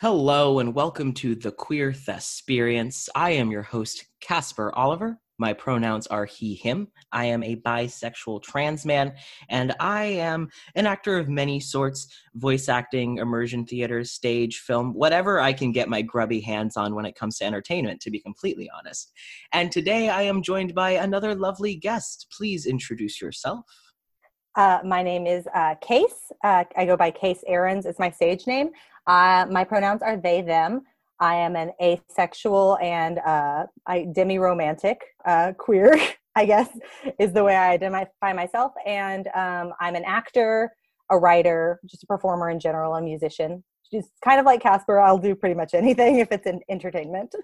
Hello 0.00 0.60
and 0.60 0.76
welcome 0.76 1.12
to 1.14 1.34
the 1.34 1.50
Queer 1.50 1.92
Thesperience. 1.92 3.08
I 3.16 3.30
am 3.30 3.50
your 3.50 3.64
host, 3.64 4.06
Casper 4.20 4.72
Oliver. 4.76 5.18
My 5.38 5.52
pronouns 5.52 6.06
are 6.06 6.24
he, 6.24 6.54
him. 6.54 6.86
I 7.10 7.24
am 7.24 7.42
a 7.42 7.56
bisexual 7.56 8.44
trans 8.44 8.86
man, 8.86 9.14
and 9.50 9.74
I 9.80 10.04
am 10.04 10.50
an 10.76 10.86
actor 10.86 11.18
of 11.18 11.28
many 11.28 11.58
sorts 11.58 12.06
voice 12.36 12.68
acting, 12.68 13.18
immersion 13.18 13.66
theater, 13.66 14.04
stage, 14.04 14.58
film, 14.58 14.94
whatever 14.94 15.40
I 15.40 15.52
can 15.52 15.72
get 15.72 15.88
my 15.88 16.02
grubby 16.02 16.38
hands 16.38 16.76
on 16.76 16.94
when 16.94 17.04
it 17.04 17.16
comes 17.16 17.38
to 17.38 17.44
entertainment, 17.44 18.00
to 18.02 18.10
be 18.12 18.20
completely 18.20 18.70
honest. 18.78 19.10
And 19.52 19.72
today 19.72 20.10
I 20.10 20.22
am 20.22 20.42
joined 20.42 20.76
by 20.76 20.90
another 20.90 21.34
lovely 21.34 21.74
guest. 21.74 22.28
Please 22.30 22.66
introduce 22.66 23.20
yourself. 23.20 23.64
Uh, 24.54 24.80
my 24.84 25.02
name 25.02 25.26
is 25.26 25.46
uh, 25.54 25.76
Case. 25.80 26.32
Uh, 26.42 26.64
I 26.76 26.84
go 26.84 26.96
by 26.96 27.10
Case 27.12 27.44
Erins. 27.48 27.86
It's 27.86 28.00
my 28.00 28.10
stage 28.10 28.46
name. 28.46 28.70
Uh, 29.08 29.46
my 29.50 29.64
pronouns 29.64 30.02
are 30.02 30.16
they, 30.16 30.42
them. 30.42 30.82
I 31.18 31.36
am 31.36 31.56
an 31.56 31.72
asexual 31.82 32.78
and 32.80 33.18
uh, 33.18 33.64
I 33.86 34.06
demi-romantic 34.14 35.00
uh, 35.24 35.52
queer, 35.58 35.98
I 36.36 36.44
guess, 36.44 36.68
is 37.18 37.32
the 37.32 37.42
way 37.42 37.56
I 37.56 37.70
identify 37.70 38.32
myself. 38.34 38.72
And 38.86 39.26
um, 39.34 39.72
I'm 39.80 39.96
an 39.96 40.04
actor, 40.06 40.70
a 41.10 41.18
writer, 41.18 41.80
just 41.86 42.04
a 42.04 42.06
performer 42.06 42.50
in 42.50 42.60
general, 42.60 42.94
a 42.94 43.02
musician 43.02 43.64
just 43.90 44.10
kind 44.22 44.38
of 44.40 44.46
like 44.46 44.60
Casper, 44.60 44.98
I'll 45.00 45.18
do 45.18 45.34
pretty 45.34 45.54
much 45.54 45.74
anything 45.74 46.18
if 46.18 46.30
it's 46.30 46.46
an 46.46 46.60
entertainment. 46.68 47.34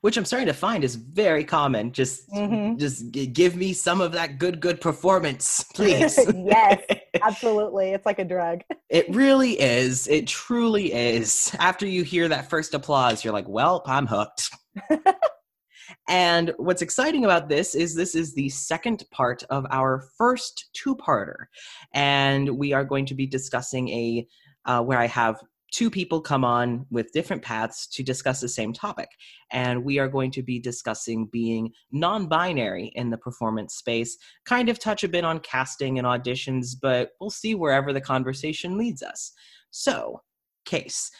Which 0.00 0.16
I'm 0.16 0.24
starting 0.24 0.46
to 0.46 0.54
find 0.54 0.84
is 0.84 0.94
very 0.94 1.44
common. 1.44 1.92
Just, 1.92 2.30
mm-hmm. 2.30 2.76
just 2.76 3.10
give 3.12 3.56
me 3.56 3.72
some 3.72 4.00
of 4.00 4.12
that 4.12 4.38
good, 4.38 4.60
good 4.60 4.80
performance, 4.80 5.64
please. 5.74 6.18
yes, 6.34 6.80
absolutely. 7.22 7.90
It's 7.90 8.06
like 8.06 8.18
a 8.18 8.24
drug. 8.24 8.62
It 8.88 9.14
really 9.14 9.60
is. 9.60 10.06
It 10.08 10.26
truly 10.26 10.92
is. 10.92 11.54
After 11.58 11.86
you 11.86 12.02
hear 12.02 12.28
that 12.28 12.48
first 12.48 12.74
applause, 12.74 13.24
you're 13.24 13.32
like, 13.32 13.48
"Well, 13.48 13.82
I'm 13.86 14.06
hooked." 14.06 14.50
and 16.08 16.52
what's 16.56 16.82
exciting 16.82 17.24
about 17.24 17.48
this 17.48 17.74
is 17.74 17.94
this 17.94 18.14
is 18.14 18.34
the 18.34 18.48
second 18.48 19.04
part 19.10 19.42
of 19.50 19.66
our 19.70 20.04
first 20.16 20.70
two-parter, 20.72 21.46
and 21.92 22.48
we 22.56 22.72
are 22.72 22.84
going 22.84 23.06
to 23.06 23.14
be 23.14 23.26
discussing 23.26 23.88
a 23.88 24.26
uh, 24.64 24.82
where 24.82 24.98
I 24.98 25.06
have 25.06 25.40
two 25.70 25.90
people 25.90 26.20
come 26.20 26.44
on 26.44 26.86
with 26.90 27.12
different 27.12 27.42
paths 27.42 27.86
to 27.88 28.02
discuss 28.02 28.40
the 28.40 28.48
same 28.48 28.72
topic. 28.72 29.08
And 29.52 29.84
we 29.84 29.98
are 29.98 30.08
going 30.08 30.30
to 30.32 30.42
be 30.42 30.58
discussing 30.58 31.26
being 31.26 31.72
non 31.92 32.26
binary 32.26 32.92
in 32.94 33.10
the 33.10 33.18
performance 33.18 33.74
space, 33.74 34.16
kind 34.44 34.68
of 34.68 34.78
touch 34.78 35.04
a 35.04 35.08
bit 35.08 35.24
on 35.24 35.40
casting 35.40 35.98
and 35.98 36.06
auditions, 36.06 36.74
but 36.80 37.10
we'll 37.20 37.30
see 37.30 37.54
wherever 37.54 37.92
the 37.92 38.00
conversation 38.00 38.78
leads 38.78 39.02
us. 39.02 39.32
So, 39.70 40.22
Case, 40.64 41.10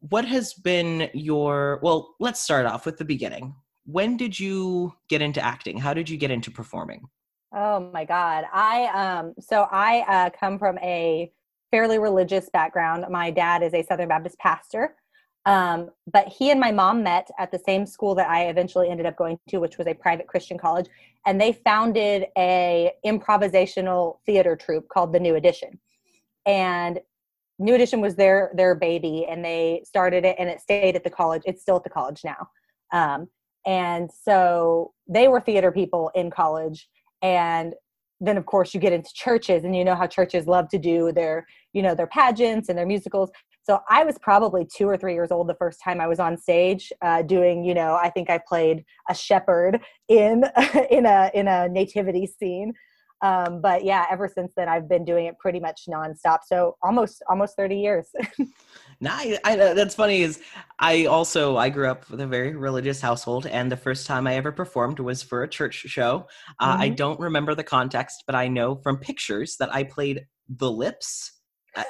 what 0.00 0.24
has 0.26 0.54
been 0.54 1.10
your, 1.14 1.80
well, 1.82 2.14
let's 2.20 2.40
start 2.40 2.66
off 2.66 2.86
with 2.86 2.98
the 2.98 3.04
beginning. 3.04 3.54
When 3.84 4.16
did 4.16 4.38
you 4.38 4.92
get 5.08 5.22
into 5.22 5.40
acting? 5.40 5.78
How 5.78 5.94
did 5.94 6.10
you 6.10 6.18
get 6.18 6.30
into 6.30 6.50
performing? 6.50 7.08
Oh 7.54 7.90
my 7.92 8.04
God. 8.04 8.44
I, 8.52 8.84
um, 8.94 9.34
so 9.40 9.66
I 9.70 10.04
uh, 10.06 10.30
come 10.38 10.58
from 10.58 10.78
a 10.78 11.32
fairly 11.70 11.98
religious 11.98 12.48
background. 12.50 13.04
My 13.10 13.30
dad 13.30 13.62
is 13.62 13.74
a 13.74 13.82
Southern 13.82 14.08
Baptist 14.08 14.38
pastor. 14.38 14.94
Um, 15.46 15.90
but 16.12 16.28
he 16.28 16.50
and 16.50 16.60
my 16.60 16.72
mom 16.72 17.02
met 17.02 17.30
at 17.38 17.50
the 17.50 17.58
same 17.58 17.86
school 17.86 18.14
that 18.16 18.28
I 18.28 18.48
eventually 18.48 18.90
ended 18.90 19.06
up 19.06 19.16
going 19.16 19.38
to, 19.48 19.58
which 19.58 19.78
was 19.78 19.86
a 19.86 19.94
private 19.94 20.26
Christian 20.26 20.58
college, 20.58 20.88
and 21.26 21.40
they 21.40 21.52
founded 21.52 22.26
a 22.36 22.92
improvisational 23.06 24.18
theater 24.26 24.56
troupe 24.56 24.88
called 24.88 25.12
the 25.12 25.20
New 25.20 25.36
Edition. 25.36 25.78
And 26.44 27.00
New 27.58 27.74
Edition 27.74 28.02
was 28.02 28.14
their 28.14 28.50
their 28.54 28.74
baby, 28.74 29.26
and 29.26 29.42
they 29.42 29.82
started 29.86 30.26
it, 30.26 30.36
and 30.38 30.50
it 30.50 30.60
stayed 30.60 30.96
at 30.96 31.04
the 31.04 31.10
college. 31.10 31.42
It's 31.46 31.62
still 31.62 31.76
at 31.76 31.84
the 31.84 31.90
college 31.90 32.22
now. 32.24 32.50
Um, 32.92 33.28
and 33.66 34.10
so 34.12 34.92
they 35.08 35.28
were 35.28 35.40
theater 35.40 35.72
people 35.72 36.10
in 36.14 36.30
college, 36.30 36.88
and 37.22 37.74
then 38.20 38.36
of 38.36 38.46
course 38.46 38.74
you 38.74 38.80
get 38.80 38.92
into 38.92 39.10
churches 39.14 39.64
and 39.64 39.76
you 39.76 39.84
know 39.84 39.94
how 39.94 40.06
churches 40.06 40.46
love 40.46 40.68
to 40.68 40.78
do 40.78 41.12
their 41.12 41.46
you 41.72 41.82
know 41.82 41.94
their 41.94 42.06
pageants 42.06 42.68
and 42.68 42.78
their 42.78 42.86
musicals. 42.86 43.30
So 43.64 43.80
i 43.90 44.02
was 44.02 44.16
probably 44.18 44.66
two 44.74 44.88
or 44.88 44.96
three 44.96 45.12
years 45.12 45.30
old 45.30 45.46
the 45.46 45.54
first 45.54 45.80
time 45.84 46.00
i 46.00 46.06
was 46.06 46.18
on 46.18 46.38
stage 46.38 46.90
uh, 47.02 47.20
doing 47.22 47.64
you 47.64 47.74
know 47.74 47.98
i 48.02 48.08
think 48.08 48.30
i 48.30 48.38
played 48.38 48.84
a 49.10 49.14
shepherd 49.14 49.80
in 50.08 50.44
in 50.90 51.04
a 51.04 51.30
in 51.34 51.48
a 51.48 51.68
nativity 51.68 52.26
scene 52.26 52.72
um, 53.22 53.60
but 53.60 53.84
yeah 53.84 54.06
ever 54.10 54.28
since 54.28 54.52
then 54.56 54.68
i've 54.68 54.88
been 54.88 55.04
doing 55.04 55.26
it 55.26 55.38
pretty 55.38 55.60
much 55.60 55.82
nonstop 55.88 56.38
so 56.46 56.76
almost 56.82 57.22
almost 57.28 57.56
30 57.56 57.76
years 57.76 58.10
Nah, 59.00 59.12
I, 59.12 59.38
I, 59.44 59.56
that's 59.56 59.94
funny. 59.94 60.22
Is 60.22 60.40
I 60.80 61.06
also 61.06 61.56
I 61.56 61.68
grew 61.68 61.88
up 61.88 62.10
with 62.10 62.20
a 62.20 62.26
very 62.26 62.56
religious 62.56 63.00
household, 63.00 63.46
and 63.46 63.70
the 63.70 63.76
first 63.76 64.06
time 64.06 64.26
I 64.26 64.34
ever 64.34 64.50
performed 64.50 64.98
was 64.98 65.22
for 65.22 65.44
a 65.44 65.48
church 65.48 65.74
show. 65.74 66.26
Uh, 66.58 66.72
mm-hmm. 66.72 66.82
I 66.82 66.88
don't 66.88 67.20
remember 67.20 67.54
the 67.54 67.62
context, 67.62 68.24
but 68.26 68.34
I 68.34 68.48
know 68.48 68.74
from 68.74 68.98
pictures 68.98 69.56
that 69.60 69.72
I 69.72 69.84
played 69.84 70.26
the 70.48 70.70
lips. 70.70 71.32
I, 71.76 71.84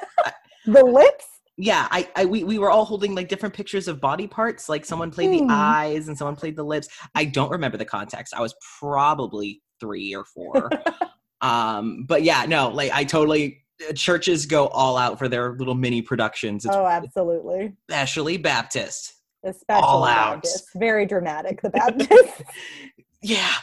the 0.65 0.85
lips. 0.85 1.25
Yeah, 1.57 1.87
I, 1.89 2.07
I 2.15 2.25
we, 2.25 2.43
we 2.43 2.59
were 2.59 2.69
all 2.69 2.85
holding 2.85 3.15
like 3.15 3.27
different 3.27 3.55
pictures 3.55 3.87
of 3.87 3.99
body 3.99 4.27
parts. 4.27 4.69
Like 4.69 4.85
someone 4.85 5.09
played 5.09 5.31
the 5.31 5.39
hmm. 5.39 5.49
eyes 5.49 6.07
and 6.07 6.17
someone 6.17 6.35
played 6.35 6.55
the 6.55 6.63
lips. 6.63 6.87
I 7.15 7.25
don't 7.25 7.49
remember 7.49 7.77
the 7.77 7.85
context. 7.85 8.35
I 8.35 8.41
was 8.41 8.53
probably 8.79 9.61
three 9.79 10.15
or 10.15 10.25
four. 10.25 10.69
um, 11.41 12.05
but 12.07 12.23
yeah, 12.23 12.45
no, 12.47 12.69
like 12.69 12.91
I 12.91 13.03
totally 13.03 13.63
uh, 13.87 13.93
churches 13.93 14.45
go 14.45 14.67
all 14.67 14.97
out 14.97 15.17
for 15.17 15.27
their 15.27 15.53
little 15.53 15.75
mini 15.75 16.01
productions. 16.01 16.65
It's 16.65 16.75
oh, 16.75 16.85
absolutely. 16.85 17.73
Especially 17.89 18.37
Baptist. 18.37 19.13
Especially 19.43 19.83
all 19.83 20.05
Baptist. 20.05 20.69
out. 20.75 20.79
Very 20.79 21.05
dramatic, 21.05 21.61
the 21.61 21.69
Baptist. 21.69 22.43
yeah. 23.21 23.53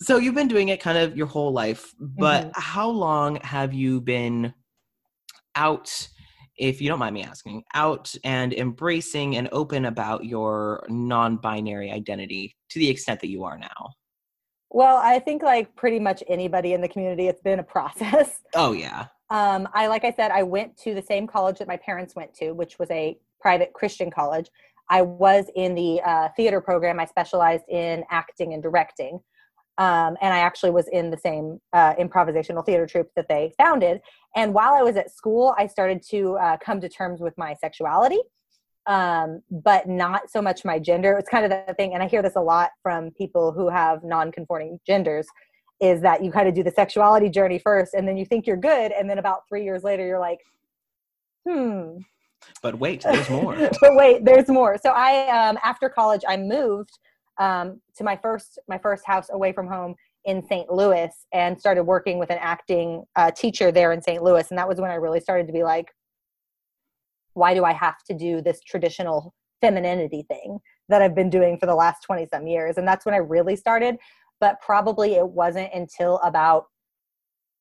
so 0.00 0.16
you've 0.16 0.34
been 0.34 0.48
doing 0.48 0.68
it 0.68 0.80
kind 0.80 0.98
of 0.98 1.16
your 1.16 1.26
whole 1.26 1.52
life, 1.52 1.92
but 1.98 2.44
mm-hmm. 2.44 2.60
how 2.60 2.88
long 2.88 3.36
have 3.42 3.74
you 3.74 4.00
been 4.00 4.54
out, 5.54 6.08
if 6.56 6.80
you 6.80 6.88
don't 6.88 6.98
mind 6.98 7.14
me 7.14 7.22
asking, 7.22 7.62
out 7.74 8.14
and 8.24 8.54
embracing 8.54 9.36
and 9.36 9.48
open 9.52 9.84
about 9.84 10.24
your 10.24 10.86
non 10.88 11.36
binary 11.36 11.90
identity 11.90 12.56
to 12.70 12.78
the 12.78 12.88
extent 12.88 13.20
that 13.20 13.28
you 13.28 13.44
are 13.44 13.58
now? 13.58 13.94
Well, 14.74 14.96
I 14.96 15.18
think 15.18 15.42
like 15.42 15.74
pretty 15.76 16.00
much 16.00 16.24
anybody 16.28 16.72
in 16.72 16.80
the 16.80 16.88
community, 16.88 17.28
it's 17.28 17.42
been 17.42 17.58
a 17.58 17.64
process. 17.64 18.40
Oh 18.54 18.72
yeah. 18.72 19.06
Um, 19.30 19.66
I 19.72 19.86
like 19.86 20.04
I 20.04 20.12
said, 20.12 20.30
I 20.30 20.42
went 20.42 20.76
to 20.78 20.94
the 20.94 21.00
same 21.00 21.26
college 21.26 21.58
that 21.58 21.66
my 21.66 21.78
parents 21.78 22.14
went 22.14 22.34
to, 22.34 22.52
which 22.52 22.78
was 22.78 22.90
a 22.90 23.16
private 23.40 23.72
Christian 23.72 24.10
college. 24.10 24.50
I 24.90 25.00
was 25.00 25.46
in 25.56 25.74
the 25.74 26.02
uh, 26.02 26.28
theater 26.36 26.60
program. 26.60 27.00
I 27.00 27.06
specialized 27.06 27.64
in 27.70 28.04
acting 28.10 28.52
and 28.52 28.62
directing, 28.62 29.20
um, 29.78 30.18
and 30.20 30.34
I 30.34 30.40
actually 30.40 30.72
was 30.72 30.86
in 30.88 31.10
the 31.10 31.16
same 31.16 31.62
uh, 31.72 31.94
improvisational 31.94 32.64
theater 32.64 32.86
troupe 32.86 33.08
that 33.16 33.26
they 33.30 33.54
founded. 33.56 34.02
And 34.36 34.52
while 34.52 34.74
I 34.74 34.82
was 34.82 34.96
at 34.96 35.10
school, 35.10 35.54
I 35.56 35.66
started 35.66 36.02
to 36.10 36.36
uh, 36.36 36.56
come 36.58 36.78
to 36.82 36.88
terms 36.90 37.20
with 37.22 37.32
my 37.38 37.54
sexuality 37.54 38.20
um, 38.86 39.42
but 39.50 39.88
not 39.88 40.30
so 40.30 40.42
much 40.42 40.64
my 40.64 40.78
gender. 40.78 41.12
It's 41.18 41.28
kind 41.28 41.44
of 41.44 41.50
the 41.66 41.74
thing, 41.74 41.94
and 41.94 42.02
I 42.02 42.08
hear 42.08 42.22
this 42.22 42.36
a 42.36 42.40
lot 42.40 42.70
from 42.82 43.10
people 43.12 43.52
who 43.52 43.68
have 43.68 44.02
non-conforming 44.02 44.80
genders, 44.86 45.26
is 45.80 46.00
that 46.02 46.22
you 46.24 46.30
kind 46.30 46.48
of 46.48 46.54
do 46.54 46.62
the 46.62 46.70
sexuality 46.70 47.28
journey 47.28 47.58
first, 47.58 47.94
and 47.94 48.06
then 48.06 48.16
you 48.16 48.24
think 48.24 48.46
you're 48.46 48.56
good, 48.56 48.92
and 48.92 49.08
then 49.08 49.18
about 49.18 49.42
three 49.48 49.64
years 49.64 49.82
later, 49.82 50.06
you're 50.06 50.20
like, 50.20 50.38
hmm. 51.48 51.98
But 52.60 52.78
wait, 52.78 53.02
there's 53.10 53.30
more. 53.30 53.56
but 53.80 53.94
wait, 53.94 54.24
there's 54.24 54.48
more. 54.48 54.76
So 54.82 54.90
I, 54.90 55.28
um, 55.28 55.58
after 55.62 55.88
college, 55.88 56.22
I 56.26 56.36
moved 56.36 56.90
um, 57.38 57.80
to 57.96 58.04
my 58.04 58.16
first 58.16 58.58
my 58.68 58.78
first 58.78 59.06
house 59.06 59.28
away 59.32 59.52
from 59.52 59.66
home 59.66 59.94
in 60.24 60.42
St. 60.46 60.70
Louis, 60.70 61.10
and 61.32 61.58
started 61.58 61.84
working 61.84 62.18
with 62.18 62.30
an 62.30 62.38
acting 62.40 63.04
uh, 63.16 63.30
teacher 63.30 63.72
there 63.72 63.92
in 63.92 64.02
St. 64.02 64.22
Louis, 64.22 64.48
and 64.50 64.58
that 64.58 64.68
was 64.68 64.80
when 64.80 64.90
I 64.90 64.94
really 64.94 65.20
started 65.20 65.46
to 65.46 65.52
be 65.52 65.62
like, 65.62 65.86
why 67.34 67.54
do 67.54 67.64
I 67.64 67.72
have 67.72 68.02
to 68.08 68.14
do 68.14 68.40
this 68.40 68.60
traditional 68.60 69.34
femininity 69.60 70.24
thing 70.28 70.58
that 70.88 71.02
I've 71.02 71.14
been 71.14 71.30
doing 71.30 71.58
for 71.58 71.66
the 71.66 71.74
last 71.74 72.02
20 72.02 72.26
some 72.32 72.46
years? 72.46 72.76
And 72.76 72.86
that's 72.86 73.06
when 73.06 73.14
I 73.14 73.18
really 73.18 73.56
started. 73.56 73.96
But 74.40 74.60
probably 74.60 75.14
it 75.14 75.28
wasn't 75.28 75.72
until 75.72 76.18
about 76.18 76.64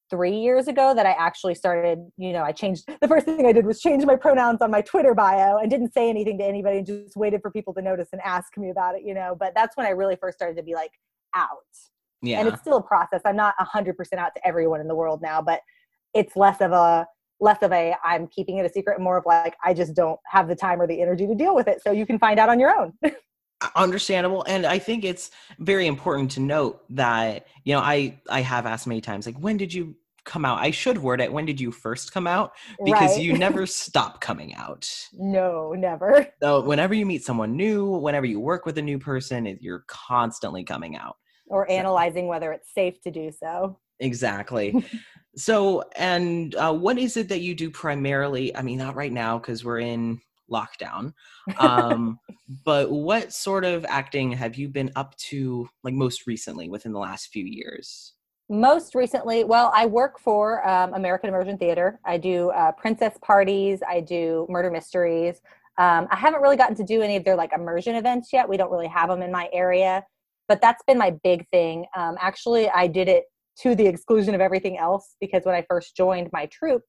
three 0.09 0.37
years 0.37 0.67
ago 0.67 0.93
that 0.93 1.05
I 1.05 1.11
actually 1.11 1.55
started, 1.55 1.99
you 2.17 2.33
know, 2.33 2.43
I 2.43 2.51
changed 2.51 2.83
the 3.01 3.07
first 3.07 3.25
thing 3.25 3.45
I 3.45 3.53
did 3.53 3.65
was 3.65 3.79
change 3.79 4.03
my 4.05 4.17
pronouns 4.17 4.61
on 4.61 4.69
my 4.69 4.81
Twitter 4.81 5.15
bio 5.15 5.57
and 5.57 5.69
didn't 5.69 5.93
say 5.93 6.09
anything 6.09 6.37
to 6.39 6.43
anybody 6.43 6.79
and 6.79 6.85
just 6.85 7.15
waited 7.15 7.41
for 7.41 7.49
people 7.49 7.73
to 7.75 7.81
notice 7.81 8.09
and 8.11 8.21
ask 8.25 8.57
me 8.57 8.69
about 8.69 8.95
it, 8.95 9.03
you 9.05 9.13
know. 9.13 9.35
But 9.39 9.53
that's 9.55 9.77
when 9.77 9.85
I 9.85 9.91
really 9.91 10.17
first 10.17 10.37
started 10.37 10.57
to 10.57 10.63
be 10.63 10.75
like 10.75 10.91
out. 11.33 11.49
Yeah. 12.21 12.39
And 12.39 12.49
it's 12.49 12.59
still 12.59 12.77
a 12.77 12.83
process. 12.83 13.21
I'm 13.25 13.37
not 13.37 13.55
100% 13.57 13.95
out 14.17 14.31
to 14.35 14.45
everyone 14.47 14.81
in 14.81 14.87
the 14.87 14.95
world 14.95 15.21
now, 15.21 15.41
but 15.41 15.61
it's 16.13 16.35
less 16.35 16.59
of 16.59 16.73
a 16.73 17.07
less 17.41 17.61
of 17.61 17.71
a 17.73 17.95
I'm 18.05 18.27
keeping 18.27 18.57
it 18.57 18.65
a 18.65 18.69
secret, 18.69 19.01
more 19.01 19.17
of 19.17 19.25
like 19.25 19.55
I 19.63 19.73
just 19.73 19.93
don't 19.95 20.19
have 20.27 20.47
the 20.47 20.55
time 20.55 20.79
or 20.79 20.87
the 20.87 21.01
energy 21.01 21.27
to 21.27 21.35
deal 21.35 21.53
with 21.55 21.67
it. 21.67 21.81
So 21.83 21.91
you 21.91 22.05
can 22.05 22.17
find 22.19 22.39
out 22.39 22.47
on 22.49 22.59
your 22.59 22.73
own. 22.77 22.93
understandable 23.75 24.43
and 24.47 24.65
i 24.65 24.79
think 24.79 25.03
it's 25.03 25.29
very 25.59 25.85
important 25.85 26.31
to 26.31 26.39
note 26.39 26.81
that 26.89 27.45
you 27.63 27.71
know 27.71 27.79
i 27.79 28.19
i 28.27 28.41
have 28.41 28.65
asked 28.65 28.87
many 28.87 28.99
times 28.99 29.27
like 29.27 29.37
when 29.37 29.55
did 29.55 29.71
you 29.71 29.95
come 30.25 30.45
out. 30.45 30.59
I 30.59 30.71
should 30.71 30.97
word 30.97 31.21
it. 31.21 31.31
When 31.31 31.45
did 31.45 31.59
you 31.59 31.71
first 31.71 32.13
come 32.13 32.27
out? 32.27 32.53
Because 32.83 33.15
Right. 33.15 33.21
you 33.21 33.33
never 33.37 33.65
stop 33.65 34.21
coming 34.21 34.53
out. 34.55 34.89
No, 35.13 35.73
never. 35.73 36.27
So 36.41 36.61
whenever 36.61 36.93
you 36.93 37.05
meet 37.05 37.23
someone 37.23 37.55
new, 37.55 37.85
whenever 37.85 38.25
you 38.25 38.39
work 38.39 38.65
with 38.65 38.77
a 38.77 38.81
new 38.81 38.99
person, 38.99 39.57
you're 39.61 39.83
constantly 39.87 40.63
coming 40.63 40.95
out. 40.95 41.17
Or 41.47 41.65
So- 41.67 41.73
analyzing 41.73 42.27
whether 42.27 42.51
it's 42.51 42.73
safe 42.73 43.01
to 43.01 43.11
do 43.11 43.31
so. 43.31 43.79
Exactly. 43.99 44.85
so, 45.35 45.83
and 45.95 46.53
uh, 46.55 46.73
what 46.73 46.97
is 46.97 47.17
it 47.17 47.29
that 47.29 47.41
you 47.41 47.55
do 47.55 47.69
primarily? 47.69 48.55
I 48.55 48.61
mean, 48.61 48.77
not 48.77 48.95
right 48.95 49.11
now 49.11 49.39
because 49.39 49.63
we're 49.63 49.79
in 49.79 50.19
lockdown. 50.51 51.13
Um, 51.57 52.19
but 52.65 52.91
what 52.91 53.33
sort 53.33 53.63
of 53.63 53.85
acting 53.87 54.31
have 54.33 54.55
you 54.55 54.67
been 54.67 54.91
up 54.95 55.15
to, 55.17 55.69
like 55.83 55.93
most 55.93 56.27
recently, 56.27 56.69
within 56.69 56.91
the 56.91 56.99
last 56.99 57.27
few 57.27 57.45
years? 57.45 58.13
Most 58.49 58.95
recently, 58.95 59.45
well, 59.45 59.71
I 59.73 59.85
work 59.85 60.19
for 60.19 60.67
um, 60.67 60.93
American 60.93 61.29
Immersion 61.29 61.57
Theater. 61.57 62.01
I 62.03 62.17
do 62.17 62.49
uh, 62.49 62.73
princess 62.73 63.17
parties. 63.21 63.79
I 63.87 64.01
do 64.01 64.45
murder 64.49 64.69
mysteries. 64.69 65.41
Um, 65.77 66.07
I 66.11 66.17
haven't 66.17 66.41
really 66.41 66.57
gotten 66.57 66.75
to 66.75 66.83
do 66.83 67.01
any 67.01 67.15
of 67.15 67.23
their 67.23 67.37
like 67.37 67.53
immersion 67.53 67.95
events 67.95 68.33
yet. 68.33 68.49
We 68.49 68.57
don't 68.57 68.69
really 68.69 68.89
have 68.89 69.07
them 69.07 69.21
in 69.21 69.31
my 69.31 69.49
area, 69.53 70.03
but 70.49 70.59
that's 70.61 70.83
been 70.83 70.97
my 70.97 71.11
big 71.23 71.47
thing. 71.47 71.85
Um, 71.95 72.17
actually, 72.19 72.69
I 72.69 72.87
did 72.87 73.07
it 73.07 73.30
to 73.59 73.75
the 73.75 73.87
exclusion 73.87 74.33
of 74.33 74.41
everything 74.41 74.77
else 74.77 75.15
because 75.19 75.43
when 75.43 75.55
I 75.55 75.65
first 75.69 75.95
joined 75.95 76.29
my 76.31 76.47
troop, 76.47 76.81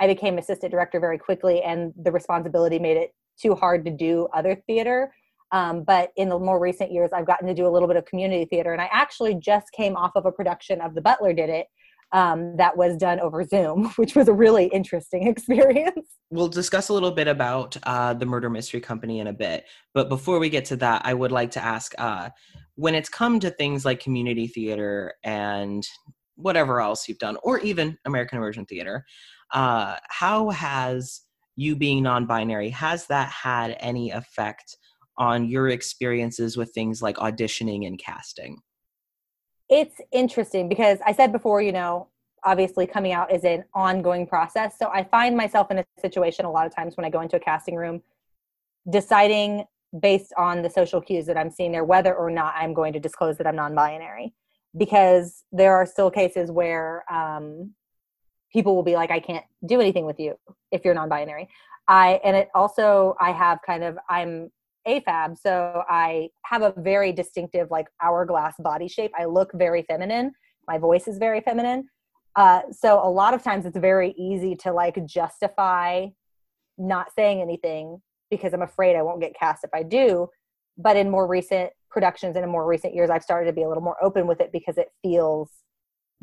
I 0.00 0.06
became 0.06 0.38
assistant 0.38 0.72
director 0.72 1.00
very 1.00 1.18
quickly, 1.18 1.62
and 1.62 1.92
the 1.96 2.10
responsibility 2.10 2.78
made 2.78 2.96
it 2.96 3.12
too 3.40 3.54
hard 3.54 3.84
to 3.84 3.90
do 3.90 4.28
other 4.34 4.56
theater. 4.66 5.12
Um, 5.52 5.84
but 5.84 6.12
in 6.16 6.30
the 6.30 6.38
more 6.38 6.58
recent 6.58 6.90
years, 6.90 7.10
I've 7.12 7.26
gotten 7.26 7.46
to 7.46 7.54
do 7.54 7.66
a 7.66 7.68
little 7.68 7.86
bit 7.86 7.96
of 7.96 8.06
community 8.06 8.46
theater, 8.46 8.72
and 8.72 8.80
I 8.80 8.88
actually 8.90 9.34
just 9.34 9.66
came 9.72 9.96
off 9.96 10.12
of 10.16 10.26
a 10.26 10.32
production 10.32 10.80
of 10.80 10.94
The 10.94 11.02
Butler 11.02 11.34
Did 11.34 11.50
It 11.50 11.66
um, 12.12 12.56
that 12.56 12.76
was 12.76 12.96
done 12.96 13.20
over 13.20 13.44
Zoom, 13.44 13.86
which 13.96 14.14
was 14.14 14.28
a 14.28 14.32
really 14.32 14.66
interesting 14.66 15.26
experience. 15.28 16.08
We'll 16.30 16.48
discuss 16.48 16.88
a 16.88 16.94
little 16.94 17.10
bit 17.10 17.28
about 17.28 17.76
uh, 17.82 18.14
the 18.14 18.26
Murder 18.26 18.50
Mystery 18.50 18.80
Company 18.80 19.20
in 19.20 19.26
a 19.26 19.32
bit. 19.32 19.66
But 19.94 20.08
before 20.08 20.38
we 20.38 20.48
get 20.48 20.66
to 20.66 20.76
that, 20.76 21.02
I 21.04 21.14
would 21.14 21.32
like 21.32 21.52
to 21.52 21.62
ask 21.62 21.94
uh, 21.98 22.30
when 22.82 22.96
it's 22.96 23.08
come 23.08 23.38
to 23.38 23.48
things 23.48 23.84
like 23.84 24.00
community 24.00 24.48
theater 24.48 25.14
and 25.22 25.86
whatever 26.34 26.80
else 26.80 27.08
you've 27.08 27.20
done, 27.20 27.36
or 27.44 27.60
even 27.60 27.96
American 28.06 28.38
Immersion 28.38 28.66
Theater, 28.66 29.04
uh, 29.52 29.94
how 30.08 30.50
has 30.50 31.20
you 31.54 31.76
being 31.76 32.02
non 32.02 32.26
binary, 32.26 32.70
has 32.70 33.06
that 33.06 33.28
had 33.28 33.76
any 33.78 34.10
effect 34.10 34.76
on 35.16 35.48
your 35.48 35.68
experiences 35.68 36.56
with 36.56 36.72
things 36.74 37.00
like 37.00 37.18
auditioning 37.18 37.86
and 37.86 38.00
casting? 38.00 38.58
It's 39.68 40.00
interesting 40.10 40.68
because 40.68 40.98
I 41.06 41.12
said 41.12 41.30
before, 41.30 41.62
you 41.62 41.70
know, 41.70 42.08
obviously 42.42 42.88
coming 42.88 43.12
out 43.12 43.32
is 43.32 43.44
an 43.44 43.62
ongoing 43.74 44.26
process. 44.26 44.76
So 44.76 44.88
I 44.88 45.04
find 45.04 45.36
myself 45.36 45.70
in 45.70 45.78
a 45.78 45.84
situation 46.00 46.46
a 46.46 46.50
lot 46.50 46.66
of 46.66 46.74
times 46.74 46.96
when 46.96 47.06
I 47.06 47.10
go 47.10 47.20
into 47.20 47.36
a 47.36 47.40
casting 47.40 47.76
room 47.76 48.02
deciding 48.90 49.66
based 50.00 50.32
on 50.36 50.62
the 50.62 50.70
social 50.70 51.00
cues 51.00 51.26
that 51.26 51.36
I'm 51.36 51.50
seeing 51.50 51.72
there 51.72 51.84
whether 51.84 52.14
or 52.14 52.30
not 52.30 52.54
I'm 52.56 52.74
going 52.74 52.92
to 52.94 53.00
disclose 53.00 53.38
that 53.38 53.46
I'm 53.46 53.56
non 53.56 53.74
binary. 53.74 54.34
Because 54.76 55.44
there 55.52 55.76
are 55.76 55.84
still 55.84 56.10
cases 56.10 56.50
where 56.50 57.04
um, 57.12 57.74
people 58.52 58.74
will 58.74 58.82
be 58.82 58.94
like, 58.94 59.10
I 59.10 59.20
can't 59.20 59.44
do 59.66 59.80
anything 59.80 60.06
with 60.06 60.18
you 60.18 60.36
if 60.70 60.84
you're 60.84 60.94
non 60.94 61.08
binary. 61.08 61.48
I, 61.88 62.20
and 62.24 62.36
it 62.36 62.48
also, 62.54 63.16
I 63.20 63.32
have 63.32 63.58
kind 63.66 63.84
of, 63.84 63.98
I'm 64.08 64.50
AFAB, 64.86 65.36
so 65.38 65.82
I 65.88 66.30
have 66.44 66.62
a 66.62 66.72
very 66.76 67.12
distinctive, 67.12 67.70
like 67.70 67.86
hourglass 68.00 68.54
body 68.58 68.88
shape. 68.88 69.12
I 69.18 69.26
look 69.26 69.50
very 69.54 69.82
feminine. 69.82 70.32
My 70.66 70.78
voice 70.78 71.06
is 71.06 71.18
very 71.18 71.40
feminine. 71.40 71.88
Uh, 72.34 72.62
so 72.70 72.98
a 73.04 73.10
lot 73.10 73.34
of 73.34 73.42
times 73.42 73.66
it's 73.66 73.76
very 73.76 74.14
easy 74.16 74.56
to 74.56 74.72
like 74.72 75.04
justify 75.06 76.06
not 76.78 77.08
saying 77.14 77.42
anything 77.42 78.00
because 78.32 78.54
I'm 78.54 78.62
afraid 78.62 78.96
I 78.96 79.02
won't 79.02 79.20
get 79.20 79.36
cast 79.38 79.62
if 79.62 79.70
I 79.74 79.82
do. 79.82 80.26
But 80.78 80.96
in 80.96 81.10
more 81.10 81.26
recent 81.28 81.70
productions 81.90 82.34
and 82.34 82.44
in 82.44 82.50
more 82.50 82.66
recent 82.66 82.94
years, 82.94 83.10
I've 83.10 83.22
started 83.22 83.46
to 83.46 83.52
be 83.52 83.62
a 83.62 83.68
little 83.68 83.82
more 83.82 84.02
open 84.02 84.26
with 84.26 84.40
it 84.40 84.50
because 84.52 84.78
it 84.78 84.88
feels 85.02 85.50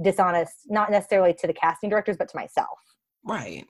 dishonest, 0.01 0.53
not 0.67 0.89
necessarily 0.89 1.35
to 1.35 1.45
the 1.45 1.53
casting 1.53 1.87
directors, 1.91 2.17
but 2.17 2.27
to 2.29 2.35
myself. 2.35 2.79
Right. 3.23 3.67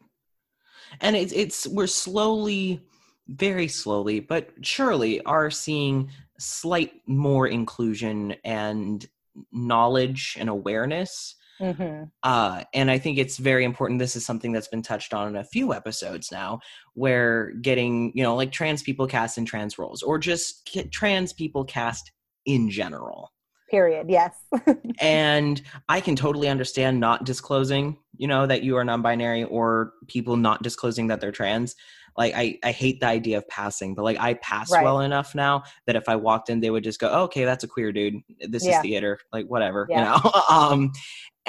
And 1.01 1.17
it's 1.17 1.33
it's 1.33 1.67
we're 1.67 1.85
slowly, 1.85 2.81
very 3.27 3.67
slowly, 3.67 4.21
but 4.21 4.51
surely 4.61 5.21
are 5.25 5.51
seeing 5.51 6.09
slight 6.39 6.93
more 7.07 7.45
inclusion 7.45 8.35
and 8.45 9.05
knowledge 9.51 10.37
and 10.39 10.47
awareness. 10.47 11.35
Hmm 11.59 12.03
Uh, 12.23 12.63
and 12.73 12.91
I 12.91 12.97
think 12.97 13.17
it's 13.17 13.37
very 13.37 13.63
important. 13.63 13.99
This 13.99 14.15
is 14.15 14.25
something 14.25 14.51
that's 14.51 14.67
been 14.67 14.81
touched 14.81 15.13
on 15.13 15.27
in 15.29 15.35
a 15.37 15.43
few 15.43 15.73
episodes 15.73 16.31
now, 16.31 16.59
where 16.93 17.51
getting, 17.61 18.11
you 18.15 18.23
know, 18.23 18.35
like 18.35 18.51
trans 18.51 18.83
people 18.83 19.07
cast 19.07 19.37
in 19.37 19.45
trans 19.45 19.77
roles 19.79 20.01
or 20.03 20.17
just 20.17 20.69
trans 20.91 21.31
people 21.33 21.63
cast 21.63 22.11
in 22.45 22.69
general. 22.69 23.31
Period. 23.69 24.07
Yes. 24.09 24.35
and 25.01 25.61
I 25.87 26.01
can 26.01 26.15
totally 26.15 26.49
understand 26.49 26.99
not 26.99 27.23
disclosing, 27.25 27.97
you 28.17 28.27
know, 28.27 28.47
that 28.47 28.63
you 28.63 28.75
are 28.77 28.83
non-binary 28.83 29.43
or 29.45 29.93
people 30.07 30.35
not 30.37 30.63
disclosing 30.63 31.07
that 31.07 31.21
they're 31.21 31.31
trans. 31.31 31.75
Like 32.17 32.33
I, 32.35 32.57
I 32.63 32.71
hate 32.71 32.99
the 32.99 33.05
idea 33.05 33.37
of 33.37 33.47
passing, 33.47 33.93
but 33.95 34.03
like 34.03 34.19
I 34.19 34.33
pass 34.33 34.71
Right. 34.71 34.83
well 34.83 34.99
enough 35.01 35.35
now 35.35 35.63
that 35.85 35.95
if 35.95 36.09
I 36.09 36.15
walked 36.17 36.49
in, 36.49 36.59
they 36.59 36.69
would 36.71 36.83
just 36.83 36.99
go, 36.99 37.09
oh, 37.09 37.23
"Okay, 37.25 37.45
that's 37.45 37.63
a 37.63 37.67
queer 37.67 37.91
dude. 37.93 38.15
This 38.49 38.65
Yeah. 38.65 38.77
is 38.77 38.81
theater. 38.81 39.19
Like 39.31 39.45
whatever, 39.45 39.87
Yeah. 39.89 40.17
you 40.17 40.21
know." 40.23 40.41
um, 40.49 40.91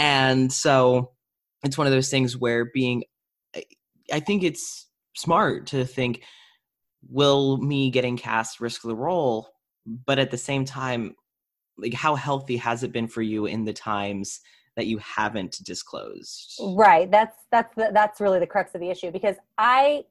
and 0.01 0.53
so 0.53 1.13
it's 1.63 1.77
one 1.77 1.87
of 1.87 1.93
those 1.93 2.09
things 2.09 2.37
where 2.37 2.65
being, 2.65 3.05
I- 3.55 3.65
I 4.13 4.21
think 4.21 4.43
it's 4.43 4.89
smart 5.15 5.67
to 5.69 5.85
think, 5.85 6.25
will 7.09 7.59
me 7.59 7.91
getting 7.91 8.17
cast 8.17 8.61
risk 8.61 8.83
the 8.83 8.97
role? 8.97 9.51
But 9.87 10.19
at 10.19 10.31
the 10.31 10.39
same 10.39 10.65
time, 10.65 11.15
like 11.77 11.95
how 11.95 12.15
healthy 12.15 12.57
has 12.57 12.83
it 12.83 12.93
been 12.93 13.09
for 13.09 13.23
you 13.23 13.47
in 13.47 13.65
the 13.65 13.73
times 13.73 14.41
that 14.77 14.87
you 14.87 14.99
haven't 14.99 15.59
disclosed 15.65 16.61
right 16.75 17.11
that's 17.11 17.37
that's 17.51 17.75
the, 17.75 17.91
that's 17.93 18.21
really 18.21 18.39
the 18.39 18.47
crux 18.47 18.75
of 18.75 18.81
the 18.81 18.89
issue 18.89 19.11
because 19.11 19.37
i 19.59 20.05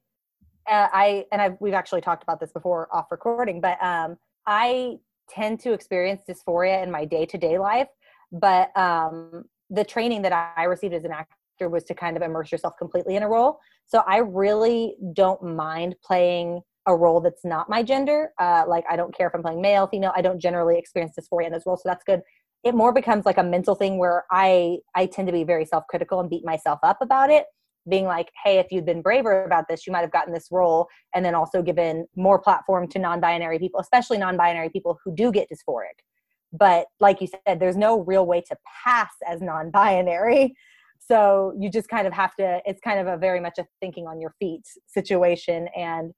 uh, 0.68 0.88
i 0.92 1.24
and 1.32 1.40
I've, 1.40 1.56
we've 1.60 1.74
actually 1.74 2.02
talked 2.02 2.22
about 2.22 2.40
this 2.40 2.52
before 2.52 2.88
off 2.94 3.10
recording 3.10 3.60
but 3.60 3.82
um 3.82 4.16
i 4.46 4.98
tend 5.28 5.60
to 5.60 5.72
experience 5.72 6.22
dysphoria 6.28 6.82
in 6.82 6.90
my 6.90 7.04
day-to-day 7.04 7.58
life 7.58 7.88
but 8.32 8.76
um 8.76 9.44
the 9.70 9.84
training 9.84 10.22
that 10.22 10.32
i 10.56 10.64
received 10.64 10.94
as 10.94 11.04
an 11.04 11.12
actor 11.12 11.68
was 11.68 11.84
to 11.84 11.94
kind 11.94 12.16
of 12.16 12.22
immerse 12.22 12.50
yourself 12.50 12.74
completely 12.78 13.16
in 13.16 13.22
a 13.22 13.28
role. 13.28 13.58
So 13.86 14.02
i 14.06 14.18
really 14.18 14.96
don't 15.12 15.42
mind 15.42 15.94
playing 16.04 16.60
a 16.86 16.96
role 16.96 17.20
that's 17.20 17.44
not 17.44 17.68
my 17.68 17.82
gender. 17.82 18.32
Uh, 18.38 18.64
like 18.66 18.84
i 18.90 18.96
don't 18.96 19.14
care 19.14 19.28
if 19.28 19.34
i'm 19.34 19.42
playing 19.42 19.60
male 19.60 19.86
female 19.86 20.12
i 20.16 20.22
don't 20.22 20.40
generally 20.40 20.78
experience 20.78 21.14
dysphoria 21.18 21.46
in 21.46 21.52
those 21.52 21.66
roles 21.66 21.82
so 21.82 21.88
that's 21.88 22.04
good. 22.04 22.22
It 22.62 22.74
more 22.74 22.92
becomes 22.92 23.24
like 23.24 23.38
a 23.38 23.42
mental 23.42 23.74
thing 23.74 23.96
where 23.98 24.24
I 24.30 24.78
I 24.94 25.06
tend 25.06 25.28
to 25.28 25.32
be 25.32 25.44
very 25.44 25.64
self-critical 25.64 26.20
and 26.20 26.28
beat 26.28 26.44
myself 26.44 26.78
up 26.82 26.98
about 27.00 27.30
it 27.30 27.46
being 27.88 28.04
like 28.04 28.30
hey 28.44 28.58
if 28.58 28.66
you'd 28.70 28.84
been 28.84 29.02
braver 29.02 29.44
about 29.44 29.66
this 29.68 29.86
you 29.86 29.92
might 29.92 30.00
have 30.00 30.12
gotten 30.12 30.34
this 30.34 30.48
role 30.50 30.86
and 31.14 31.24
then 31.24 31.34
also 31.34 31.62
given 31.62 32.06
more 32.16 32.38
platform 32.38 32.86
to 32.86 32.98
non-binary 32.98 33.58
people 33.58 33.80
especially 33.80 34.18
non-binary 34.18 34.68
people 34.68 34.98
who 35.04 35.14
do 35.14 35.32
get 35.32 35.48
dysphoric 35.50 36.04
but 36.52 36.86
like 36.98 37.20
you 37.20 37.28
said 37.46 37.60
there's 37.60 37.76
no 37.76 38.00
real 38.00 38.26
way 38.26 38.40
to 38.40 38.56
pass 38.84 39.10
as 39.26 39.40
non-binary. 39.40 40.54
So 40.98 41.52
you 41.58 41.70
just 41.70 41.88
kind 41.88 42.06
of 42.06 42.12
have 42.12 42.34
to 42.36 42.60
it's 42.64 42.80
kind 42.80 43.00
of 43.00 43.06
a 43.06 43.16
very 43.16 43.40
much 43.40 43.58
a 43.58 43.66
thinking 43.80 44.06
on 44.06 44.20
your 44.20 44.34
feet 44.38 44.62
situation. 44.86 45.68
And 45.76 46.12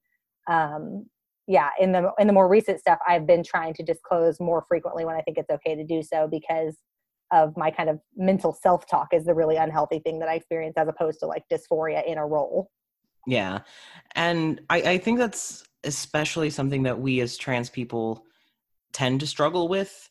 um 0.51 1.07
yeah 1.47 1.71
in 1.81 1.93
the 1.93 2.11
in 2.19 2.27
the 2.27 2.33
more 2.33 2.49
recent 2.49 2.81
stuff 2.81 2.99
i've 3.09 3.27
been 3.27 3.43
trying 3.43 3.75
to 3.75 3.83
disclose 3.83 4.41
more 4.41 4.65
frequently 4.69 5.05
when 5.05 5.17
i 5.17 5.21
think 5.23 5.39
it's 5.39 5.51
okay 5.51 5.75
to 5.75 5.85
do 5.85 6.03
so 6.03 6.29
because 6.29 6.77
of 7.33 7.57
my 7.57 7.71
kind 7.71 7.89
of 7.89 7.99
mental 8.17 8.53
self-talk 8.53 9.09
is 9.13 9.25
the 9.25 9.35
really 9.35 9.57
unhealthy 9.57 9.99
thing 9.99 10.19
that 10.19 10.29
i 10.29 10.35
experience 10.35 10.75
as 10.77 10.87
opposed 10.87 11.19
to 11.19 11.27
like 11.27 11.43
dysphoria 11.51 12.05
in 12.07 12.19
a 12.19 12.27
role. 12.27 12.71
Yeah. 13.27 13.61
And 14.15 14.61
I, 14.69 14.83
I 14.83 14.99
think 14.99 15.19
that's 15.19 15.65
especially 15.85 16.51
something 16.51 16.85
that 16.85 17.01
we 17.01 17.21
as 17.21 17.37
trans 17.37 17.71
people 17.71 18.25
tend 18.93 19.21
to 19.21 19.27
struggle 19.27 19.69
with 19.69 20.11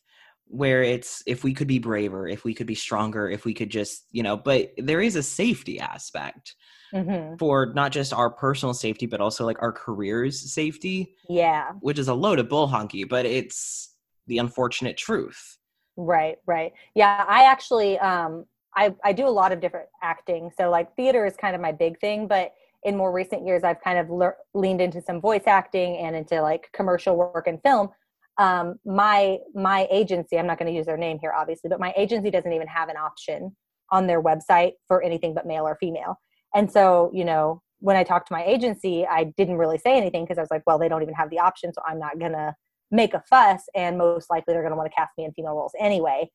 where 0.52 0.82
it's 0.82 1.22
if 1.26 1.44
we 1.44 1.54
could 1.54 1.66
be 1.66 1.78
braver 1.78 2.28
if 2.28 2.44
we 2.44 2.54
could 2.54 2.66
be 2.66 2.74
stronger 2.74 3.28
if 3.28 3.44
we 3.44 3.54
could 3.54 3.70
just 3.70 4.06
you 4.10 4.22
know 4.22 4.36
but 4.36 4.70
there 4.78 5.00
is 5.00 5.16
a 5.16 5.22
safety 5.22 5.80
aspect 5.80 6.54
hmm 6.92 7.34
for 7.38 7.72
not 7.74 7.90
just 7.90 8.12
our 8.12 8.28
personal 8.28 8.74
safety 8.74 9.06
but 9.06 9.20
also 9.20 9.46
like 9.46 9.60
our 9.62 9.72
careers 9.72 10.52
safety 10.52 11.16
yeah 11.28 11.70
which 11.80 11.98
is 11.98 12.08
a 12.08 12.14
load 12.14 12.38
of 12.38 12.48
bull 12.48 12.68
honky 12.68 13.08
but 13.08 13.24
it's 13.24 13.96
the 14.26 14.38
unfortunate 14.38 14.96
truth 14.96 15.56
Right, 15.96 16.38
right. 16.46 16.72
Yeah, 16.94 17.24
I 17.28 17.44
actually 17.44 17.98
um 17.98 18.46
I 18.74 18.94
I 19.04 19.12
do 19.12 19.26
a 19.26 19.30
lot 19.30 19.52
of 19.52 19.60
different 19.60 19.88
acting. 20.02 20.50
So 20.56 20.70
like 20.70 20.94
theater 20.96 21.26
is 21.26 21.36
kind 21.36 21.54
of 21.54 21.60
my 21.60 21.72
big 21.72 21.98
thing, 22.00 22.26
but 22.26 22.52
in 22.84 22.96
more 22.96 23.12
recent 23.12 23.46
years 23.46 23.62
I've 23.62 23.80
kind 23.80 23.98
of 23.98 24.10
lear- 24.10 24.38
leaned 24.54 24.80
into 24.80 25.00
some 25.02 25.20
voice 25.20 25.46
acting 25.46 25.98
and 25.98 26.16
into 26.16 26.40
like 26.40 26.70
commercial 26.72 27.16
work 27.16 27.46
and 27.46 27.60
film. 27.62 27.90
Um 28.38 28.76
my 28.84 29.38
my 29.54 29.86
agency, 29.90 30.38
I'm 30.38 30.46
not 30.46 30.58
going 30.58 30.70
to 30.72 30.76
use 30.76 30.86
their 30.86 30.96
name 30.96 31.18
here 31.20 31.32
obviously, 31.36 31.68
but 31.68 31.80
my 31.80 31.92
agency 31.96 32.30
doesn't 32.30 32.52
even 32.52 32.66
have 32.68 32.88
an 32.88 32.96
option 32.96 33.54
on 33.90 34.06
their 34.06 34.22
website 34.22 34.72
for 34.88 35.02
anything 35.02 35.34
but 35.34 35.46
male 35.46 35.66
or 35.66 35.76
female. 35.78 36.18
And 36.54 36.70
so, 36.70 37.10
you 37.14 37.24
know, 37.24 37.62
when 37.80 37.96
I 37.96 38.04
talked 38.04 38.28
to 38.28 38.32
my 38.32 38.44
agency, 38.44 39.06
I 39.06 39.24
didn't 39.36 39.56
really 39.56 39.78
say 39.78 39.96
anything 39.96 40.24
because 40.24 40.38
I 40.38 40.40
was 40.40 40.50
like, 40.50 40.62
well, 40.66 40.78
they 40.78 40.88
don't 40.88 41.02
even 41.02 41.14
have 41.14 41.30
the 41.30 41.40
option, 41.40 41.72
so 41.74 41.82
I'm 41.86 41.98
not 41.98 42.18
gonna 42.18 42.54
make 42.90 43.12
a 43.14 43.22
fuss, 43.28 43.64
and 43.74 43.98
most 43.98 44.30
likely 44.30 44.54
they're 44.54 44.62
gonna 44.62 44.76
want 44.76 44.90
to 44.90 44.94
cast 44.94 45.12
me 45.18 45.24
in 45.24 45.32
female 45.32 45.54
roles 45.54 45.72
anyway. 45.78 46.30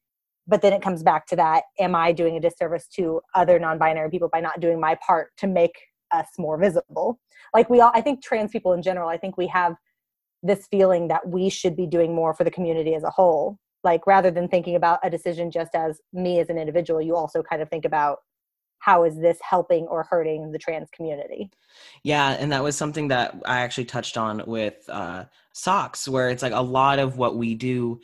But 0.45 0.61
then 0.61 0.73
it 0.73 0.81
comes 0.81 1.03
back 1.03 1.25
to 1.27 1.35
that: 1.37 1.63
Am 1.79 1.95
I 1.95 2.11
doing 2.11 2.35
a 2.37 2.39
disservice 2.39 2.87
to 2.95 3.21
other 3.33 3.59
non-binary 3.59 4.09
people 4.09 4.29
by 4.31 4.41
not 4.41 4.59
doing 4.59 4.79
my 4.79 4.97
part 5.05 5.31
to 5.37 5.47
make 5.47 5.75
us 6.11 6.27
more 6.37 6.57
visible? 6.57 7.19
Like 7.53 7.69
we 7.69 7.79
all, 7.79 7.91
I 7.93 8.01
think 8.01 8.23
trans 8.23 8.51
people 8.51 8.73
in 8.73 8.81
general, 8.81 9.09
I 9.09 9.17
think 9.17 9.37
we 9.37 9.47
have 9.47 9.75
this 10.43 10.67
feeling 10.69 11.07
that 11.07 11.27
we 11.27 11.49
should 11.49 11.75
be 11.75 11.87
doing 11.87 12.13
more 12.13 12.33
for 12.33 12.43
the 12.43 12.51
community 12.51 12.95
as 12.95 13.03
a 13.03 13.09
whole. 13.09 13.57
Like 13.83 14.05
rather 14.07 14.31
than 14.31 14.47
thinking 14.47 14.75
about 14.75 14.99
a 15.03 15.09
decision 15.09 15.51
just 15.51 15.73
as 15.75 15.99
me 16.13 16.39
as 16.39 16.49
an 16.49 16.57
individual, 16.57 17.01
you 17.01 17.15
also 17.15 17.43
kind 17.43 17.61
of 17.61 17.69
think 17.69 17.85
about 17.85 18.19
how 18.79 19.03
is 19.03 19.19
this 19.19 19.37
helping 19.41 19.85
or 19.87 20.05
hurting 20.09 20.51
the 20.51 20.57
trans 20.57 20.89
community 20.95 21.49
yeah 22.03 22.37
and 22.39 22.51
that 22.51 22.63
was 22.63 22.77
something 22.77 23.07
that 23.07 23.35
i 23.45 23.59
actually 23.59 23.85
touched 23.85 24.17
on 24.17 24.43
with 24.45 24.75
uh, 24.89 25.23
socks 25.53 26.07
where 26.07 26.29
it's 26.29 26.43
like 26.43 26.53
a 26.53 26.61
lot 26.61 26.99
of 26.99 27.17
what 27.17 27.37
we 27.37 27.55
do 27.55 27.99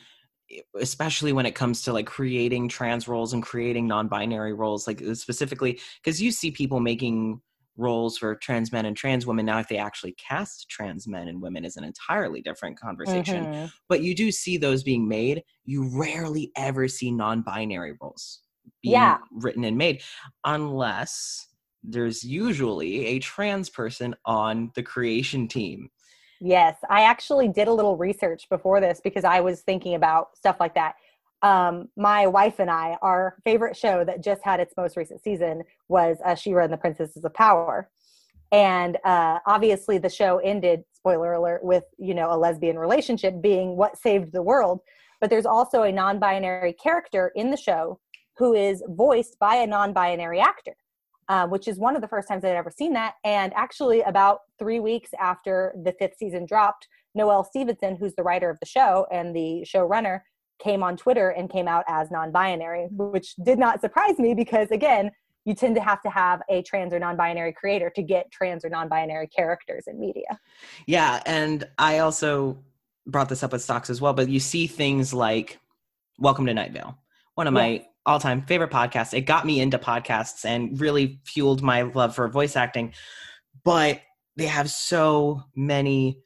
especially 0.80 1.34
when 1.34 1.46
it 1.46 1.56
comes 1.56 1.82
to 1.82 1.94
like 1.94 2.06
creating 2.06 2.68
trans 2.68 3.08
roles 3.08 3.34
and 3.34 3.44
creating 3.44 3.88
non-binary 3.88 4.54
roles 4.54 4.88
like 4.88 5.02
specifically 5.13 5.80
because 6.04 6.22
you 6.22 6.32
see 6.32 6.52
people 6.52 6.80
making 6.80 7.42
roles 7.77 8.18
for 8.18 8.36
trans 8.36 8.72
men 8.72 8.86
and 8.86 8.96
trans 8.96 9.25
women 9.25 9.46
now 9.46 9.60
if 9.60 9.68
they 9.68 9.77
actually 9.77 10.13
cast 10.13 10.70
trans 10.70 11.08
men 11.08 11.27
and 11.27 11.42
women 11.42 11.65
is 11.65 11.75
an 11.75 11.84
entirely 11.84 12.42
different 12.42 12.80
conversation 12.80 13.46
mm-hmm. 13.46 13.65
but 13.89 14.01
you 14.01 14.13
do 14.13 14.32
see 14.32 14.58
those 14.58 14.84
being 14.84 15.08
made 15.08 15.44
you 15.65 15.89
rarely 15.98 16.51
ever 16.56 16.88
see 16.88 17.12
non-binary 17.12 17.94
roles 18.01 18.42
being 18.82 18.94
yeah. 18.94 19.18
written 19.32 19.63
and 19.63 19.77
made 19.77 20.01
unless 20.46 21.48
there's 21.84 22.24
usually 22.24 23.06
a 23.08 23.20
trans 23.20 23.70
person 23.70 24.15
on 24.25 24.72
the 24.75 24.84
creation 24.84 25.48
team. 25.48 25.89
Yes, 26.39 26.77
I 26.89 27.03
actually 27.03 27.48
did 27.48 27.68
a 27.68 27.74
little 27.74 27.98
research 27.98 28.50
before 28.50 28.82
this 28.82 29.00
because 29.01 29.24
I 29.24 29.39
was 29.39 29.62
thinking 29.62 29.96
about 29.96 30.36
stuff 30.36 30.58
like 30.60 30.75
that. 30.75 30.96
Um, 31.43 31.89
my 31.97 32.25
wife 32.25 32.59
and 32.59 32.71
I, 32.71 32.97
our 33.01 33.35
favorite 33.43 33.77
show 33.77 34.03
that 34.05 34.23
just 34.23 34.41
had 34.43 34.59
its 34.59 34.73
most 34.77 34.97
recent 34.97 35.21
season 35.21 35.63
was 35.89 36.17
uh, 36.25 36.35
She-Ra 36.35 36.63
and 36.63 36.73
the 36.73 36.77
Princesses 36.77 37.23
of 37.23 37.33
Power. 37.33 37.89
And 38.51 38.97
uh, 39.03 39.39
obviously, 39.45 39.97
the 39.97 40.09
show 40.09 40.39
ended, 40.39 40.83
spoiler 40.93 41.33
alert, 41.33 41.63
with 41.63 41.83
you 41.97 42.13
know 42.13 42.33
a 42.33 42.38
lesbian 42.38 42.79
relationship 42.79 43.41
being 43.41 43.75
what 43.75 43.97
saved 43.97 44.31
the 44.31 44.41
world. 44.41 44.79
But 45.19 45.29
there's 45.29 45.45
also 45.45 45.83
a 45.83 45.91
non-binary 45.91 46.73
character 46.73 47.31
in 47.35 47.51
the 47.51 47.57
show 47.57 48.00
who 48.38 48.53
is 48.53 48.83
voiced 48.88 49.38
by 49.39 49.55
a 49.55 49.67
non-binary 49.67 50.39
actor 50.39 50.75
uh, 51.29 51.47
which 51.47 51.67
is 51.67 51.77
one 51.77 51.95
of 51.95 52.01
the 52.01 52.07
first 52.07 52.27
times 52.27 52.43
I'd 52.43 52.55
ever 52.55 52.71
seen 52.71 52.93
that. 52.93 53.15
And 53.23 53.53
actually, 53.53 54.01
about 54.01 54.39
three 54.59 54.79
weeks 54.79 55.12
after 55.19 55.73
the 55.83 55.93
fifth 55.93 56.17
season 56.17 56.45
dropped, 56.45 56.88
Noelle 57.15 57.43
Stevenson, 57.43 57.95
who's 57.95 58.15
the 58.15 58.23
writer 58.23 58.50
of 58.50 58.59
the 58.59 58.65
show 58.65 59.07
and 59.12 59.35
the 59.35 59.65
showrunner, 59.65 60.21
came 60.60 60.83
on 60.83 60.98
Twitter 60.98 61.29
and 61.29 61.50
came 61.50 61.67
out 61.67 61.83
as 61.88 62.12
non 62.12 62.31
binary, 62.31 62.88
which 62.91 63.36
did 63.38 63.60
not 63.60 63.81
surprise 63.81 64.19
me 64.19 64.33
because, 64.33 64.72
again, 64.72 65.12
you 65.45 65.53
tend 65.53 65.75
to 65.75 65.81
have 65.81 66.01
to 66.03 66.10
have 66.10 66.41
a 66.50 66.62
trans 66.63 66.93
or 66.93 67.00
non 67.00 67.17
binary 67.17 67.53
creator 67.53 67.89
to 67.95 68.01
get 68.01 68.31
trans 68.31 68.63
or 68.63 68.69
non 68.69 68.88
binary 68.88 69.27
characters 69.27 69.86
in 69.88 70.00
media. 70.00 70.39
Yeah. 70.86 71.22
And 71.25 71.67
I 71.77 72.00
also 72.00 72.57
brought 73.05 73.29
this 73.29 73.43
up 73.43 73.51
with 73.51 73.62
stocks 73.62 73.89
as 73.89 74.00
well, 74.00 74.13
but 74.13 74.29
you 74.29 74.39
see 74.39 74.67
things 74.67 75.13
like 75.13 75.60
Welcome 76.17 76.45
to 76.45 76.53
Night 76.53 76.72
Vale, 76.72 76.98
one 77.36 77.48
of 77.48 77.53
my 77.53 77.86
all 78.05 78.19
time 78.19 78.43
favorite 78.43 78.72
podcast. 78.72 79.13
It 79.13 79.22
got 79.22 79.45
me 79.45 79.60
into 79.60 79.77
podcasts 79.77 80.45
and 80.45 80.79
really 80.79 81.19
fueled 81.25 81.62
my 81.62 81.83
love 81.83 82.15
for 82.15 82.27
voice 82.27 82.55
acting. 82.55 82.93
But 83.63 84.01
they 84.36 84.48
have 84.48 84.69
so 84.69 85.43
many 85.55 86.19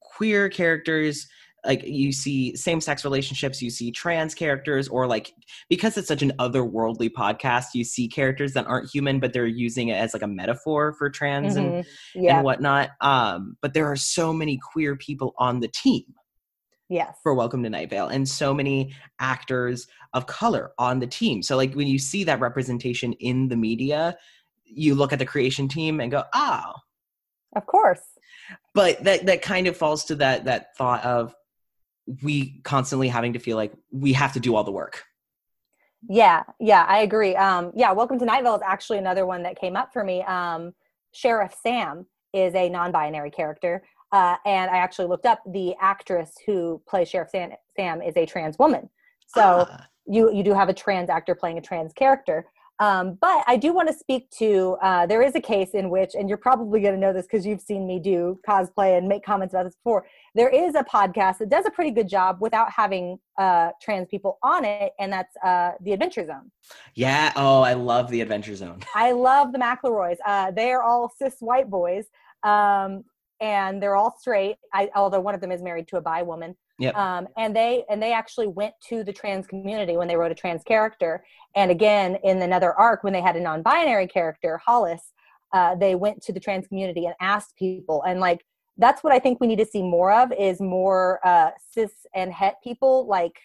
queer 0.00 0.48
characters. 0.48 1.28
Like 1.64 1.82
you 1.84 2.12
see 2.12 2.54
same 2.56 2.80
sex 2.80 3.04
relationships, 3.04 3.60
you 3.60 3.70
see 3.70 3.90
trans 3.90 4.34
characters, 4.34 4.88
or 4.88 5.06
like 5.06 5.34
because 5.68 5.96
it's 5.96 6.08
such 6.08 6.22
an 6.22 6.32
otherworldly 6.38 7.10
podcast, 7.10 7.66
you 7.74 7.84
see 7.84 8.08
characters 8.08 8.52
that 8.52 8.66
aren't 8.66 8.90
human, 8.90 9.20
but 9.20 9.32
they're 9.32 9.46
using 9.46 9.88
it 9.88 9.94
as 9.94 10.14
like 10.14 10.22
a 10.22 10.28
metaphor 10.28 10.92
for 10.92 11.10
trans 11.10 11.56
mm-hmm. 11.56 11.74
and, 11.74 11.86
yeah. 12.14 12.36
and 12.36 12.44
whatnot. 12.44 12.90
Um, 13.00 13.56
but 13.60 13.74
there 13.74 13.86
are 13.86 13.96
so 13.96 14.32
many 14.32 14.58
queer 14.58 14.96
people 14.96 15.34
on 15.38 15.60
the 15.60 15.68
team 15.68 16.04
yes 16.88 17.18
for 17.22 17.34
welcome 17.34 17.62
to 17.62 17.68
night 17.68 17.90
vale 17.90 18.08
and 18.08 18.28
so 18.28 18.54
many 18.54 18.94
actors 19.20 19.86
of 20.14 20.26
color 20.26 20.72
on 20.78 20.98
the 20.98 21.06
team 21.06 21.42
so 21.42 21.56
like 21.56 21.74
when 21.74 21.86
you 21.86 21.98
see 21.98 22.24
that 22.24 22.40
representation 22.40 23.12
in 23.14 23.48
the 23.48 23.56
media 23.56 24.16
you 24.64 24.94
look 24.94 25.12
at 25.12 25.18
the 25.18 25.26
creation 25.26 25.68
team 25.68 26.00
and 26.00 26.10
go 26.10 26.24
oh 26.34 26.72
of 27.56 27.66
course 27.66 28.00
but 28.74 29.02
that 29.04 29.26
that 29.26 29.42
kind 29.42 29.66
of 29.66 29.76
falls 29.76 30.04
to 30.04 30.14
that 30.14 30.44
that 30.44 30.76
thought 30.76 31.04
of 31.04 31.34
we 32.22 32.60
constantly 32.62 33.08
having 33.08 33.32
to 33.32 33.38
feel 33.38 33.56
like 33.56 33.72
we 33.90 34.12
have 34.12 34.32
to 34.32 34.40
do 34.40 34.54
all 34.54 34.64
the 34.64 34.72
work 34.72 35.04
yeah 36.08 36.42
yeah 36.60 36.84
i 36.88 37.00
agree 37.00 37.34
um 37.36 37.72
yeah 37.74 37.92
welcome 37.92 38.18
to 38.18 38.24
night 38.24 38.42
vale 38.42 38.54
is 38.54 38.62
actually 38.64 38.98
another 38.98 39.26
one 39.26 39.42
that 39.42 39.58
came 39.58 39.76
up 39.76 39.92
for 39.92 40.04
me 40.04 40.22
um 40.22 40.72
sheriff 41.12 41.54
sam 41.62 42.06
is 42.32 42.54
a 42.54 42.68
non-binary 42.68 43.30
character 43.30 43.82
uh, 44.12 44.36
and 44.46 44.70
I 44.70 44.78
actually 44.78 45.06
looked 45.06 45.26
up 45.26 45.42
the 45.46 45.74
actress 45.80 46.34
who 46.46 46.80
plays 46.88 47.08
Sheriff 47.08 47.30
Sam, 47.30 47.50
Sam 47.76 48.00
is 48.00 48.16
a 48.16 48.24
trans 48.24 48.58
woman. 48.58 48.88
So 49.26 49.66
ah. 49.70 49.86
you 50.06 50.32
you 50.32 50.42
do 50.42 50.54
have 50.54 50.68
a 50.68 50.74
trans 50.74 51.10
actor 51.10 51.34
playing 51.34 51.58
a 51.58 51.60
trans 51.60 51.92
character. 51.92 52.46
Um, 52.80 53.18
but 53.20 53.44
I 53.46 53.56
do 53.56 53.72
want 53.72 53.88
to 53.88 53.94
speak 53.94 54.30
to 54.38 54.76
uh, 54.82 55.06
there 55.06 55.22
is 55.22 55.34
a 55.34 55.40
case 55.40 55.70
in 55.70 55.90
which, 55.90 56.14
and 56.14 56.28
you're 56.28 56.38
probably 56.38 56.80
going 56.80 56.94
to 56.94 57.00
know 57.00 57.12
this 57.12 57.26
because 57.26 57.44
you've 57.44 57.60
seen 57.60 57.86
me 57.86 57.98
do 57.98 58.38
cosplay 58.48 58.96
and 58.96 59.08
make 59.08 59.24
comments 59.24 59.52
about 59.52 59.64
this 59.64 59.74
before. 59.74 60.06
There 60.34 60.48
is 60.48 60.74
a 60.74 60.84
podcast 60.84 61.38
that 61.38 61.48
does 61.48 61.66
a 61.66 61.70
pretty 61.70 61.90
good 61.90 62.08
job 62.08 62.38
without 62.40 62.70
having 62.70 63.18
uh, 63.36 63.70
trans 63.82 64.08
people 64.08 64.38
on 64.42 64.64
it, 64.64 64.92
and 64.98 65.12
that's 65.12 65.36
uh, 65.44 65.72
the 65.80 65.92
Adventure 65.92 66.26
Zone. 66.26 66.50
Yeah. 66.94 67.32
Oh, 67.36 67.62
I 67.62 67.74
love 67.74 68.10
the 68.10 68.20
Adventure 68.20 68.54
Zone. 68.54 68.80
I 68.94 69.12
love 69.12 69.52
the 69.52 69.58
McElroys. 69.58 70.18
Uh, 70.24 70.50
they 70.52 70.70
are 70.70 70.82
all 70.82 71.12
cis 71.18 71.36
white 71.40 71.68
boys. 71.68 72.06
Um, 72.44 73.04
and 73.40 73.82
they're 73.82 73.96
all 73.96 74.16
straight. 74.18 74.56
I, 74.72 74.90
although 74.94 75.20
one 75.20 75.34
of 75.34 75.40
them 75.40 75.52
is 75.52 75.62
married 75.62 75.88
to 75.88 75.96
a 75.96 76.00
bi 76.00 76.22
woman. 76.22 76.56
Yep. 76.78 76.94
Um, 76.96 77.28
and 77.36 77.54
they 77.56 77.84
and 77.90 78.02
they 78.02 78.12
actually 78.12 78.46
went 78.46 78.74
to 78.88 79.02
the 79.02 79.12
trans 79.12 79.46
community 79.46 79.96
when 79.96 80.06
they 80.06 80.16
wrote 80.16 80.30
a 80.30 80.34
trans 80.34 80.62
character. 80.62 81.24
And 81.56 81.70
again, 81.70 82.18
in 82.22 82.40
another 82.40 82.72
arc, 82.74 83.02
when 83.02 83.12
they 83.12 83.20
had 83.20 83.36
a 83.36 83.40
non-binary 83.40 84.06
character, 84.06 84.60
Hollis, 84.64 85.12
uh, 85.52 85.74
they 85.74 85.94
went 85.94 86.22
to 86.22 86.32
the 86.32 86.40
trans 86.40 86.68
community 86.68 87.06
and 87.06 87.14
asked 87.20 87.56
people. 87.56 88.02
And 88.06 88.20
like 88.20 88.44
that's 88.76 89.02
what 89.02 89.12
I 89.12 89.18
think 89.18 89.40
we 89.40 89.48
need 89.48 89.58
to 89.58 89.66
see 89.66 89.82
more 89.82 90.12
of 90.12 90.32
is 90.32 90.60
more 90.60 91.18
uh, 91.26 91.50
cis 91.72 91.90
and 92.14 92.32
het 92.32 92.56
people 92.62 93.06
like 93.08 93.36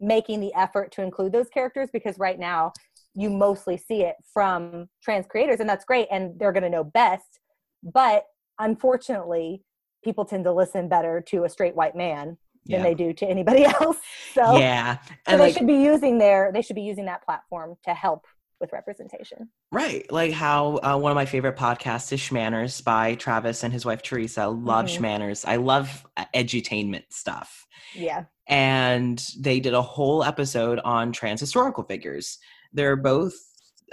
making 0.00 0.40
the 0.40 0.54
effort 0.54 0.92
to 0.92 1.02
include 1.02 1.32
those 1.32 1.48
characters 1.48 1.88
because 1.92 2.18
right 2.18 2.38
now 2.38 2.72
you 3.14 3.28
mostly 3.28 3.76
see 3.76 4.02
it 4.02 4.16
from 4.32 4.88
trans 5.02 5.26
creators 5.26 5.60
and 5.60 5.68
that's 5.68 5.84
great 5.84 6.08
and 6.10 6.38
they're 6.38 6.52
going 6.52 6.62
to 6.62 6.70
know 6.70 6.82
best 6.82 7.40
but 7.82 8.26
unfortunately, 8.58 9.62
people 10.04 10.24
tend 10.24 10.44
to 10.44 10.52
listen 10.52 10.88
better 10.88 11.20
to 11.28 11.44
a 11.44 11.48
straight 11.48 11.74
white 11.74 11.96
man 11.96 12.38
than 12.66 12.80
yeah. 12.80 12.82
they 12.82 12.94
do 12.94 13.12
to 13.12 13.26
anybody 13.26 13.64
else. 13.80 13.96
So 14.34 14.56
yeah, 14.56 14.98
and 15.26 15.34
so 15.34 15.38
they 15.38 15.44
like, 15.44 15.54
should 15.54 15.66
be 15.66 15.74
using 15.74 16.18
their 16.18 16.50
they 16.52 16.62
should 16.62 16.76
be 16.76 16.82
using 16.82 17.06
that 17.06 17.24
platform 17.24 17.76
to 17.84 17.94
help 17.94 18.26
with 18.60 18.72
representation. 18.72 19.48
Right, 19.70 20.10
like 20.10 20.32
how 20.32 20.78
uh, 20.82 20.96
one 20.96 21.10
of 21.10 21.16
my 21.16 21.26
favorite 21.26 21.56
podcasts 21.56 22.12
is 22.12 22.20
Shmanners 22.20 22.82
by 22.82 23.16
Travis 23.16 23.64
and 23.64 23.72
his 23.72 23.84
wife 23.84 24.02
Teresa. 24.02 24.48
Love 24.48 24.86
mm-hmm. 24.86 25.04
Shmanners. 25.04 25.44
I 25.46 25.56
love 25.56 26.06
uh, 26.16 26.24
edutainment 26.34 27.04
stuff. 27.10 27.66
Yeah, 27.94 28.24
and 28.46 29.22
they 29.38 29.60
did 29.60 29.74
a 29.74 29.82
whole 29.82 30.24
episode 30.24 30.78
on 30.84 31.12
trans 31.12 31.40
historical 31.40 31.84
figures. 31.84 32.38
They're 32.72 32.96
both 32.96 33.34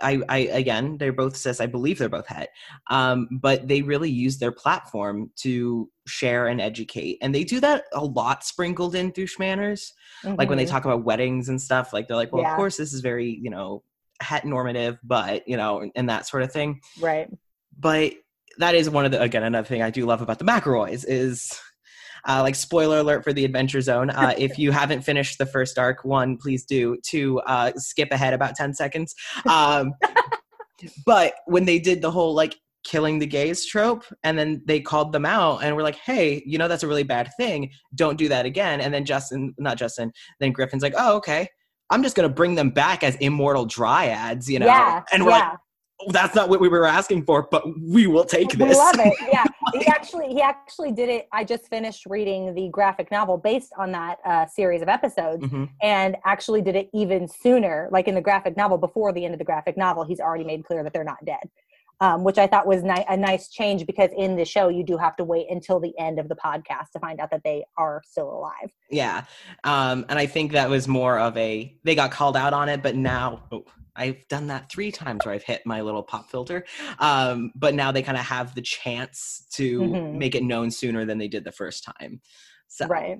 I, 0.01 0.21
I 0.29 0.37
again, 0.37 0.97
they're 0.97 1.13
both 1.13 1.35
cis. 1.35 1.61
I 1.61 1.65
believe 1.65 1.97
they're 1.97 2.09
both 2.09 2.27
het, 2.27 2.49
um, 2.89 3.27
but 3.31 3.67
they 3.67 3.81
really 3.81 4.09
use 4.09 4.37
their 4.37 4.51
platform 4.51 5.31
to 5.37 5.89
share 6.07 6.47
and 6.47 6.59
educate, 6.61 7.17
and 7.21 7.33
they 7.33 7.43
do 7.43 7.59
that 7.59 7.85
a 7.93 8.03
lot, 8.03 8.43
sprinkled 8.43 8.95
in 8.95 9.11
through 9.11 9.27
shmanners. 9.27 9.91
Mm-hmm. 10.23 10.35
Like 10.35 10.49
when 10.49 10.57
they 10.57 10.65
mm-hmm. 10.65 10.71
talk 10.71 10.85
about 10.85 11.03
weddings 11.03 11.49
and 11.49 11.61
stuff, 11.61 11.93
like 11.93 12.07
they're 12.07 12.17
like, 12.17 12.33
well, 12.33 12.43
yeah. 12.43 12.51
of 12.51 12.57
course, 12.57 12.77
this 12.77 12.93
is 12.93 13.01
very 13.01 13.39
you 13.41 13.49
know 13.49 13.83
het 14.21 14.45
normative, 14.45 14.97
but 15.03 15.47
you 15.47 15.57
know, 15.57 15.89
and 15.95 16.09
that 16.09 16.27
sort 16.27 16.43
of 16.43 16.51
thing. 16.51 16.81
Right. 16.99 17.29
But 17.77 18.13
that 18.57 18.75
is 18.75 18.89
one 18.89 19.05
of 19.05 19.11
the 19.11 19.21
again 19.21 19.43
another 19.43 19.67
thing 19.67 19.81
I 19.81 19.89
do 19.89 20.05
love 20.05 20.21
about 20.21 20.39
the 20.39 20.45
McElroys 20.45 21.05
is 21.07 21.59
uh, 22.27 22.41
like 22.41 22.55
spoiler 22.55 22.99
alert 22.99 23.23
for 23.23 23.33
the 23.33 23.45
Adventure 23.45 23.81
Zone. 23.81 24.09
Uh, 24.09 24.33
if 24.37 24.57
you 24.57 24.71
haven't 24.71 25.01
finished 25.01 25.37
the 25.37 25.45
first 25.45 25.77
arc, 25.77 26.03
one, 26.03 26.37
please 26.37 26.65
do. 26.65 26.97
Two, 27.03 27.39
uh, 27.41 27.71
skip 27.75 28.11
ahead 28.11 28.33
about 28.33 28.55
ten 28.55 28.73
seconds. 28.73 29.15
Um, 29.47 29.93
but 31.05 31.33
when 31.45 31.65
they 31.65 31.79
did 31.79 32.01
the 32.01 32.11
whole 32.11 32.33
like 32.33 32.55
killing 32.85 33.19
the 33.19 33.27
gays 33.27 33.65
trope 33.65 34.05
and 34.23 34.39
then 34.39 34.61
they 34.65 34.79
called 34.79 35.11
them 35.11 35.25
out 35.25 35.61
and 35.61 35.75
were 35.75 35.83
like 35.83 35.97
hey 35.97 36.41
you 36.45 36.57
know 36.57 36.69
that's 36.69 36.81
a 36.81 36.87
really 36.87 37.03
bad 37.03 37.29
thing 37.37 37.69
don't 37.93 38.17
do 38.17 38.29
that 38.29 38.45
again 38.45 38.79
and 38.79 38.93
then 38.93 39.03
justin 39.03 39.53
not 39.59 39.77
justin 39.77 40.09
then 40.39 40.53
griffin's 40.53 40.81
like 40.81 40.93
oh 40.97 41.17
okay 41.17 41.45
I'm 41.89 42.03
just 42.03 42.15
gonna 42.15 42.29
bring 42.29 42.55
them 42.55 42.69
back 42.69 43.03
as 43.03 43.15
immortal 43.15 43.65
dryads, 43.65 44.47
you 44.47 44.59
know? 44.59 44.67
Yeah, 44.67 45.01
and 45.11 45.25
we're 45.25 45.31
yeah. 45.31 45.49
like, 45.49 45.59
oh, 46.01 46.11
that's 46.11 46.35
not 46.35 46.49
what 46.49 46.59
we 46.59 46.67
were 46.67 46.85
asking 46.85 47.25
for, 47.25 47.47
but 47.49 47.63
we 47.81 48.07
will 48.07 48.25
take 48.25 48.49
this. 48.51 48.69
We 48.69 48.75
love 48.75 48.95
it. 48.99 49.13
Yeah, 49.31 49.43
he 49.73 49.85
actually 49.87 50.27
he 50.29 50.41
actually 50.41 50.91
did 50.91 51.09
it. 51.09 51.27
I 51.31 51.43
just 51.43 51.67
finished 51.67 52.05
reading 52.07 52.55
the 52.55 52.69
graphic 52.69 53.11
novel 53.11 53.37
based 53.37 53.71
on 53.77 53.91
that 53.91 54.17
uh, 54.25 54.45
series 54.47 54.81
of 54.81 54.89
episodes, 54.89 55.45
hmm 55.45 55.65
and 55.81 56.17
actually 56.25 56.61
did 56.61 56.75
it 56.75 56.89
even 56.93 57.27
sooner. 57.27 57.89
Like 57.91 58.07
in 58.07 58.15
the 58.15 58.21
graphic 58.21 58.57
novel, 58.57 58.77
before 58.77 59.13
the 59.13 59.23
end 59.23 59.33
of 59.33 59.39
the 59.39 59.45
graphic 59.45 59.77
novel, 59.77 60.03
he's 60.03 60.19
already 60.19 60.43
made 60.43 60.65
clear 60.65 60.83
that 60.83 60.93
they're 60.93 61.03
not 61.03 61.23
dead. 61.25 61.43
Um, 62.01 62.23
which 62.23 62.37
I 62.37 62.47
thought 62.47 62.65
was 62.65 62.81
ni- 62.81 63.05
a 63.09 63.17
nice 63.17 63.49
change 63.49 63.85
because 63.85 64.09
in 64.15 64.37
the 64.37 64.45
show 64.45 64.69
you 64.69 64.85
do 64.85 64.95
have 64.97 65.17
to 65.17 65.25
wait 65.25 65.47
until 65.49 65.81
the 65.81 65.91
end 65.99 66.17
of 66.17 66.29
the 66.29 66.35
podcast 66.35 66.91
to 66.93 66.99
find 66.99 67.19
out 67.19 67.29
that 67.31 67.41
they 67.43 67.65
are 67.77 68.01
still 68.05 68.31
alive. 68.31 68.71
Yeah. 68.89 69.25
Um, 69.65 70.05
and 70.07 70.17
I 70.17 70.25
think 70.25 70.53
that 70.53 70.69
was 70.69 70.87
more 70.87 71.19
of 71.19 71.35
a 71.35 71.77
they 71.83 71.95
got 71.95 72.11
called 72.11 72.37
out 72.37 72.53
on 72.53 72.69
it, 72.69 72.81
but 72.81 72.95
now 72.95 73.43
oh, 73.51 73.65
I've 73.99 74.27
done 74.29 74.47
that 74.47 74.71
three 74.71 74.91
times 74.91 75.25
where 75.25 75.35
I've 75.35 75.43
hit 75.43 75.61
my 75.65 75.81
little 75.81 76.03
pop 76.03 76.29
filter. 76.31 76.65
Um, 76.99 77.51
but 77.55 77.75
now 77.75 77.91
they 77.91 78.01
kind 78.01 78.17
of 78.17 78.25
have 78.25 78.55
the 78.55 78.61
chance 78.61 79.45
to 79.51 79.81
Mhm. 79.81 80.17
make 80.17 80.35
it 80.35 80.43
known 80.43 80.71
sooner 80.71 81.05
than 81.05 81.17
they 81.17 81.27
did 81.27 81.43
the 81.43 81.51
first 81.51 81.83
time. 81.83 82.21
So 82.67 82.87
Right. 82.87 83.17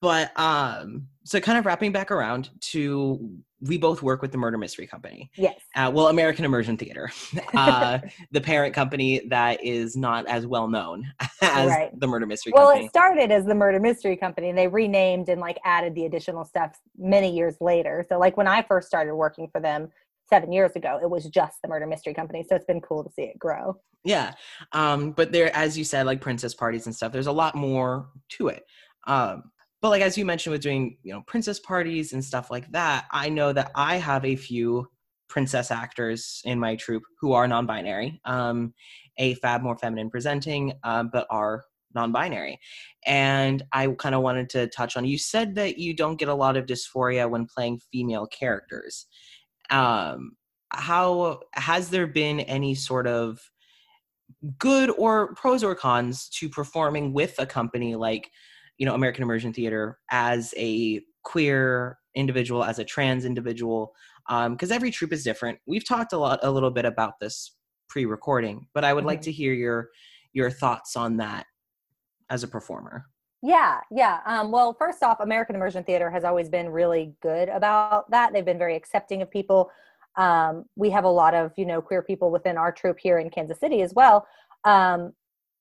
But 0.00 0.38
um 0.38 1.06
so 1.24 1.40
kind 1.40 1.58
of 1.58 1.66
wrapping 1.66 1.92
back 1.92 2.10
around 2.10 2.50
to 2.60 3.30
we 3.60 3.76
both 3.76 4.02
work 4.02 4.22
with 4.22 4.30
the 4.32 4.38
murder 4.38 4.56
mystery 4.56 4.86
company 4.86 5.30
Yes. 5.36 5.58
uh, 5.76 5.90
well 5.92 6.08
american 6.08 6.44
immersion 6.44 6.76
theater 6.76 7.10
uh 7.54 7.98
the 8.30 8.40
parent 8.40 8.74
company 8.74 9.20
that 9.28 9.62
is 9.64 9.96
not 9.96 10.26
as 10.26 10.46
well 10.46 10.68
known 10.68 11.04
as 11.42 11.68
Right. 11.68 12.00
the 12.00 12.06
murder 12.06 12.26
mystery 12.26 12.52
Company. 12.52 12.64
Well, 12.64 12.72
company 12.72 12.86
it 12.86 12.90
started 12.90 13.32
as 13.32 13.44
the 13.44 13.54
Murder 13.54 13.80
Mystery 13.80 14.16
Company, 14.16 14.48
and 14.48 14.58
they 14.58 14.68
renamed 14.68 15.28
and 15.28 15.40
like 15.40 15.58
added 15.64 15.94
the 15.94 16.04
additional 16.06 16.44
stuff 16.44 16.78
many 16.96 17.34
years 17.34 17.56
later. 17.60 18.04
So, 18.08 18.18
like 18.18 18.36
when 18.36 18.46
I 18.46 18.62
first 18.62 18.86
started 18.88 19.14
working 19.14 19.48
for 19.50 19.60
them 19.60 19.88
seven 20.28 20.52
years 20.52 20.72
ago, 20.76 20.98
it 21.02 21.08
was 21.08 21.26
just 21.26 21.60
the 21.62 21.68
Murder 21.68 21.86
Mystery 21.86 22.14
Company. 22.14 22.44
So 22.48 22.54
it's 22.56 22.64
been 22.64 22.80
cool 22.80 23.02
to 23.04 23.10
see 23.10 23.22
it 23.22 23.38
grow. 23.38 23.76
Yeah. 24.04 24.34
Um, 24.72 25.12
but 25.12 25.32
there, 25.32 25.54
as 25.56 25.76
you 25.76 25.84
said, 25.84 26.06
like 26.06 26.20
princess 26.20 26.54
parties 26.54 26.86
and 26.86 26.94
stuff, 26.94 27.12
there's 27.12 27.26
a 27.26 27.32
lot 27.32 27.54
more 27.54 28.08
to 28.30 28.48
it. 28.48 28.64
Um, 29.06 29.44
but 29.80 29.90
like 29.90 30.02
as 30.02 30.18
you 30.18 30.24
mentioned 30.24 30.52
with 30.52 30.62
doing, 30.62 30.96
you 31.02 31.12
know, 31.12 31.22
princess 31.26 31.60
parties 31.60 32.12
and 32.12 32.24
stuff 32.24 32.50
like 32.50 32.70
that, 32.72 33.06
I 33.12 33.28
know 33.28 33.52
that 33.52 33.70
I 33.74 33.96
have 33.96 34.24
a 34.24 34.36
few 34.36 34.88
princess 35.28 35.70
actors 35.70 36.40
in 36.44 36.58
my 36.58 36.74
troupe 36.74 37.04
who 37.20 37.32
are 37.32 37.46
non-binary, 37.46 38.20
um, 38.24 38.72
a 39.18 39.34
fab 39.34 39.62
more 39.62 39.76
feminine 39.76 40.10
presenting, 40.10 40.72
um, 40.84 41.10
but 41.12 41.26
are 41.30 41.64
non-binary. 41.94 42.58
And 43.06 43.62
I 43.72 43.88
kind 43.88 44.14
of 44.14 44.22
wanted 44.22 44.50
to 44.50 44.68
touch 44.68 44.96
on. 44.96 45.04
You 45.04 45.18
said 45.18 45.54
that 45.56 45.78
you 45.78 45.94
don't 45.94 46.18
get 46.18 46.28
a 46.28 46.34
lot 46.34 46.56
of 46.56 46.66
dysphoria 46.66 47.28
when 47.28 47.46
playing 47.46 47.80
female 47.92 48.26
characters. 48.26 49.06
Um, 49.70 50.32
how 50.70 51.40
has 51.54 51.90
there 51.90 52.06
been 52.06 52.40
any 52.40 52.74
sort 52.74 53.06
of 53.06 53.38
good 54.58 54.90
or 54.90 55.34
pros 55.34 55.64
or 55.64 55.74
cons 55.74 56.28
to 56.28 56.48
performing 56.48 57.12
with 57.12 57.34
a 57.38 57.46
company 57.46 57.94
like 57.94 58.30
you 58.78 58.86
know 58.86 58.94
american 58.94 59.22
immersion 59.22 59.52
theater 59.52 59.98
as 60.10 60.54
a 60.56 61.02
queer 61.24 61.98
individual 62.14 62.64
as 62.64 62.78
a 62.78 62.84
trans 62.84 63.24
individual 63.24 63.92
because 64.50 64.70
every 64.70 64.90
troupe 64.90 65.12
is 65.12 65.24
different 65.24 65.58
we've 65.66 65.86
talked 65.86 66.12
a 66.12 66.18
lot 66.18 66.38
a 66.42 66.50
little 66.50 66.70
bit 66.70 66.84
about 66.84 67.14
this 67.20 67.56
pre-recording 67.88 68.66
but 68.74 68.84
i 68.84 68.92
would 68.94 69.04
like 69.04 69.20
Mhm. 69.20 69.24
to 69.24 69.32
hear 69.32 69.52
your 69.52 69.90
your 70.32 70.50
thoughts 70.50 70.96
on 70.96 71.16
that 71.18 71.46
as 72.30 72.42
a 72.42 72.48
performer 72.48 73.06
Yeah, 73.42 73.80
yeah. 73.92 74.20
Um, 74.26 74.50
well, 74.50 74.74
first 74.74 75.00
off, 75.04 75.20
American 75.20 75.54
Immersion 75.54 75.84
Theater 75.84 76.10
has 76.10 76.24
always 76.24 76.48
been 76.48 76.70
really 76.70 77.14
good 77.22 77.48
about 77.48 78.10
that. 78.10 78.32
They've 78.32 78.44
been 78.44 78.58
very 78.58 78.74
accepting 78.74 79.22
of 79.22 79.30
people. 79.30 79.70
Um, 80.16 80.64
we 80.74 80.90
have 80.90 81.04
a 81.04 81.08
lot 81.08 81.34
of 81.34 81.52
you 81.56 81.64
know 81.64 81.80
queer 81.80 82.02
people 82.02 82.32
within 82.32 82.56
our 82.58 82.72
troupe 82.72 82.98
here 82.98 83.18
in 83.20 83.30
Kansas 83.30 83.60
City 83.60 83.80
as 83.82 83.94
well. 83.94 84.26
Um, 84.64 85.12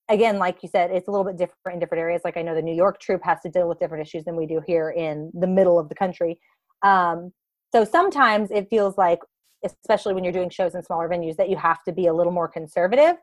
again, 0.10 0.38
like 0.40 0.64
you 0.64 0.70
said, 0.70 0.92
it's 0.92 1.08
a 1.08 1.12
little 1.12 1.26
bit 1.26 1.38
different 1.38 1.76
in 1.76 1.80
different 1.80 2.02
areas. 2.02 2.22
Like 2.24 2.38
I 2.38 2.42
know 2.42 2.56
the 2.56 2.62
New 2.62 2.76
York 2.76 3.00
troupe 3.00 3.24
has 3.24 3.40
to 3.42 3.50
deal 3.50 3.68
with 3.68 3.80
different 3.80 4.06
issues 4.08 4.24
than 4.26 4.36
we 4.36 4.46
do 4.46 4.62
here 4.66 4.92
in 4.92 5.32
the 5.34 5.48
middle 5.48 5.80
of 5.80 5.90
the 5.90 5.96
country. 5.96 6.40
Um, 6.82 7.32
so 7.72 7.84
sometimes 7.84 8.50
it 8.52 8.68
feels 8.70 8.98
like, 8.98 9.20
especially 9.66 10.14
when 10.14 10.24
you're 10.24 10.34
doing 10.34 10.50
shows 10.50 10.76
in 10.76 10.84
smaller 10.84 11.10
venues, 11.10 11.36
that 11.36 11.50
you 11.50 11.58
have 11.58 11.84
to 11.84 11.92
be 11.92 12.08
a 12.08 12.14
little 12.14 12.32
more 12.32 12.48
conservative. 12.48 13.16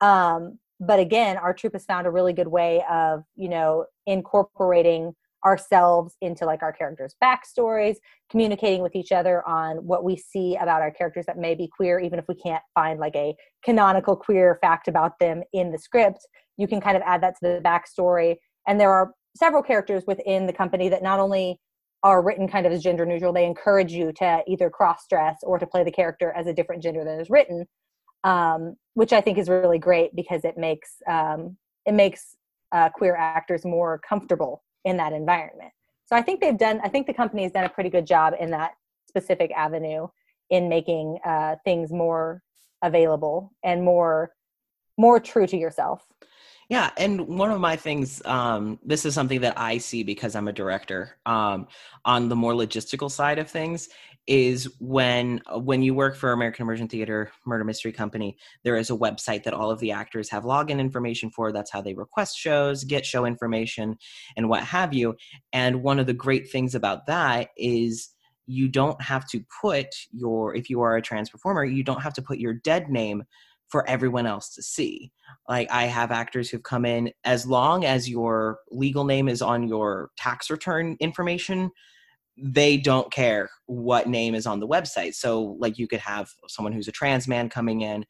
Um, 0.00 0.58
but 0.80 0.98
again, 0.98 1.36
our 1.36 1.52
troupe 1.52 1.74
has 1.74 1.84
found 1.84 2.06
a 2.06 2.10
really 2.10 2.32
good 2.32 2.48
way 2.48 2.82
of, 2.90 3.22
you 3.36 3.48
know, 3.48 3.86
incorporating 4.06 5.14
ourselves 5.44 6.16
into 6.20 6.44
like 6.44 6.62
our 6.62 6.72
characters' 6.72 7.16
backstories, 7.22 7.96
communicating 8.30 8.82
with 8.82 8.94
each 8.94 9.12
other 9.12 9.46
on 9.46 9.76
what 9.78 10.04
we 10.04 10.16
see 10.16 10.56
about 10.56 10.82
our 10.82 10.90
characters 10.90 11.26
that 11.26 11.38
may 11.38 11.54
be 11.54 11.68
queer, 11.68 11.98
even 11.98 12.18
if 12.18 12.26
we 12.28 12.34
can't 12.34 12.62
find 12.74 13.00
like 13.00 13.16
a 13.16 13.34
canonical 13.64 14.16
queer 14.16 14.58
fact 14.60 14.88
about 14.88 15.18
them 15.18 15.42
in 15.52 15.72
the 15.72 15.78
script. 15.78 16.26
You 16.56 16.68
can 16.68 16.80
kind 16.80 16.96
of 16.96 17.02
add 17.04 17.22
that 17.22 17.34
to 17.34 17.40
the 17.42 17.60
backstory. 17.64 18.36
And 18.66 18.80
there 18.80 18.92
are 18.92 19.12
several 19.36 19.62
characters 19.62 20.04
within 20.06 20.46
the 20.46 20.52
company 20.52 20.88
that 20.88 21.02
not 21.02 21.18
only 21.18 21.58
are 22.04 22.22
written 22.22 22.48
kind 22.48 22.66
of 22.66 22.72
as 22.72 22.82
gender 22.82 23.06
neutral, 23.06 23.32
they 23.32 23.46
encourage 23.46 23.92
you 23.92 24.12
to 24.12 24.42
either 24.46 24.68
cross 24.70 25.06
dress 25.08 25.38
or 25.42 25.58
to 25.58 25.66
play 25.66 25.84
the 25.84 25.90
character 25.90 26.32
as 26.32 26.46
a 26.46 26.52
different 26.52 26.82
gender 26.82 27.04
than 27.04 27.20
is 27.20 27.30
written 27.30 27.66
um, 28.24 28.76
which 28.94 29.12
I 29.12 29.20
think 29.20 29.38
is 29.38 29.48
really 29.48 29.78
great 29.78 30.14
because 30.14 30.44
it 30.44 30.56
makes 30.56 30.96
um, 31.08 31.56
it 31.86 31.94
makes 31.94 32.36
uh, 32.72 32.88
queer 32.90 33.16
actors 33.16 33.64
more 33.64 34.00
comfortable 34.06 34.62
in 34.84 34.96
that 34.96 35.12
environment. 35.12 35.72
So 36.06 36.16
I 36.16 36.22
think 36.22 36.40
they've 36.40 36.58
done. 36.58 36.80
I 36.82 36.88
think 36.88 37.06
the 37.06 37.14
company 37.14 37.42
has 37.44 37.52
done 37.52 37.64
a 37.64 37.68
pretty 37.68 37.90
good 37.90 38.06
job 38.06 38.34
in 38.38 38.50
that 38.50 38.72
specific 39.08 39.50
avenue 39.56 40.08
in 40.50 40.68
making 40.68 41.18
uh, 41.24 41.56
things 41.64 41.92
more 41.92 42.42
available 42.82 43.52
and 43.62 43.82
more 43.82 44.32
more 44.98 45.18
true 45.18 45.46
to 45.46 45.56
yourself. 45.56 46.02
Yeah, 46.68 46.90
and 46.96 47.26
one 47.26 47.50
of 47.50 47.60
my 47.60 47.76
things, 47.76 48.22
um, 48.24 48.78
this 48.84 49.04
is 49.04 49.14
something 49.14 49.40
that 49.42 49.58
I 49.58 49.78
see 49.78 50.02
because 50.04 50.34
I'm 50.34 50.48
a 50.48 50.52
director 50.52 51.16
um, 51.26 51.66
on 52.04 52.28
the 52.28 52.36
more 52.36 52.52
logistical 52.52 53.10
side 53.10 53.38
of 53.38 53.50
things. 53.50 53.88
Is 54.28 54.72
when 54.78 55.40
when 55.52 55.82
you 55.82 55.94
work 55.94 56.14
for 56.14 56.30
American 56.30 56.62
Immersion 56.62 56.86
Theater 56.86 57.32
Murder 57.44 57.64
Mystery 57.64 57.90
Company, 57.90 58.36
there 58.62 58.76
is 58.76 58.88
a 58.88 58.96
website 58.96 59.42
that 59.42 59.52
all 59.52 59.68
of 59.68 59.80
the 59.80 59.90
actors 59.90 60.30
have 60.30 60.44
login 60.44 60.78
information 60.78 61.28
for. 61.28 61.50
That's 61.50 61.72
how 61.72 61.82
they 61.82 61.94
request 61.94 62.38
shows, 62.38 62.84
get 62.84 63.04
show 63.04 63.24
information, 63.24 63.96
and 64.36 64.48
what 64.48 64.62
have 64.62 64.94
you. 64.94 65.16
And 65.52 65.82
one 65.82 65.98
of 65.98 66.06
the 66.06 66.12
great 66.12 66.48
things 66.48 66.76
about 66.76 67.06
that 67.06 67.48
is 67.56 68.10
you 68.46 68.68
don't 68.68 69.00
have 69.02 69.26
to 69.30 69.44
put 69.60 69.88
your 70.12 70.54
if 70.54 70.70
you 70.70 70.80
are 70.82 70.96
a 70.96 71.02
trans 71.02 71.28
performer, 71.28 71.64
you 71.64 71.82
don't 71.82 72.02
have 72.02 72.14
to 72.14 72.22
put 72.22 72.38
your 72.38 72.54
dead 72.54 72.88
name 72.88 73.24
for 73.72 73.88
everyone 73.88 74.26
else 74.26 74.54
to 74.54 74.62
see. 74.62 75.10
Like 75.48 75.68
i 75.72 75.84
have 75.84 76.12
actors 76.12 76.50
who've 76.50 76.62
come 76.62 76.84
in 76.84 77.10
as 77.24 77.46
long 77.46 77.84
as 77.84 78.08
your 78.08 78.58
legal 78.70 79.04
name 79.04 79.28
is 79.28 79.42
on 79.42 79.66
your 79.66 80.10
tax 80.16 80.50
return 80.50 80.96
information 81.00 81.70
they 82.38 82.78
don't 82.78 83.12
care 83.12 83.50
what 83.66 84.08
name 84.08 84.34
is 84.34 84.46
on 84.46 84.58
the 84.58 84.66
website. 84.66 85.14
So 85.14 85.56
like 85.58 85.78
you 85.78 85.86
could 85.86 86.00
have 86.00 86.30
someone 86.48 86.72
who's 86.72 86.88
a 86.88 86.92
trans 86.92 87.28
man 87.28 87.48
coming 87.48 87.82
in 87.82 88.04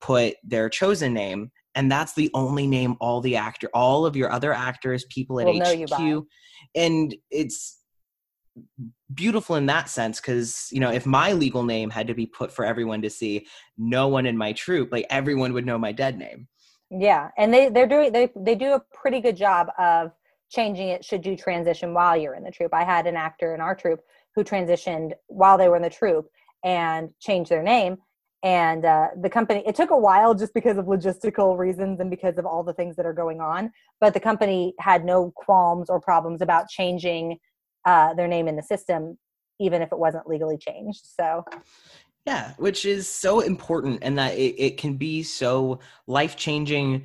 put 0.00 0.34
their 0.42 0.68
chosen 0.68 1.12
name 1.12 1.50
and 1.74 1.90
that's 1.90 2.14
the 2.14 2.30
only 2.34 2.66
name 2.66 2.96
all 3.00 3.20
the 3.20 3.36
actor 3.36 3.68
all 3.74 4.06
of 4.06 4.16
your 4.16 4.32
other 4.32 4.52
actors 4.52 5.04
people 5.10 5.38
at 5.40 5.46
Will 5.46 5.60
hq 5.60 6.26
and 6.74 7.14
it's 7.30 7.79
beautiful 9.14 9.56
in 9.56 9.66
that 9.66 9.88
sense 9.88 10.20
because 10.20 10.68
you 10.72 10.80
know 10.80 10.90
if 10.90 11.06
my 11.06 11.32
legal 11.32 11.62
name 11.62 11.88
had 11.88 12.06
to 12.06 12.14
be 12.14 12.26
put 12.26 12.50
for 12.50 12.64
everyone 12.64 13.00
to 13.00 13.08
see 13.10 13.46
no 13.78 14.08
one 14.08 14.26
in 14.26 14.36
my 14.36 14.52
troop 14.52 14.90
like 14.90 15.06
everyone 15.08 15.52
would 15.52 15.64
know 15.66 15.78
my 15.78 15.92
dead 15.92 16.18
name 16.18 16.48
Yeah, 16.90 17.30
and 17.38 17.54
they 17.54 17.68
they're 17.68 17.86
doing 17.86 18.12
they 18.12 18.30
they 18.36 18.54
do 18.54 18.72
a 18.72 18.82
pretty 18.92 19.20
good 19.20 19.36
job 19.36 19.68
of 19.78 20.12
changing 20.50 20.88
it 20.88 21.04
should 21.04 21.24
you 21.24 21.36
transition 21.36 21.94
while 21.94 22.16
you're 22.16 22.34
in 22.34 22.42
the 22.42 22.50
troop 22.50 22.74
I 22.74 22.84
had 22.84 23.06
an 23.06 23.16
actor 23.16 23.54
in 23.54 23.60
our 23.60 23.74
troop 23.74 24.00
who 24.34 24.44
transitioned 24.44 25.12
while 25.26 25.58
they 25.58 25.68
were 25.68 25.76
in 25.76 25.82
the 25.82 25.90
troop 25.90 26.26
and 26.64 27.10
changed 27.20 27.50
their 27.50 27.62
name. 27.62 27.98
And 28.42 28.86
uh, 28.86 29.08
the 29.20 29.28
company, 29.28 29.62
it 29.66 29.74
took 29.74 29.90
a 29.90 29.98
while 29.98 30.34
just 30.34 30.54
because 30.54 30.78
of 30.78 30.86
logistical 30.86 31.58
reasons 31.58 32.00
and 32.00 32.08
because 32.08 32.38
of 32.38 32.46
all 32.46 32.62
the 32.62 32.72
things 32.72 32.96
that 32.96 33.04
are 33.04 33.12
going 33.12 33.40
on. 33.40 33.70
But 34.00 34.14
the 34.14 34.20
company 34.20 34.74
had 34.78 35.04
no 35.04 35.30
qualms 35.36 35.90
or 35.90 36.00
problems 36.00 36.40
about 36.40 36.68
changing 36.68 37.38
uh, 37.84 38.14
their 38.14 38.28
name 38.28 38.48
in 38.48 38.56
the 38.56 38.62
system, 38.62 39.18
even 39.58 39.82
if 39.82 39.92
it 39.92 39.98
wasn't 39.98 40.26
legally 40.28 40.58
changed. 40.58 41.02
So, 41.04 41.44
yeah 42.26 42.52
which 42.58 42.84
is 42.84 43.08
so 43.08 43.40
important 43.40 44.00
and 44.02 44.18
that 44.18 44.34
it, 44.34 44.54
it 44.58 44.76
can 44.76 44.96
be 44.96 45.22
so 45.22 45.80
life 46.06 46.36
changing 46.36 47.04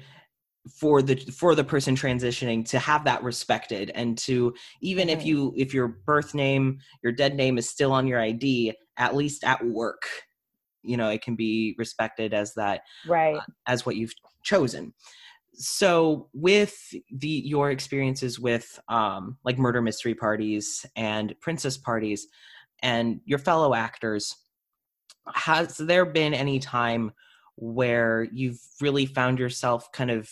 for 0.69 1.01
the 1.01 1.15
for 1.15 1.55
the 1.55 1.63
person 1.63 1.95
transitioning 1.95 2.67
to 2.67 2.79
have 2.79 3.05
that 3.05 3.23
respected 3.23 3.91
and 3.95 4.17
to 4.17 4.53
even 4.81 5.09
if 5.09 5.19
Mhm. 5.19 5.25
you 5.25 5.53
if 5.55 5.73
your 5.73 5.87
birth 5.87 6.33
name 6.33 6.79
your 7.03 7.13
dead 7.13 7.35
name 7.35 7.57
is 7.57 7.69
still 7.69 7.91
on 7.91 8.07
your 8.07 8.19
id 8.19 8.73
at 8.97 9.15
least 9.15 9.43
at 9.43 9.63
work 9.65 10.03
you 10.81 10.97
know 10.97 11.09
it 11.09 11.21
can 11.21 11.35
be 11.35 11.75
respected 11.77 12.33
as 12.33 12.53
that 12.55 12.81
right. 13.05 13.39
as 13.67 13.85
what 13.85 13.95
you've 13.95 14.13
chosen 14.43 14.93
so 15.57 16.29
with 16.33 16.93
the 17.11 17.27
your 17.27 17.71
experiences 17.71 18.39
with 18.39 18.79
um 18.89 19.37
like 19.43 19.57
murder 19.57 19.81
mystery 19.81 20.13
parties 20.13 20.85
and 20.95 21.33
princess 21.41 21.77
parties 21.77 22.27
and 22.81 23.19
your 23.25 23.39
fellow 23.39 23.73
actors 23.73 24.35
has 25.33 25.77
there 25.77 26.05
been 26.05 26.33
any 26.33 26.59
time 26.59 27.11
where 27.55 28.27
you've 28.31 28.59
really 28.81 29.05
found 29.05 29.39
yourself 29.39 29.91
kind 29.91 30.11
of 30.11 30.29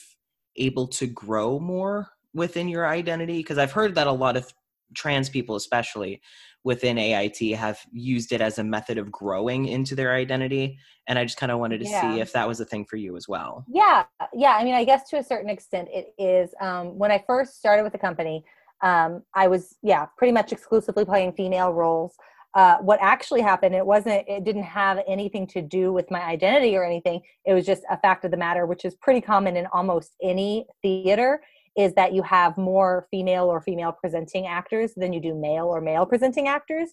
able 0.57 0.87
to 0.87 1.07
grow 1.07 1.59
more 1.59 2.09
within 2.33 2.67
your 2.67 2.87
identity? 2.87 3.37
Because 3.37 3.57
i've 3.57 3.71
heard 3.71 3.95
that 3.95 4.07
a 4.07 4.11
lot 4.11 4.37
of 4.37 4.53
trans 4.93 5.29
people 5.29 5.55
especially 5.55 6.21
within 6.63 6.97
ait 6.97 7.55
have 7.55 7.79
used 7.91 8.31
it 8.31 8.41
as 8.41 8.57
a 8.59 8.63
method 8.63 8.97
of 8.97 9.11
growing 9.11 9.67
into 9.67 9.95
their 9.95 10.13
identity 10.13 10.77
and 11.07 11.19
i 11.19 11.23
just 11.23 11.37
kind 11.37 11.51
of 11.51 11.59
wanted 11.59 11.79
to 11.79 11.85
Yeah. 11.85 12.01
see 12.01 12.19
if 12.21 12.31
that 12.33 12.47
was 12.47 12.59
a 12.59 12.65
thing 12.65 12.85
for 12.85 12.95
you 12.97 13.15
as 13.17 13.27
well 13.27 13.65
Yeah, 13.67 14.03
yeah. 14.33 14.55
I 14.59 14.63
mean, 14.63 14.73
I 14.75 14.83
guess 14.83 15.09
to 15.09 15.17
a 15.17 15.23
certain 15.23 15.49
extent, 15.49 15.87
it 15.91 16.13
is. 16.17 16.53
Um, 16.59 16.97
when 16.97 17.11
I 17.11 17.23
first 17.25 17.57
started 17.57 17.83
with 17.83 17.91
the 17.93 17.99
company, 17.99 18.43
um, 18.81 19.23
I 19.33 19.47
was 19.47 19.75
yeah 19.81 20.05
pretty 20.17 20.31
much 20.33 20.51
exclusively 20.51 21.05
playing 21.05 21.33
female 21.33 21.71
roles. 21.73 22.15
Uh, 22.55 22.77
what 22.77 22.99
actually 23.01 23.41
happened, 23.41 23.73
it 23.75 23.85
wasn't. 23.85 24.23
It 24.27 24.43
didn't 24.43 24.63
have 24.63 24.99
anything 25.07 25.47
to 25.47 25.61
do 25.61 25.91
with 25.91 26.11
my 26.11 26.21
identity 26.21 26.75
or 26.77 26.83
anything. 26.83 27.21
It 27.45 27.53
was 27.53 27.65
just 27.65 27.83
a 27.89 27.97
fact 27.97 28.25
of 28.25 28.31
the 28.31 28.37
matter, 28.37 28.65
which 28.65 28.85
is 28.85 28.95
pretty 28.95 29.21
common 29.21 29.55
in 29.57 29.65
almost 29.73 30.15
any 30.21 30.65
theater. 30.81 31.41
Is 31.77 31.93
that 31.95 32.13
you 32.13 32.21
have 32.23 32.57
more 32.57 33.07
female 33.09 33.45
or 33.45 33.61
female 33.61 33.91
presenting 33.91 34.45
actors 34.45 34.93
than 34.95 35.13
you 35.13 35.19
do 35.19 35.33
male 35.33 35.65
or 35.65 35.81
male 35.81 36.05
presenting 36.05 36.47
actors? 36.47 36.89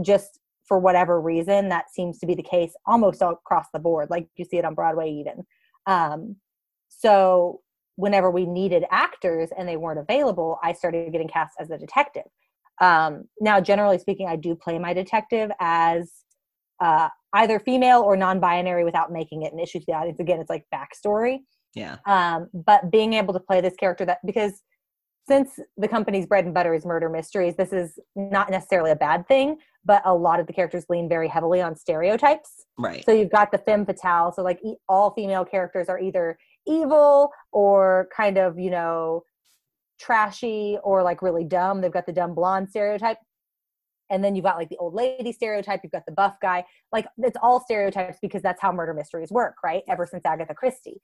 Just 0.00 0.38
for 0.66 0.78
whatever 0.78 1.20
reason, 1.20 1.68
that 1.68 1.92
seems 1.92 2.18
to 2.18 2.26
be 2.26 2.34
the 2.34 2.42
case 2.42 2.72
almost 2.86 3.20
across 3.20 3.66
the 3.72 3.80
board. 3.80 4.08
Like 4.10 4.28
you 4.36 4.44
see 4.44 4.58
it 4.58 4.64
on 4.64 4.74
Broadway, 4.74 5.10
even. 5.10 5.44
Um, 5.86 6.36
so 6.88 7.60
whenever 7.96 8.30
we 8.30 8.46
needed 8.46 8.84
actors 8.90 9.50
and 9.56 9.68
they 9.68 9.76
weren't 9.76 9.98
available, 9.98 10.58
I 10.62 10.72
started 10.72 11.12
getting 11.12 11.28
cast 11.28 11.54
as 11.58 11.70
a 11.70 11.78
detective. 11.78 12.24
Um, 12.80 13.24
now, 13.40 13.60
generally 13.60 13.98
speaking, 13.98 14.28
I 14.28 14.36
do 14.36 14.54
play 14.54 14.78
my 14.78 14.94
detective 14.94 15.50
as 15.60 16.10
uh, 16.80 17.08
either 17.34 17.60
female 17.60 18.00
or 18.00 18.16
non-binary 18.16 18.84
without 18.84 19.12
making 19.12 19.42
it 19.42 19.52
an 19.52 19.58
issue 19.58 19.78
to 19.78 19.84
the 19.86 19.94
audience. 19.94 20.20
Again, 20.20 20.40
it's 20.40 20.50
like 20.50 20.64
backstory. 20.74 21.40
Yeah 21.74 21.96
Um, 22.06 22.48
but 22.52 22.90
being 22.90 23.14
able 23.14 23.32
to 23.34 23.40
play 23.40 23.60
this 23.60 23.74
character 23.74 24.04
that 24.04 24.18
because 24.24 24.62
since 25.28 25.60
the 25.76 25.88
company's 25.88 26.26
bread 26.26 26.44
and 26.44 26.52
butter 26.52 26.74
is 26.74 26.84
murder 26.84 27.08
mysteries, 27.08 27.54
this 27.56 27.72
is 27.72 27.98
not 28.16 28.50
necessarily 28.50 28.90
a 28.90 28.96
bad 28.96 29.26
thing, 29.28 29.56
but 29.84 30.02
a 30.04 30.12
lot 30.12 30.40
of 30.40 30.46
the 30.46 30.52
characters 30.52 30.84
lean 30.88 31.08
very 31.08 31.28
heavily 31.28 31.60
on 31.60 31.76
stereotypes. 31.76 32.66
right 32.76 33.04
So 33.04 33.12
you've 33.12 33.30
got 33.30 33.52
the 33.52 33.58
femme 33.58 33.86
fatale. 33.86 34.32
So 34.32 34.42
like 34.42 34.60
all 34.88 35.12
female 35.12 35.44
characters 35.44 35.88
are 35.88 35.98
either 35.98 36.38
evil 36.66 37.30
or 37.52 38.08
kind 38.16 38.38
of 38.38 38.58
you 38.58 38.70
know 38.70 39.22
trashy 40.00 40.78
or 40.82 41.02
like 41.02 41.22
really 41.22 41.44
dumb. 41.44 41.80
They've 41.80 41.92
got 41.92 42.06
the 42.06 42.12
dumb 42.12 42.34
blonde 42.34 42.68
stereotype. 42.70 43.18
And 44.10 44.22
then 44.22 44.34
you've 44.34 44.44
got 44.44 44.56
like 44.56 44.68
the 44.68 44.76
old 44.76 44.94
lady 44.94 45.32
stereotype. 45.32 45.80
You've 45.82 45.92
got 45.92 46.04
the 46.06 46.12
buff 46.12 46.36
guy. 46.42 46.64
Like 46.90 47.06
it's 47.18 47.36
all 47.40 47.60
stereotypes 47.60 48.18
because 48.20 48.42
that's 48.42 48.60
how 48.60 48.72
murder 48.72 48.92
mysteries 48.92 49.30
work, 49.30 49.54
right? 49.64 49.82
Ever 49.88 50.06
since 50.06 50.22
Agatha 50.26 50.54
Christie. 50.54 51.00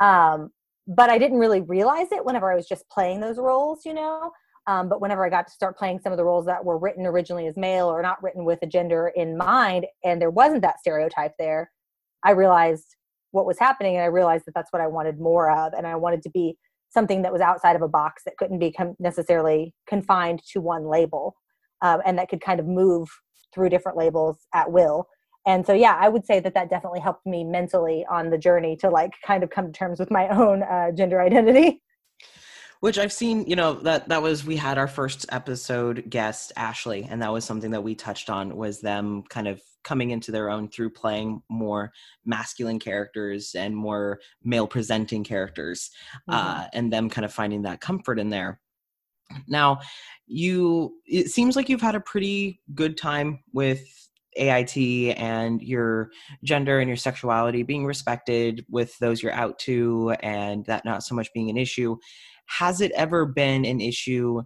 Um, 0.00 0.50
but 0.86 1.10
I 1.10 1.18
didn't 1.18 1.38
really 1.38 1.60
realize 1.60 2.08
it 2.12 2.24
whenever 2.24 2.50
I 2.50 2.56
was 2.56 2.66
just 2.66 2.88
playing 2.90 3.20
those 3.20 3.38
roles, 3.38 3.84
you 3.84 3.94
know. 3.94 4.32
Um, 4.66 4.88
but 4.88 5.00
whenever 5.00 5.24
I 5.24 5.30
got 5.30 5.46
to 5.48 5.52
start 5.52 5.76
playing 5.76 6.00
some 6.00 6.12
of 6.12 6.18
the 6.18 6.24
roles 6.24 6.46
that 6.46 6.64
were 6.64 6.78
written 6.78 7.04
originally 7.06 7.46
as 7.46 7.56
male 7.56 7.86
or 7.86 8.00
not 8.00 8.22
written 8.22 8.44
with 8.44 8.60
a 8.62 8.66
gender 8.66 9.12
in 9.14 9.36
mind, 9.36 9.86
and 10.04 10.20
there 10.20 10.30
wasn't 10.30 10.62
that 10.62 10.78
stereotype 10.80 11.32
there, 11.38 11.70
I 12.24 12.30
realized 12.30 12.96
what 13.32 13.46
was 13.46 13.58
happening, 13.58 13.96
and 13.96 14.04
I 14.04 14.06
realized 14.06 14.44
that 14.46 14.54
that's 14.54 14.72
what 14.72 14.82
I 14.82 14.86
wanted 14.86 15.18
more 15.18 15.50
of, 15.50 15.72
and 15.72 15.86
I 15.86 15.96
wanted 15.96 16.22
to 16.22 16.30
be 16.30 16.56
something 16.90 17.22
that 17.22 17.32
was 17.32 17.40
outside 17.40 17.74
of 17.74 17.82
a 17.82 17.88
box 17.88 18.22
that 18.24 18.36
couldn't 18.36 18.58
be 18.58 18.74
necessarily 18.98 19.74
confined 19.88 20.42
to 20.52 20.60
one 20.60 20.86
label, 20.86 21.34
um, 21.80 22.00
and 22.04 22.18
that 22.18 22.28
could 22.28 22.40
kind 22.40 22.60
of 22.60 22.66
move 22.66 23.08
through 23.52 23.70
different 23.70 23.98
labels 23.98 24.46
at 24.54 24.70
will. 24.70 25.06
And 25.46 25.66
so, 25.66 25.72
yeah, 25.72 25.96
I 26.00 26.08
would 26.08 26.24
say 26.24 26.40
that 26.40 26.54
that 26.54 26.70
definitely 26.70 27.00
helped 27.00 27.26
me 27.26 27.42
mentally 27.44 28.06
on 28.08 28.30
the 28.30 28.38
journey 28.38 28.76
to 28.76 28.90
like 28.90 29.12
kind 29.26 29.42
of 29.42 29.50
come 29.50 29.66
to 29.66 29.72
terms 29.72 29.98
with 29.98 30.10
my 30.10 30.28
own 30.36 30.62
uh, 30.62 30.92
gender 30.92 31.20
identity. 31.20 31.82
which 32.80 32.98
i've 32.98 33.12
seen 33.12 33.46
you 33.46 33.54
know 33.54 33.74
that 33.74 34.08
that 34.08 34.20
was 34.20 34.44
we 34.44 34.56
had 34.56 34.76
our 34.76 34.88
first 34.88 35.24
episode 35.30 36.04
guest 36.10 36.50
ashley 36.56 37.06
and 37.08 37.22
that 37.22 37.32
was 37.32 37.44
something 37.44 37.70
that 37.70 37.80
we 37.80 37.94
touched 37.94 38.28
on 38.28 38.56
was 38.56 38.80
them 38.80 39.22
kind 39.30 39.46
of 39.46 39.60
coming 39.84 40.10
into 40.10 40.32
their 40.32 40.50
own 40.50 40.68
through 40.68 40.90
playing 40.90 41.40
more 41.48 41.92
masculine 42.24 42.80
characters 42.80 43.54
and 43.54 43.76
more 43.76 44.20
male 44.42 44.66
presenting 44.66 45.22
characters 45.24 45.90
uh, 46.28 46.66
and 46.72 46.92
them 46.92 47.08
kind 47.08 47.24
of 47.24 47.32
finding 47.32 47.62
that 47.62 47.80
comfort 47.80 48.18
in 48.18 48.30
there 48.30 48.60
now 49.46 49.78
you 50.26 50.94
it 51.06 51.30
seems 51.30 51.56
like 51.56 51.68
you've 51.68 51.80
had 51.80 51.94
a 51.94 52.00
pretty 52.00 52.60
good 52.74 52.96
time 52.96 53.38
with 53.52 54.02
ait 54.36 54.76
and 55.16 55.62
your 55.62 56.10
gender 56.42 56.80
and 56.80 56.88
your 56.88 56.96
sexuality 56.96 57.62
being 57.62 57.84
respected 57.84 58.64
with 58.70 58.96
those 58.98 59.22
you're 59.22 59.32
out 59.32 59.58
to 59.58 60.14
and 60.20 60.64
that 60.66 60.84
not 60.84 61.02
so 61.02 61.14
much 61.14 61.32
being 61.34 61.50
an 61.50 61.56
issue 61.56 61.96
has 62.46 62.80
it 62.80 62.92
ever 62.92 63.26
been 63.26 63.64
an 63.64 63.80
issue 63.80 64.40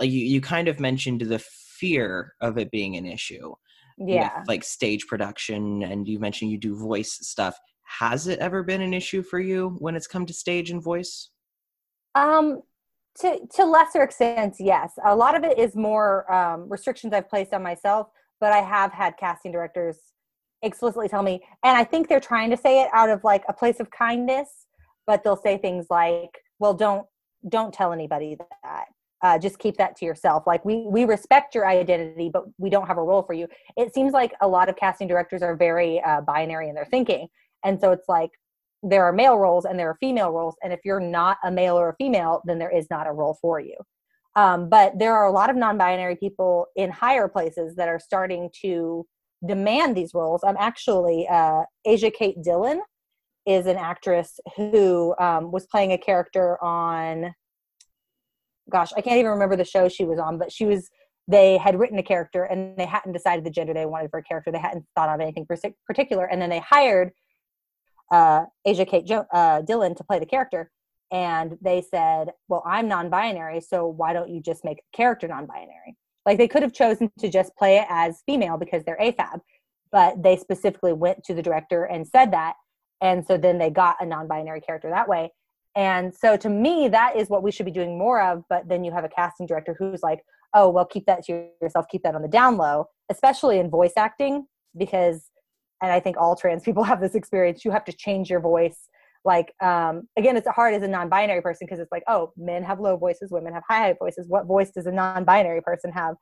like 0.00 0.10
you, 0.10 0.20
you 0.20 0.40
kind 0.40 0.68
of 0.68 0.80
mentioned 0.80 1.20
the 1.20 1.38
fear 1.38 2.34
of 2.40 2.58
it 2.58 2.70
being 2.70 2.96
an 2.96 3.06
issue 3.06 3.52
yeah. 3.98 4.42
like 4.48 4.64
stage 4.64 5.06
production 5.06 5.82
and 5.82 6.08
you 6.08 6.18
mentioned 6.18 6.50
you 6.50 6.58
do 6.58 6.76
voice 6.76 7.18
stuff 7.22 7.56
has 7.84 8.26
it 8.26 8.38
ever 8.38 8.62
been 8.62 8.80
an 8.80 8.94
issue 8.94 9.22
for 9.22 9.38
you 9.38 9.76
when 9.78 9.94
it's 9.94 10.06
come 10.06 10.26
to 10.26 10.32
stage 10.32 10.70
and 10.70 10.82
voice 10.82 11.30
Um, 12.14 12.62
to 13.20 13.38
to 13.56 13.64
lesser 13.64 14.02
extents, 14.02 14.58
yes. 14.58 14.92
A 15.04 15.14
lot 15.14 15.34
of 15.34 15.44
it 15.44 15.58
is 15.58 15.76
more 15.76 16.30
um, 16.32 16.68
restrictions 16.68 17.12
I've 17.12 17.28
placed 17.28 17.52
on 17.52 17.62
myself, 17.62 18.08
but 18.42 18.52
I 18.52 18.58
have 18.58 18.92
had 18.92 19.16
casting 19.16 19.52
directors 19.52 19.98
explicitly 20.62 21.08
tell 21.08 21.22
me, 21.22 21.44
and 21.62 21.78
I 21.78 21.84
think 21.84 22.08
they're 22.08 22.18
trying 22.18 22.50
to 22.50 22.56
say 22.56 22.82
it 22.82 22.90
out 22.92 23.08
of 23.08 23.22
like 23.22 23.44
a 23.48 23.52
place 23.52 23.78
of 23.78 23.88
kindness, 23.92 24.66
but 25.06 25.22
they'll 25.22 25.36
say 25.36 25.56
things 25.56 25.86
like, 25.90 26.42
"Well, 26.58 26.74
don't 26.74 27.06
don't 27.48 27.72
tell 27.72 27.92
anybody 27.92 28.36
that. 28.62 28.86
Uh, 29.22 29.38
just 29.38 29.60
keep 29.60 29.76
that 29.76 29.94
to 29.98 30.04
yourself. 30.04 30.42
Like 30.44 30.64
we 30.64 30.84
we 30.88 31.04
respect 31.04 31.54
your 31.54 31.68
identity, 31.68 32.30
but 32.32 32.44
we 32.58 32.68
don't 32.68 32.88
have 32.88 32.98
a 32.98 33.02
role 33.02 33.22
for 33.22 33.32
you." 33.32 33.46
It 33.76 33.94
seems 33.94 34.12
like 34.12 34.32
a 34.40 34.48
lot 34.48 34.68
of 34.68 34.74
casting 34.74 35.06
directors 35.06 35.42
are 35.42 35.54
very 35.54 36.00
uh, 36.02 36.22
binary 36.22 36.68
in 36.68 36.74
their 36.74 36.84
thinking, 36.84 37.28
and 37.64 37.80
so 37.80 37.92
it's 37.92 38.08
like 38.08 38.30
there 38.82 39.04
are 39.04 39.12
male 39.12 39.38
roles 39.38 39.64
and 39.64 39.78
there 39.78 39.88
are 39.88 39.96
female 40.00 40.32
roles 40.32 40.56
and 40.64 40.72
if 40.72 40.80
you're 40.84 40.98
not 40.98 41.38
a 41.44 41.50
male 41.52 41.78
or 41.78 41.90
a 41.90 41.94
female 41.94 42.42
then 42.46 42.58
there 42.58 42.76
is 42.76 42.90
not 42.90 43.06
a 43.06 43.12
role 43.12 43.38
for 43.40 43.60
you 43.60 43.76
um, 44.36 44.68
but 44.68 44.98
there 44.98 45.14
are 45.14 45.26
a 45.26 45.32
lot 45.32 45.50
of 45.50 45.56
non-binary 45.56 46.16
people 46.16 46.66
in 46.76 46.90
higher 46.90 47.28
places 47.28 47.74
that 47.76 47.88
are 47.88 48.00
starting 48.00 48.50
to 48.62 49.06
demand 49.46 49.96
these 49.96 50.14
roles. 50.14 50.42
I'm 50.44 50.56
actually 50.58 51.26
uh, 51.28 51.62
asia 51.84 52.10
kate 52.10 52.42
dillon 52.42 52.82
is 53.44 53.66
an 53.66 53.76
actress 53.76 54.38
who 54.56 55.14
um, 55.18 55.50
was 55.50 55.66
playing 55.66 55.92
a 55.92 55.98
character 55.98 56.62
on 56.62 57.34
gosh 58.70 58.90
i 58.96 59.00
can't 59.00 59.18
even 59.18 59.32
remember 59.32 59.56
the 59.56 59.64
show 59.64 59.88
she 59.88 60.04
was 60.04 60.20
on 60.20 60.38
but 60.38 60.52
she 60.52 60.64
was 60.64 60.88
they 61.28 61.56
had 61.56 61.78
written 61.78 61.98
a 61.98 62.02
character 62.02 62.44
and 62.44 62.76
they 62.76 62.86
hadn't 62.86 63.12
decided 63.12 63.44
the 63.44 63.50
gender 63.50 63.72
they 63.72 63.86
wanted 63.86 64.10
for 64.10 64.18
a 64.18 64.22
character. 64.22 64.50
They 64.50 64.58
hadn't 64.58 64.84
thought 64.96 65.08
of 65.08 65.20
anything 65.20 65.46
particular. 65.86 66.26
And 66.26 66.42
then 66.42 66.50
they 66.50 66.58
hired 66.58 67.12
uh, 68.10 68.44
Asia 68.64 68.84
Kate 68.84 69.06
jo- 69.06 69.26
uh, 69.32 69.62
Dillon 69.62 69.94
to 69.94 70.04
play 70.04 70.18
the 70.18 70.26
character, 70.26 70.70
and 71.12 71.58
they 71.60 71.82
said, 71.82 72.32
"Well, 72.48 72.62
I'm 72.66 72.88
non-binary, 72.88 73.60
so 73.60 73.86
why 73.86 74.12
don't 74.12 74.30
you 74.30 74.40
just 74.40 74.64
make 74.64 74.78
the 74.78 74.96
character 74.96 75.28
non-binary?" 75.28 75.96
Like 76.26 76.38
they 76.38 76.48
could 76.48 76.62
have 76.62 76.72
chosen 76.72 77.10
to 77.18 77.28
just 77.28 77.54
play 77.56 77.78
it 77.78 77.86
as 77.88 78.22
female 78.26 78.56
because 78.56 78.82
they're 78.84 78.98
AFAB, 78.98 79.40
but 79.92 80.22
they 80.22 80.36
specifically 80.36 80.92
went 80.92 81.22
to 81.24 81.34
the 81.34 81.42
director 81.42 81.84
and 81.84 82.06
said 82.06 82.32
that, 82.32 82.54
and 83.00 83.24
so 83.26 83.36
then 83.36 83.58
they 83.58 83.70
got 83.70 83.96
a 84.00 84.06
non-binary 84.06 84.62
character 84.62 84.90
that 84.90 85.08
way. 85.08 85.32
And 85.76 86.14
so 86.14 86.36
to 86.36 86.48
me, 86.48 86.88
that 86.88 87.16
is 87.16 87.28
what 87.28 87.42
we 87.42 87.50
should 87.50 87.66
be 87.66 87.72
doing 87.72 87.98
more 87.98 88.22
of. 88.22 88.44
But 88.48 88.68
then 88.68 88.84
you 88.84 88.92
have 88.92 89.04
a 89.04 89.08
casting 89.08 89.46
director 89.46 89.76
who's 89.78 90.02
like, 90.02 90.24
"Oh, 90.54 90.70
well, 90.70 90.86
keep 90.86 91.06
that 91.06 91.24
to 91.24 91.48
yourself, 91.60 91.86
keep 91.90 92.02
that 92.04 92.14
on 92.14 92.22
the 92.22 92.28
down 92.28 92.56
low," 92.56 92.86
especially 93.10 93.58
in 93.58 93.70
voice 93.70 93.94
acting 93.96 94.46
because 94.76 95.30
and 95.82 95.90
I 95.90 96.00
think 96.00 96.16
all 96.16 96.36
trans 96.36 96.62
people 96.62 96.84
have 96.90 97.00
this 97.00 97.14
experience. 97.14 97.64
You 97.64 97.72
have 97.72 97.84
to 97.84 97.92
change 97.92 98.30
your 98.30 98.40
voice. 98.40 98.88
Like, 99.24 99.52
um, 99.62 100.08
again, 100.16 100.36
it's 100.36 100.48
hard 100.48 100.74
as 100.74 100.82
a 100.82 100.88
non-binary 100.88 101.42
person 101.42 101.66
because 101.66 101.80
it's 101.80 101.92
like, 101.92 102.02
oh, 102.08 102.32
men 102.36 102.64
have 102.64 102.80
low 102.80 102.96
voices, 102.96 103.30
women 103.30 103.52
have 103.52 103.62
high 103.68 103.94
voices. 103.98 104.26
What 104.28 104.46
voice 104.46 104.70
does 104.70 104.86
a 104.86 104.92
non-binary 104.92 105.62
person 105.62 105.92
have? 105.92 106.16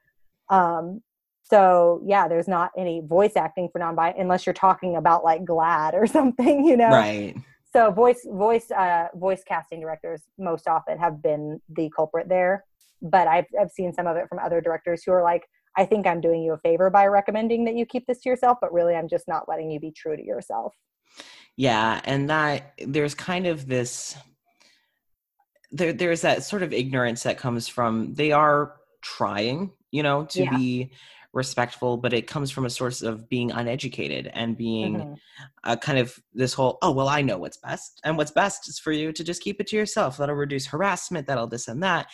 Um, 0.51 1.01
so 1.43 2.03
yeah, 2.05 2.29
there's 2.29 2.47
not 2.47 2.71
any 2.77 3.01
voice 3.01 3.37
acting 3.37 3.69
for 3.73 3.79
non-binary 3.79 4.21
unless 4.21 4.47
you're 4.47 4.53
talking 4.53 4.97
about 4.97 5.25
like 5.25 5.45
GLAAD 5.45 5.95
or 5.95 6.07
something, 6.19 6.65
you 6.65 6.77
know. 6.77 6.91
right 6.91 7.35
So 7.73 7.91
voice, 7.91 8.27
voice, 8.29 8.71
uh, 8.71 9.09
voice 9.15 9.43
casting 9.47 9.81
directors 9.81 10.23
most 10.39 10.69
often 10.69 10.99
have 10.99 11.23
been 11.23 11.61
the 11.69 11.91
culprit 11.95 12.29
there. 12.29 12.65
But 13.03 13.29
I've 13.29 13.47
I've 13.59 13.71
seen 13.71 13.95
some 13.95 14.07
of 14.07 14.17
it 14.17 14.29
from 14.29 14.39
other 14.39 14.61
directors 14.61 15.03
who 15.05 15.13
are 15.13 15.23
like, 15.23 15.43
I 15.77 15.87
think 15.87 16.07
I'm 16.07 16.21
doing 16.21 16.43
you 16.43 16.53
a 16.53 16.59
favor 16.59 16.91
by 16.91 17.07
recommending 17.07 17.65
that 17.65 17.75
you 17.75 17.87
keep 17.87 18.07
this 18.07 18.21
to 18.21 18.29
yourself, 18.29 18.59
but 18.61 18.73
really 18.73 18.95
I'm 18.95 19.09
just 19.09 19.27
not 19.27 19.49
letting 19.49 19.71
you 19.71 19.81
be 19.81 19.93
true 19.93 20.17
to 20.17 20.23
yourself. 20.23 20.75
Yeah, 21.61 22.01
and 22.05 22.31
that 22.31 22.73
there's 22.87 23.14
kind 23.14 23.46
of 23.46 23.66
this 23.66 24.16
there 25.70 25.92
there's 25.92 26.23
that 26.23 26.42
sort 26.42 26.62
of 26.62 26.73
ignorance 26.73 27.23
that 27.25 27.37
comes 27.37 27.68
from 27.68 28.14
they 28.14 28.33
are 28.33 28.77
trying, 29.03 29.70
you 29.90 30.03
know, 30.03 30.25
to 30.25 30.44
Yeah. 30.44 30.51
be 30.57 30.90
respectful, 31.35 31.99
but 31.99 32.14
it 32.14 32.27
comes 32.27 32.51
from 32.51 32.64
a 32.64 32.70
source 32.70 33.03
of 33.03 33.29
being 33.29 33.51
uneducated 33.51 34.29
and 34.33 34.57
being 34.57 34.94
Mhm. 35.01 35.16
a 35.64 35.77
kind 35.77 35.99
of 35.99 36.18
this 36.33 36.55
whole, 36.55 36.79
oh, 36.81 36.92
well, 36.92 37.11
I 37.11 37.20
know 37.20 37.37
what's 37.37 37.59
best. 37.59 38.01
And 38.05 38.16
what's 38.16 38.31
best 38.33 38.66
is 38.66 38.79
for 38.79 38.90
you 38.90 39.12
to 39.12 39.23
just 39.23 39.42
keep 39.42 39.61
it 39.61 39.66
to 39.66 39.77
yourself. 39.77 40.16
That'll 40.16 40.37
reduce 40.37 40.66
harassment, 40.66 41.27
that'll 41.27 41.46
this 41.46 41.68
and 41.68 41.83
that. 41.83 42.07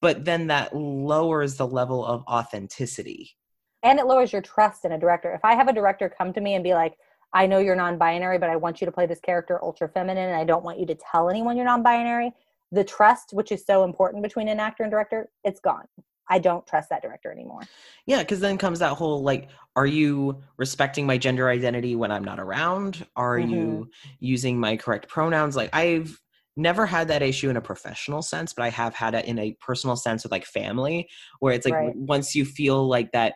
But 0.00 0.24
then 0.24 0.48
that 0.48 0.74
lowers 0.74 1.56
the 1.58 1.68
level 1.68 2.04
of 2.04 2.24
authenticity. 2.24 3.36
and 3.84 4.00
it 4.00 4.06
lowers 4.06 4.32
your 4.32 4.42
trust 4.42 4.84
in 4.84 4.92
a 4.92 4.98
director. 4.98 5.32
If 5.32 5.44
I 5.44 5.54
have 5.54 5.68
a 5.68 5.72
director 5.72 6.08
come 6.08 6.32
to 6.32 6.40
me 6.40 6.54
and 6.54 6.64
be 6.64 6.74
like, 6.74 6.94
I 7.34 7.46
know 7.46 7.58
you're 7.58 7.76
non-binary, 7.76 8.38
but 8.38 8.48
I 8.48 8.56
want 8.56 8.80
you 8.80 8.86
to 8.86 8.92
play 8.92 9.06
this 9.06 9.20
character 9.20 9.62
ultra 9.62 9.88
feminine, 9.88 10.28
and 10.28 10.36
I 10.36 10.44
don't 10.44 10.64
want 10.64 10.78
you 10.78 10.86
to 10.86 10.94
tell 10.94 11.28
anyone 11.28 11.56
you're 11.56 11.66
non-binary. 11.66 12.32
The 12.72 12.84
trust, 12.84 13.32
which 13.32 13.52
is 13.52 13.64
so 13.66 13.84
important 13.84 14.22
between 14.22 14.48
an 14.48 14.60
actor 14.60 14.84
and 14.84 14.90
director, 14.90 15.28
it's 15.42 15.60
gone. 15.60 15.84
I 16.30 16.38
don't 16.38 16.66
trust 16.66 16.88
that 16.88 17.02
director 17.02 17.30
anymore. 17.30 17.60
Yeah, 18.06 18.20
because 18.20 18.40
then 18.40 18.56
comes 18.56 18.78
that 18.78 18.94
whole 18.94 19.22
like, 19.22 19.48
are 19.76 19.86
you 19.86 20.42
respecting 20.56 21.06
my 21.06 21.18
gender 21.18 21.50
identity 21.50 21.96
when 21.96 22.10
I'm 22.10 22.24
not 22.24 22.40
around? 22.40 23.04
Are 23.14 23.38
you 23.38 23.66
mm-hmm. 23.66 24.10
using 24.20 24.58
my 24.58 24.76
correct 24.76 25.08
pronouns? 25.08 25.54
Like, 25.54 25.70
I've 25.74 26.18
never 26.56 26.86
had 26.86 27.08
that 27.08 27.20
issue 27.22 27.50
in 27.50 27.56
a 27.56 27.60
professional 27.60 28.22
sense, 28.22 28.54
but 28.54 28.62
I 28.62 28.70
have 28.70 28.94
had 28.94 29.14
it 29.14 29.26
in 29.26 29.38
a 29.38 29.56
personal 29.60 29.96
sense 29.96 30.22
with 30.22 30.32
like 30.32 30.46
family, 30.46 31.08
where 31.40 31.52
it's 31.52 31.66
like 31.66 31.74
Right. 31.74 31.96
once 31.96 32.34
you 32.34 32.44
feel 32.44 32.88
like 32.88 33.12
that 33.12 33.34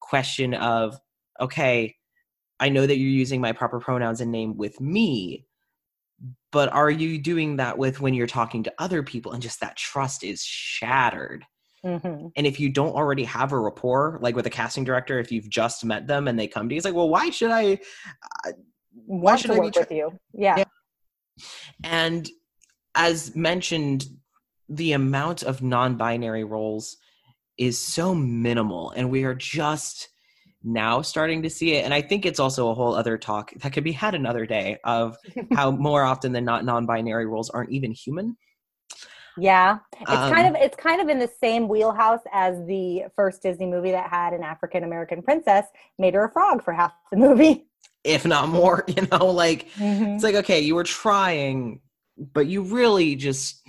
question 0.00 0.54
of, 0.54 0.96
okay, 1.40 1.96
I 2.60 2.68
know 2.68 2.86
that 2.86 2.96
you're 2.96 3.08
using 3.08 3.40
my 3.40 3.52
proper 3.52 3.80
pronouns 3.80 4.20
and 4.20 4.32
name 4.32 4.56
with 4.56 4.80
me, 4.80 5.46
but 6.50 6.72
are 6.72 6.90
you 6.90 7.18
doing 7.18 7.56
that 7.56 7.78
with 7.78 8.00
when 8.00 8.14
you're 8.14 8.26
talking 8.26 8.64
to 8.64 8.72
other 8.78 9.02
people? 9.02 9.32
And 9.32 9.42
just 9.42 9.60
that 9.60 9.76
trust 9.76 10.24
is 10.24 10.42
shattered. 10.42 11.44
hmm 11.82 12.28
And 12.36 12.46
if 12.46 12.58
you 12.58 12.70
don't 12.70 12.94
already 12.94 13.24
have 13.24 13.52
a 13.52 13.58
rapport, 13.58 14.18
like 14.20 14.34
with 14.34 14.46
a 14.46 14.50
casting 14.50 14.84
director, 14.84 15.18
if 15.18 15.30
you've 15.30 15.48
just 15.48 15.84
met 15.84 16.06
them 16.06 16.26
and 16.26 16.38
they 16.38 16.48
come 16.48 16.68
to 16.68 16.74
you, 16.74 16.78
it's 16.78 16.84
like, 16.84 16.94
well, 16.94 17.08
why 17.08 17.30
should 17.30 17.50
I? 17.50 17.78
Want 19.06 19.40
should 19.40 19.48
to 19.48 19.54
I 19.54 19.60
be 19.60 19.66
work 19.66 19.76
with 19.76 19.92
you? 19.92 20.18
Yeah. 20.32 20.58
Yeah. 20.58 20.64
And 21.84 22.28
as 22.94 23.36
mentioned, 23.36 24.06
the 24.68 24.92
amount 24.92 25.42
of 25.42 25.62
non 25.62 25.96
binary 25.96 26.44
roles 26.44 26.96
is 27.56 27.78
so 27.78 28.14
minimal, 28.14 28.90
and 28.90 29.10
we 29.10 29.24
are 29.24 29.34
just 29.34 30.08
now 30.68 31.02
starting 31.02 31.42
to 31.42 31.50
see 31.50 31.74
it. 31.74 31.84
And 31.84 31.94
I 31.94 32.02
think 32.02 32.26
it's 32.26 32.40
also 32.40 32.70
a 32.70 32.74
whole 32.74 32.94
other 32.94 33.18
talk 33.18 33.52
that 33.62 33.72
could 33.72 33.84
be 33.84 33.92
had 33.92 34.14
another 34.14 34.46
day 34.46 34.78
of 34.84 35.16
how 35.50 35.70
more 35.72 36.04
often 36.04 36.32
than 36.32 36.44
not 36.44 36.64
non 36.64 36.86
binary 36.86 37.26
roles 37.26 37.50
aren't 37.50 37.70
even 37.72 37.92
human. 37.92 38.36
Yeah, 39.36 39.78
it's 40.10 40.24
kind 40.24 40.48
Um, 40.48 40.54
of 40.54 40.60
it's 40.60 40.76
kind 40.76 41.00
of 41.00 41.08
in 41.08 41.20
the 41.20 41.28
same 41.40 41.68
wheelhouse 41.68 42.20
as 42.32 42.56
the 42.66 43.04
first 43.14 43.40
Disney 43.42 43.66
movie 43.66 43.92
that 43.92 44.10
had 44.10 44.32
an 44.32 44.42
African 44.42 44.82
American 44.82 45.22
princess 45.22 45.66
made 45.98 46.14
her 46.14 46.24
a 46.24 46.32
frog 46.32 46.62
for 46.64 46.72
half 46.72 46.92
the 47.10 47.16
movie. 47.16 47.66
If 48.04 48.24
not 48.26 48.48
more, 48.48 48.84
you 48.88 49.06
know, 49.10 49.26
like 49.26 49.68
Mhm. 49.76 50.14
it's 50.14 50.24
like, 50.24 50.34
okay, 50.36 50.60
you 50.60 50.74
were 50.74 50.84
trying, 50.84 51.80
but 52.16 52.46
you 52.46 52.62
really 52.62 53.16
just 53.16 53.62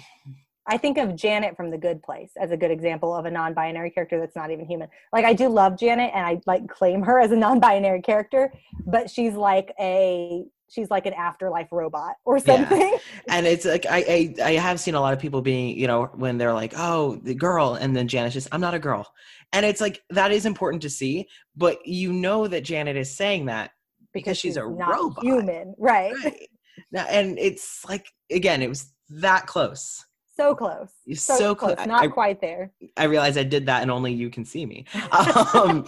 I 0.70 0.78
think 0.78 0.98
of 1.00 1.16
Janet 1.16 1.58
from 1.58 1.72
The 1.72 1.78
Good 1.78 2.04
Place 2.04 2.32
as 2.40 2.52
a 2.52 2.58
good 2.58 2.70
example 2.72 3.14
of 3.14 3.26
a 3.26 3.32
non-binary 3.32 3.90
character 3.90 4.20
that's 4.20 4.36
not 4.36 4.52
even 4.52 4.66
human. 4.66 4.88
Like 5.12 5.26
I 5.26 5.34
do 5.34 5.50
love 5.50 5.78
Janet 5.80 6.12
and 6.14 6.26
I 6.26 6.40
like 6.46 6.70
claim 6.70 7.02
her 7.02 7.20
as 7.20 7.32
a 7.32 7.36
non-binary 7.36 8.02
character, 8.04 8.54
but 8.86 9.10
she's 9.10 9.34
like 9.34 9.74
a 9.80 10.46
she's 10.70 10.92
like 10.92 11.08
an 11.08 11.14
afterlife 11.14 11.70
robot 11.72 12.14
or 12.26 12.38
Yeah. 12.38 12.44
something. 12.70 12.98
and 13.30 13.48
it's 13.48 13.66
like 13.66 13.88
I, 13.90 14.34
I 14.40 14.44
I 14.44 14.52
have 14.54 14.80
seen 14.80 14.94
a 14.94 15.02
lot 15.02 15.14
of 15.14 15.20
people 15.20 15.42
being 15.42 15.76
you 15.76 15.88
know 15.88 16.06
when 16.14 16.38
they're 16.38 16.54
like 16.54 16.74
oh 16.78 17.16
the 17.24 17.34
girl 17.34 17.74
and 17.74 17.96
then 17.96 18.08
Janet's 18.08 18.36
just 18.36 18.48
I'm 18.52 18.62
not 18.62 18.76
a 18.76 18.80
girl 18.80 19.08
and 19.52 19.66
it's 19.66 19.82
like 19.82 20.04
that 20.12 20.32
is 20.32 20.46
important 20.46 20.84
to 20.84 20.90
see 20.92 21.28
but 21.58 21.80
you 21.88 22.14
know 22.14 22.48
that 22.48 22.64
Janet 22.64 22.96
is 22.98 23.18
saying 23.18 23.48
that 23.48 23.72
because 24.14 24.38
she's 24.38 24.58
a 24.58 24.62
not 24.70 24.92
robot. 24.92 25.24
human, 25.24 25.74
right? 25.80 26.14
right 26.24 26.48
now 26.92 27.06
and 27.10 27.40
it's 27.40 27.84
like 27.90 28.06
again 28.32 28.62
it 28.62 28.70
was 28.70 28.94
that 29.10 29.48
close 29.48 30.06
So 30.40 30.56
close. 30.56 30.90
So, 31.16 31.36
so 31.36 31.56
close. 31.56 31.76
close. 31.76 31.88
Not 31.88 32.04
I, 32.04 32.08
quite 32.08 32.40
there. 32.40 32.72
I 32.96 33.04
realize 33.06 33.38
I 33.38 33.44
did 33.44 33.66
that 33.66 33.82
and 33.82 33.92
only 33.92 34.14
you 34.14 34.30
can 34.30 34.46
see 34.46 34.66
me 34.66 34.86
um 35.54 35.86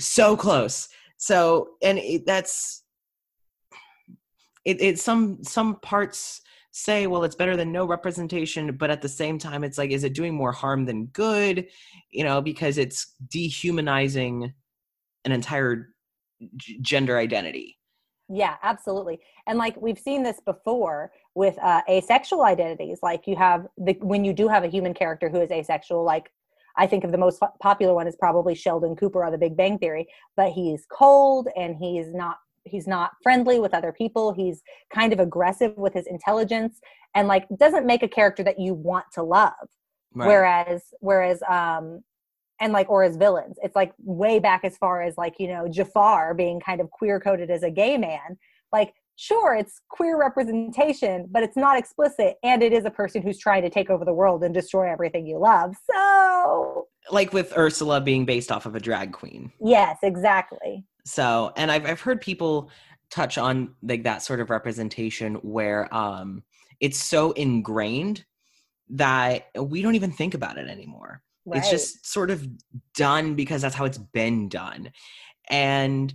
so 0.00 0.36
close 0.36 0.88
so 1.18 1.70
and 1.82 1.98
it, 1.98 2.26
that's 2.26 2.82
it, 4.64 4.80
it 4.80 4.98
some 4.98 5.42
some 5.44 5.76
parts 5.80 6.40
say 6.72 7.06
well 7.06 7.22
it's 7.22 7.36
better 7.36 7.56
than 7.56 7.70
no 7.70 7.84
representation 7.86 8.76
but 8.76 8.90
at 8.90 9.02
the 9.02 9.08
same 9.08 9.38
time 9.38 9.62
it's 9.62 9.78
like 9.78 9.90
is 9.90 10.02
it 10.02 10.14
doing 10.14 10.34
more 10.34 10.52
harm 10.52 10.84
than 10.84 11.06
good 11.06 11.66
you 12.10 12.24
know 12.24 12.40
because 12.40 12.78
it's 12.78 13.14
dehumanizing 13.28 14.52
an 15.24 15.32
entire 15.32 15.94
g- 16.56 16.78
gender 16.80 17.18
identity 17.18 17.78
Yeah, 18.28 18.56
absolutely. 18.62 19.20
And 19.46 19.58
like 19.58 19.76
we've 19.76 19.98
seen 19.98 20.22
this 20.22 20.40
before 20.40 21.12
with 21.34 21.58
uh, 21.58 21.82
asexual 21.88 22.44
identities. 22.44 22.98
Like 23.02 23.26
you 23.26 23.36
have 23.36 23.66
the 23.78 23.96
when 24.00 24.24
you 24.24 24.32
do 24.32 24.48
have 24.48 24.64
a 24.64 24.68
human 24.68 24.94
character 24.94 25.28
who 25.28 25.40
is 25.40 25.50
asexual. 25.50 26.04
Like 26.04 26.30
I 26.76 26.86
think 26.86 27.04
of 27.04 27.12
the 27.12 27.18
most 27.18 27.40
po- 27.40 27.52
popular 27.60 27.94
one 27.94 28.06
is 28.06 28.16
probably 28.16 28.54
Sheldon 28.54 28.96
Cooper 28.96 29.24
on 29.24 29.32
The 29.32 29.38
Big 29.38 29.56
Bang 29.56 29.78
Theory. 29.78 30.06
But 30.36 30.52
he's 30.52 30.86
cold 30.90 31.48
and 31.56 31.76
he's 31.76 32.12
not 32.12 32.36
he's 32.64 32.86
not 32.86 33.12
friendly 33.22 33.58
with 33.58 33.74
other 33.74 33.92
people. 33.92 34.32
He's 34.32 34.62
kind 34.94 35.12
of 35.12 35.20
aggressive 35.20 35.76
with 35.76 35.94
his 35.94 36.06
intelligence 36.06 36.80
and 37.14 37.28
like 37.28 37.46
doesn't 37.58 37.86
make 37.86 38.02
a 38.02 38.08
character 38.08 38.42
that 38.44 38.60
you 38.60 38.74
want 38.74 39.06
to 39.14 39.22
love. 39.22 39.52
Whereas 40.28 40.82
whereas 41.00 41.42
um 41.48 42.02
and 42.60 42.72
like 42.72 42.88
or 42.90 43.02
as 43.02 43.16
villains 43.16 43.56
it's 43.62 43.74
like 43.74 43.92
way 43.98 44.38
back 44.38 44.62
as 44.62 44.76
far 44.76 45.02
as 45.02 45.16
like 45.16 45.34
you 45.38 45.48
know 45.48 45.66
jafar 45.68 46.32
being 46.32 46.60
kind 46.60 46.80
of 46.80 46.90
queer 46.90 47.18
coded 47.18 47.50
as 47.50 47.62
a 47.62 47.70
gay 47.70 47.96
man 47.98 48.38
like 48.72 48.94
sure 49.16 49.54
it's 49.54 49.80
queer 49.88 50.18
representation 50.18 51.26
but 51.30 51.42
it's 51.42 51.56
not 51.56 51.78
explicit 51.78 52.36
and 52.42 52.62
it 52.62 52.72
is 52.72 52.84
a 52.84 52.90
person 52.90 53.22
who's 53.22 53.38
trying 53.38 53.62
to 53.62 53.70
take 53.70 53.90
over 53.90 54.04
the 54.04 54.12
world 54.12 54.42
and 54.42 54.54
destroy 54.54 54.90
everything 54.90 55.26
you 55.26 55.38
love 55.38 55.74
so 55.90 56.86
like 57.10 57.32
with 57.32 57.52
ursula 57.56 58.00
being 58.00 58.24
based 58.24 58.52
off 58.52 58.66
of 58.66 58.74
a 58.74 58.80
drag 58.80 59.12
queen. 59.12 59.52
Yes 59.60 59.98
exactly. 60.02 60.84
So 61.04 61.52
and 61.56 61.70
i've, 61.70 61.86
I've 61.86 62.00
heard 62.00 62.20
people 62.20 62.70
touch 63.10 63.36
on 63.38 63.74
like 63.82 64.04
that 64.04 64.22
sort 64.22 64.40
of 64.40 64.50
representation 64.50 65.34
where 65.36 65.92
um 65.94 66.42
it's 66.80 66.98
so 66.98 67.32
ingrained 67.32 68.24
that 68.90 69.46
we 69.58 69.82
don't 69.82 69.94
even 69.94 70.12
think 70.12 70.34
about 70.34 70.58
it 70.58 70.68
anymore. 70.68 71.22
Right. 71.44 71.58
it's 71.58 71.70
just 71.70 72.06
sort 72.06 72.30
of 72.30 72.46
done 72.94 73.34
because 73.34 73.62
that's 73.62 73.74
how 73.74 73.84
it's 73.84 73.98
been 73.98 74.48
done. 74.48 74.92
And 75.50 76.14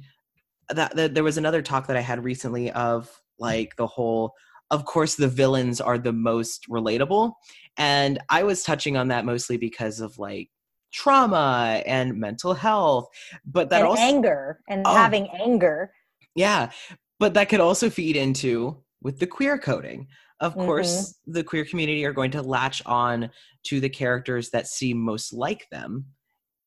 that, 0.69 0.95
that 0.95 1.13
there 1.13 1.23
was 1.23 1.37
another 1.37 1.61
talk 1.61 1.87
that 1.87 1.97
i 1.97 2.01
had 2.01 2.23
recently 2.23 2.71
of 2.71 3.21
like 3.39 3.75
the 3.77 3.87
whole 3.87 4.33
of 4.71 4.85
course 4.85 5.15
the 5.15 5.27
villains 5.27 5.79
are 5.79 5.97
the 5.97 6.13
most 6.13 6.67
relatable 6.69 7.33
and 7.77 8.19
i 8.29 8.43
was 8.43 8.63
touching 8.63 8.97
on 8.97 9.07
that 9.07 9.25
mostly 9.25 9.57
because 9.57 9.99
of 9.99 10.17
like 10.19 10.49
trauma 10.93 11.81
and 11.85 12.15
mental 12.15 12.53
health 12.53 13.07
but 13.45 13.69
that 13.69 13.79
and 13.79 13.87
also 13.87 14.01
anger 14.03 14.59
and 14.69 14.85
Oh. 14.85 14.93
having 14.95 15.27
anger 15.29 15.91
yeah, 16.35 16.69
but 17.19 17.33
that 17.33 17.49
could 17.49 17.59
also 17.59 17.89
feed 17.89 18.15
into 18.15 18.77
with 19.01 19.19
the 19.19 19.27
queer 19.27 19.57
coding. 19.57 20.07
Of 20.39 20.55
Mhm. 20.55 20.65
course, 20.65 21.15
the 21.25 21.43
queer 21.43 21.65
community 21.65 22.05
are 22.05 22.13
going 22.13 22.29
to 22.31 22.43
latch 22.43 22.83
on 22.85 23.31
to 23.63 23.79
the 23.79 23.89
characters 23.89 24.51
that 24.51 24.67
seem 24.67 24.99
most 24.99 25.33
like 25.33 25.67
them, 25.71 26.05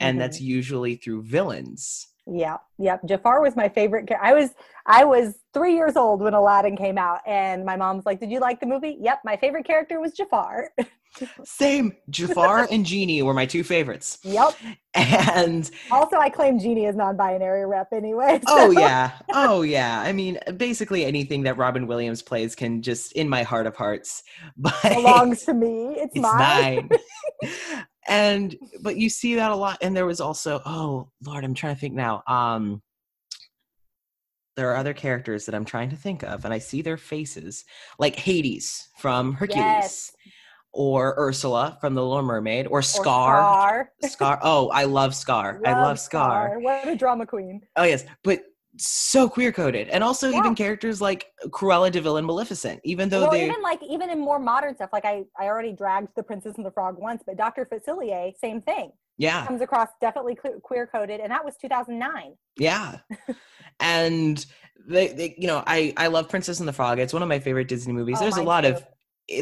and 0.00 0.16
Mhm. 0.16 0.20
that's 0.20 0.40
usually 0.40 0.96
through 0.96 1.22
villains. 1.22 2.08
Yeah, 2.32 2.58
yep. 2.78 3.00
Jafar 3.06 3.42
was 3.42 3.56
my 3.56 3.68
favorite. 3.68 4.08
I 4.20 4.32
was 4.34 4.50
I 4.86 5.04
was 5.04 5.34
three 5.52 5.74
years 5.74 5.96
old 5.96 6.22
when 6.22 6.32
Aladdin 6.32 6.76
came 6.76 6.96
out, 6.96 7.20
and 7.26 7.64
my 7.64 7.76
mom's 7.76 8.06
like, 8.06 8.20
"Did 8.20 8.30
you 8.30 8.38
like 8.38 8.60
the 8.60 8.66
movie?" 8.66 8.96
Yep, 9.00 9.20
my 9.24 9.36
favorite 9.36 9.66
character 9.66 10.00
was 10.00 10.12
Jafar. 10.12 10.70
Same, 11.44 11.92
Jafar 12.08 12.68
and 12.70 12.86
Genie 12.86 13.20
were 13.22 13.34
my 13.34 13.44
two 13.44 13.64
favorites, 13.64 14.18
yep. 14.22 14.54
and 14.94 15.68
Also, 15.90 16.16
I 16.16 16.30
claim 16.30 16.60
Genie 16.60 16.84
is 16.84 16.94
non-binary 16.94 17.66
rep 17.66 17.88
anyway. 17.92 18.40
oh 18.46 18.70
yeah, 18.70 19.10
oh 19.32 19.62
yeah. 19.62 20.00
I 20.00 20.12
mean, 20.12 20.38
basically 20.56 21.04
anything 21.04 21.42
that 21.42 21.56
Robin 21.56 21.88
Williams 21.88 22.22
plays 22.22 22.54
can 22.54 22.80
just, 22.80 23.10
in 23.12 23.28
my 23.28 23.42
heart 23.42 23.66
of 23.66 23.74
hearts, 23.74 24.22
but 24.56 24.80
belongs 24.82 25.42
to 25.46 25.54
me. 25.54 25.96
It's, 25.96 26.14
it's 26.14 26.22
mine. 26.22 26.88
mine. 27.42 27.84
and 28.10 28.56
but 28.82 28.96
you 28.96 29.08
see 29.08 29.36
that 29.36 29.52
a 29.52 29.56
lot 29.56 29.78
and 29.80 29.96
there 29.96 30.04
was 30.04 30.20
also 30.20 30.60
oh 30.66 31.08
lord 31.24 31.44
i'm 31.44 31.54
trying 31.54 31.74
to 31.74 31.80
think 31.80 31.94
now 31.94 32.22
um 32.26 32.82
there 34.56 34.70
are 34.70 34.76
other 34.76 34.92
characters 34.92 35.46
that 35.46 35.54
i'm 35.54 35.64
trying 35.64 35.88
to 35.90 35.96
think 35.96 36.22
of 36.24 36.44
and 36.44 36.52
i 36.52 36.58
see 36.58 36.82
their 36.82 36.96
faces 36.96 37.64
like 37.98 38.16
hades 38.16 38.88
from 38.98 39.32
hercules 39.32 39.64
Yes. 39.64 40.12
or 40.72 41.14
ursula 41.18 41.78
from 41.80 41.94
the 41.94 42.04
little 42.04 42.22
mermaid 42.22 42.66
or 42.66 42.78
Or 42.80 42.82
scar 42.82 43.42
Scar. 43.44 43.90
scar 44.02 44.38
oh 44.42 44.68
i 44.70 44.84
love 44.84 45.14
scar 45.14 45.60
i 45.64 45.72
love 45.72 45.98
scar 46.00 46.58
What 46.58 46.88
a 46.88 46.96
drama 46.96 47.26
queen. 47.26 47.62
oh 47.76 47.84
yes 47.84 48.04
but 48.24 48.40
so 48.82 49.28
queer 49.28 49.52
coded 49.52 49.88
and 49.90 50.02
also 50.02 50.30
Yeah. 50.30 50.38
even 50.38 50.54
characters 50.54 51.00
like 51.00 51.26
cruella 51.48 51.90
de 51.92 52.00
vil 52.00 52.16
and 52.16 52.26
maleficent 52.26 52.80
even 52.84 53.08
though 53.08 53.20
well, 53.20 53.30
they 53.30 53.44
even 53.44 53.62
like 53.62 53.82
even 53.82 54.08
in 54.10 54.18
more 54.18 54.38
modern 54.38 54.74
stuff, 54.74 54.90
like 54.92 55.04
I 55.04 55.24
I 55.38 55.46
already 55.46 55.72
dragged 55.72 56.08
the 56.16 56.22
Princess 56.22 56.56
and 56.56 56.64
the 56.64 56.70
Frog 56.70 56.96
once, 56.98 57.22
but 57.26 57.36
Dr. 57.36 57.66
Facilier, 57.70 58.32
same 58.38 58.62
thing, 58.62 58.90
yeah 59.18 59.46
comes 59.46 59.60
across 59.60 59.88
definitely 60.00 60.36
queer 60.62 60.86
coded, 60.86 61.20
and 61.20 61.30
that 61.30 61.44
was 61.44 61.56
2009. 61.60 62.34
yeah 62.58 62.98
and 63.80 64.46
they, 64.88 65.08
they 65.08 65.34
you 65.38 65.46
know 65.46 65.62
i 65.66 65.92
i 65.96 66.06
love 66.06 66.28
princess 66.28 66.58
and 66.60 66.68
the 66.68 66.72
frog 66.72 66.98
it's 66.98 67.12
one 67.12 67.22
of 67.22 67.28
my 67.28 67.38
favorite 67.38 67.68
disney 67.68 67.92
movies 67.92 68.16
Oh, 68.18 68.22
there's 68.22 68.36
a 68.36 68.42
lot 68.42 68.62
too. 68.64 68.70
of 68.70 68.86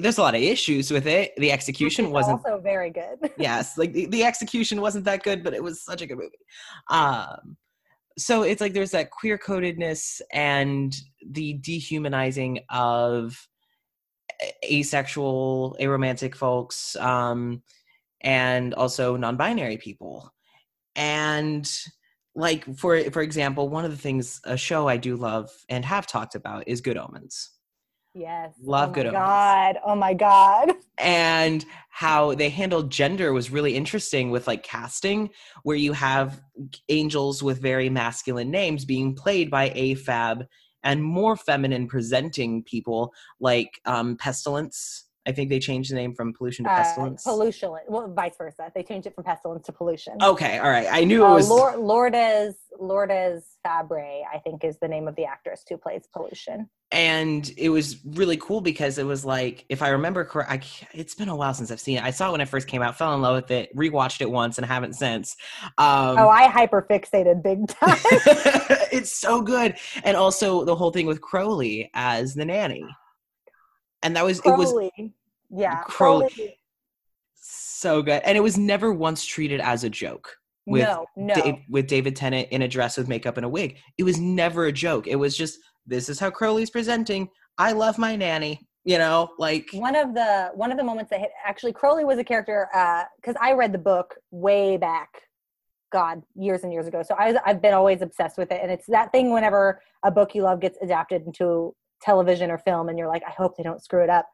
there's 0.02 0.18
a 0.18 0.22
lot 0.22 0.34
of 0.34 0.42
issues 0.42 0.90
with 0.90 1.06
it 1.06 1.32
the 1.36 1.50
execution 1.52 2.06
is 2.06 2.10
wasn't 2.10 2.40
also 2.44 2.60
very 2.60 2.90
good. 2.90 3.18
yes 3.38 3.78
like 3.78 3.92
the, 3.92 4.06
the 4.06 4.24
execution 4.24 4.80
wasn't 4.80 5.04
that 5.04 5.22
good 5.22 5.42
but 5.44 5.54
it 5.54 5.62
was 5.62 5.82
such 5.82 6.02
a 6.02 6.06
good 6.06 6.18
movie 6.18 6.44
um 6.90 7.56
so 8.18 8.42
it's 8.42 8.60
like 8.60 8.72
there's 8.74 8.90
that 8.90 9.10
queer 9.10 9.38
codedness 9.38 10.20
and 10.32 10.94
the 11.30 11.54
dehumanizing 11.54 12.60
of 12.70 13.48
asexual 14.64 15.76
aromantic 15.80 16.34
folks 16.34 16.96
um 16.96 17.62
and 18.20 18.74
also 18.74 19.16
non-binary 19.16 19.78
people. 19.78 20.32
And 20.96 21.70
like 22.34 22.64
for 22.76 23.02
for 23.10 23.22
example 23.22 23.68
one 23.68 23.84
of 23.84 23.90
the 23.90 23.96
things 23.96 24.40
a 24.44 24.56
show 24.56 24.86
i 24.86 24.96
do 24.96 25.16
love 25.16 25.50
and 25.68 25.84
have 25.84 26.06
talked 26.06 26.34
about 26.36 26.62
is 26.68 26.80
good 26.80 26.96
omens 26.96 27.50
Yes. 28.18 28.54
Love 28.60 28.90
oh 28.90 28.92
Good 28.92 29.06
my 29.06 29.10
Omens. 29.10 29.28
God. 29.28 29.76
Oh 29.86 29.94
my 29.94 30.14
God. 30.14 30.72
and 30.98 31.64
how 31.90 32.34
they 32.34 32.48
handled 32.48 32.90
gender 32.90 33.32
was 33.32 33.50
really 33.50 33.76
interesting 33.76 34.30
with 34.30 34.48
like 34.48 34.64
casting 34.64 35.30
where 35.62 35.76
you 35.76 35.92
have 35.92 36.40
angels 36.88 37.42
with 37.42 37.62
very 37.62 37.88
masculine 37.88 38.50
names 38.50 38.84
being 38.84 39.14
played 39.14 39.50
by 39.50 39.70
afab 39.70 40.46
and 40.82 41.02
more 41.02 41.36
feminine 41.36 41.86
presenting 41.86 42.62
people 42.64 43.12
like 43.40 43.80
um 43.84 44.16
pestilence 44.16 45.07
i 45.28 45.32
think 45.32 45.50
they 45.50 45.58
changed 45.60 45.90
the 45.92 45.94
name 45.94 46.14
from 46.14 46.32
pollution 46.32 46.64
to 46.64 46.70
Uh, 46.70 46.76
pestilence 46.76 47.22
pollution. 47.22 47.68
Well, 47.88 48.08
vice 48.22 48.36
versa. 48.36 48.72
They 48.74 48.82
changed 48.82 49.06
it 49.06 49.14
from 49.14 49.24
pestilence 49.24 49.66
to 49.66 49.72
pollution. 49.72 50.14
okay 50.22 50.58
all 50.58 50.70
right 50.70 50.88
i 50.90 51.04
knew 51.04 51.22
it 51.24 51.28
Uh, 51.28 51.34
was 51.34 51.48
Lor- 51.48 51.76
Lourdes 51.76 52.56
Lourdes 52.80 53.44
Fabre, 53.64 54.22
I 54.34 54.38
think, 54.44 54.62
is 54.64 54.78
the 54.80 54.86
name 54.88 55.08
of 55.08 55.16
the 55.16 55.24
actress 55.24 55.64
who 55.68 55.76
plays 55.76 56.04
pollution. 56.14 56.70
and 56.92 57.50
it 57.58 57.68
was 57.68 57.86
really 58.20 58.36
cool 58.38 58.60
because 58.62 58.96
it 58.96 59.04
was 59.04 59.22
like 59.24 59.56
if 59.68 59.82
i 59.82 59.88
remember 59.90 60.24
correct 60.24 60.84
it's 60.94 61.14
been 61.14 61.28
a 61.28 61.36
while 61.36 61.52
since 61.52 61.70
i've 61.70 61.80
seen 61.88 61.98
it 61.98 62.04
i 62.04 62.10
saw 62.10 62.28
it 62.28 62.32
when 62.32 62.40
it 62.40 62.48
first 62.48 62.66
came 62.66 62.80
out 62.86 62.96
fell 62.96 63.12
in 63.14 63.20
love 63.20 63.36
with 63.40 63.50
it 63.50 63.66
rewatched 63.76 64.20
it 64.22 64.30
once 64.30 64.56
and 64.58 64.66
haven't 64.66 64.94
since 64.94 65.36
um 65.76 66.16
oh, 66.22 66.30
I 66.30 66.48
hyper 66.48 66.80
fixated 66.90 67.42
big 67.42 67.68
time. 67.68 67.98
it's 68.98 69.12
so 69.26 69.42
good 69.42 69.74
and 70.06 70.16
also 70.16 70.64
the 70.64 70.74
whole 70.74 70.90
thing 70.90 71.06
with 71.06 71.20
crowley 71.20 71.90
as 71.94 72.34
the 72.34 72.46
nanny 72.46 72.86
and 74.02 74.14
that 74.16 74.24
was 74.24 74.38
it 74.44 74.56
was 74.56 74.70
Crowley. 74.72 75.12
Yeah. 75.50 75.82
Crowley. 75.84 76.58
So 77.34 78.02
good 78.02 78.22
and 78.24 78.36
it 78.36 78.40
was 78.40 78.58
never 78.58 78.92
once 78.92 79.24
treated 79.24 79.60
as 79.60 79.84
a 79.84 79.90
joke 79.90 80.36
with 80.66 80.82
no, 80.82 81.06
no. 81.16 81.34
Da- 81.34 81.64
with 81.70 81.86
david 81.86 82.16
tennant 82.16 82.48
in 82.50 82.62
a 82.62 82.68
dress 82.68 82.98
with 82.98 83.08
makeup 83.08 83.36
and 83.36 83.46
a 83.46 83.48
wig 83.48 83.78
it 83.96 84.02
was 84.02 84.18
never 84.18 84.66
a 84.66 84.72
joke 84.72 85.06
it 85.06 85.14
was 85.14 85.36
just 85.36 85.60
this 85.86 86.08
is 86.08 86.18
how 86.18 86.28
crowley's 86.28 86.70
presenting 86.70 87.28
i 87.56 87.70
love 87.70 87.96
my 87.96 88.16
nanny 88.16 88.68
you 88.88 88.96
know 88.96 89.28
like 89.38 89.68
one 89.72 89.94
of 89.94 90.14
the 90.14 90.50
one 90.54 90.72
of 90.72 90.78
the 90.78 90.84
moments 90.84 91.10
that 91.10 91.20
hit 91.20 91.30
actually 91.44 91.72
Crowley 91.72 92.04
was 92.04 92.18
a 92.18 92.24
character 92.24 92.68
uh 92.74 93.04
because 93.16 93.36
I 93.40 93.52
read 93.52 93.72
the 93.72 93.78
book 93.78 94.14
way 94.30 94.78
back, 94.78 95.10
God, 95.92 96.22
years 96.34 96.62
and 96.62 96.72
years 96.72 96.86
ago. 96.86 97.02
So 97.02 97.14
I 97.14 97.32
was, 97.32 97.40
I've 97.44 97.60
been 97.60 97.74
always 97.74 98.00
obsessed 98.00 98.38
with 98.38 98.50
it, 98.50 98.60
and 98.62 98.70
it's 98.70 98.86
that 98.86 99.12
thing 99.12 99.30
whenever 99.30 99.82
a 100.04 100.10
book 100.10 100.34
you 100.34 100.42
love 100.42 100.60
gets 100.60 100.78
adapted 100.80 101.26
into 101.26 101.74
television 102.00 102.50
or 102.50 102.58
film, 102.58 102.88
and 102.88 102.98
you're 102.98 103.08
like, 103.08 103.22
I 103.26 103.30
hope 103.30 103.56
they 103.56 103.62
don't 103.62 103.82
screw 103.82 104.02
it 104.02 104.10
up. 104.10 104.26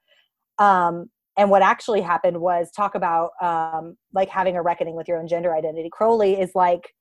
Um, 0.59 1.11
and 1.37 1.51
what 1.51 1.63
actually 1.63 2.01
happened 2.01 2.41
was 2.41 2.71
talk 2.71 2.95
about 2.95 3.31
um, 3.43 3.97
like 4.13 4.29
having 4.29 4.57
a 4.57 4.63
reckoning 4.63 4.95
with 4.95 5.09
your 5.09 5.19
own 5.19 5.27
gender 5.27 5.55
identity. 5.55 5.89
Crowley 5.91 6.39
is 6.39 6.53
like 6.55 6.93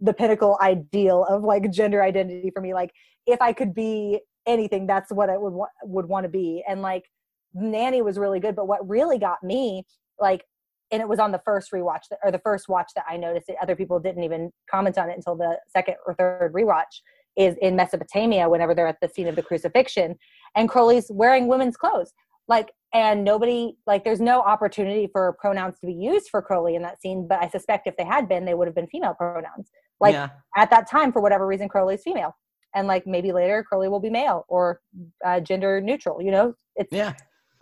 the 0.00 0.14
pinnacle 0.14 0.58
ideal 0.60 1.24
of 1.28 1.42
like 1.42 1.70
gender 1.70 2.02
identity 2.02 2.50
for 2.54 2.60
me. 2.60 2.72
Like 2.72 2.90
if 3.26 3.40
I 3.42 3.52
could 3.52 3.74
be 3.74 4.20
anything, 4.46 4.86
that's 4.86 5.12
what 5.12 5.28
I 5.28 5.36
would 5.36 5.52
wa- 5.52 5.66
would 5.82 6.06
want 6.06 6.24
to 6.24 6.30
be. 6.30 6.64
And 6.66 6.82
like 6.82 7.04
Nanny 7.52 8.02
was 8.02 8.18
really 8.18 8.40
good, 8.40 8.56
but 8.56 8.66
what 8.66 8.86
really 8.88 9.18
got 9.18 9.42
me 9.42 9.84
like, 10.18 10.44
and 10.90 11.00
it 11.00 11.08
was 11.08 11.18
on 11.18 11.32
the 11.32 11.40
first 11.44 11.72
rewatch 11.72 12.02
that, 12.10 12.20
or 12.22 12.30
the 12.30 12.38
first 12.38 12.68
watch 12.68 12.90
that 12.94 13.04
I 13.08 13.16
noticed 13.16 13.48
it. 13.48 13.56
Other 13.60 13.76
people 13.76 13.98
didn't 14.00 14.22
even 14.22 14.50
comment 14.70 14.96
on 14.96 15.10
it 15.10 15.16
until 15.16 15.36
the 15.36 15.58
second 15.68 15.96
or 16.06 16.14
third 16.14 16.52
rewatch. 16.54 17.00
Is 17.36 17.56
in 17.60 17.74
Mesopotamia 17.74 18.48
whenever 18.48 18.76
they're 18.76 18.86
at 18.86 19.00
the 19.02 19.08
scene 19.08 19.26
of 19.26 19.34
the 19.34 19.42
crucifixion, 19.42 20.14
and 20.54 20.68
Crowley's 20.68 21.10
wearing 21.10 21.48
women's 21.48 21.76
clothes. 21.76 22.12
Like, 22.48 22.72
and 22.92 23.24
nobody 23.24 23.76
like 23.86 24.04
there's 24.04 24.20
no 24.20 24.40
opportunity 24.40 25.08
for 25.10 25.36
pronouns 25.40 25.78
to 25.80 25.86
be 25.86 25.94
used 25.94 26.28
for 26.30 26.40
Crowley 26.40 26.76
in 26.76 26.82
that 26.82 27.00
scene. 27.00 27.26
But 27.28 27.42
I 27.42 27.48
suspect 27.48 27.86
if 27.86 27.96
they 27.96 28.04
had 28.04 28.28
been, 28.28 28.44
they 28.44 28.54
would 28.54 28.68
have 28.68 28.74
been 28.74 28.86
female 28.86 29.14
pronouns. 29.14 29.70
Like 30.00 30.12
yeah 30.12 30.28
at 30.56 30.70
that 30.70 30.88
time, 30.88 31.12
for 31.12 31.20
whatever 31.20 31.46
reason, 31.46 31.68
Crowley's 31.68 32.02
female, 32.02 32.36
and 32.74 32.86
like 32.86 33.06
maybe 33.06 33.32
later 33.32 33.64
Crowley 33.64 33.88
will 33.88 34.00
be 34.00 34.10
male 34.10 34.44
or 34.48 34.80
uh, 35.24 35.40
gender 35.40 35.80
neutral. 35.80 36.22
You 36.22 36.30
know, 36.30 36.54
it's 36.76 36.92
yeah 36.92 37.14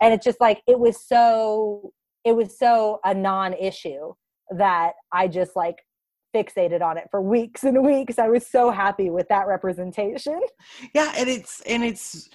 and 0.03 0.13
it's 0.13 0.25
just 0.25 0.41
like 0.41 0.61
it 0.67 0.79
was 0.79 1.01
so 1.01 1.93
it 2.23 2.35
was 2.35 2.57
so 2.57 2.99
a 3.03 3.13
non-issue 3.13 4.13
that 4.57 4.93
I 5.11 5.27
just 5.27 5.55
like 5.55 5.77
fixated 6.35 6.81
on 6.81 6.97
it 6.97 7.07
for 7.09 7.21
weeks 7.21 7.63
and 7.63 7.83
weeks. 7.85 8.19
I 8.19 8.27
was 8.27 8.45
so 8.45 8.71
happy 8.71 9.09
with 9.09 9.27
that 9.29 9.47
representation. 9.47 10.41
yeah 10.93 11.13
and 11.17 11.29
it's 11.29 11.61
and 11.61 11.83
it's 11.83 12.29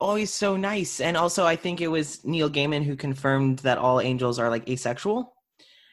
always 0.00 0.32
so 0.32 0.56
nice. 0.56 1.00
And 1.00 1.16
also 1.16 1.44
i 1.46 1.56
think 1.56 1.80
it 1.80 1.88
was 1.88 2.24
neil 2.24 2.50
gaiman 2.50 2.84
who 2.84 2.96
confirmed 2.96 3.60
that 3.60 3.78
all 3.78 4.00
angels 4.00 4.38
are 4.38 4.50
like 4.50 4.68
asexual. 4.68 5.34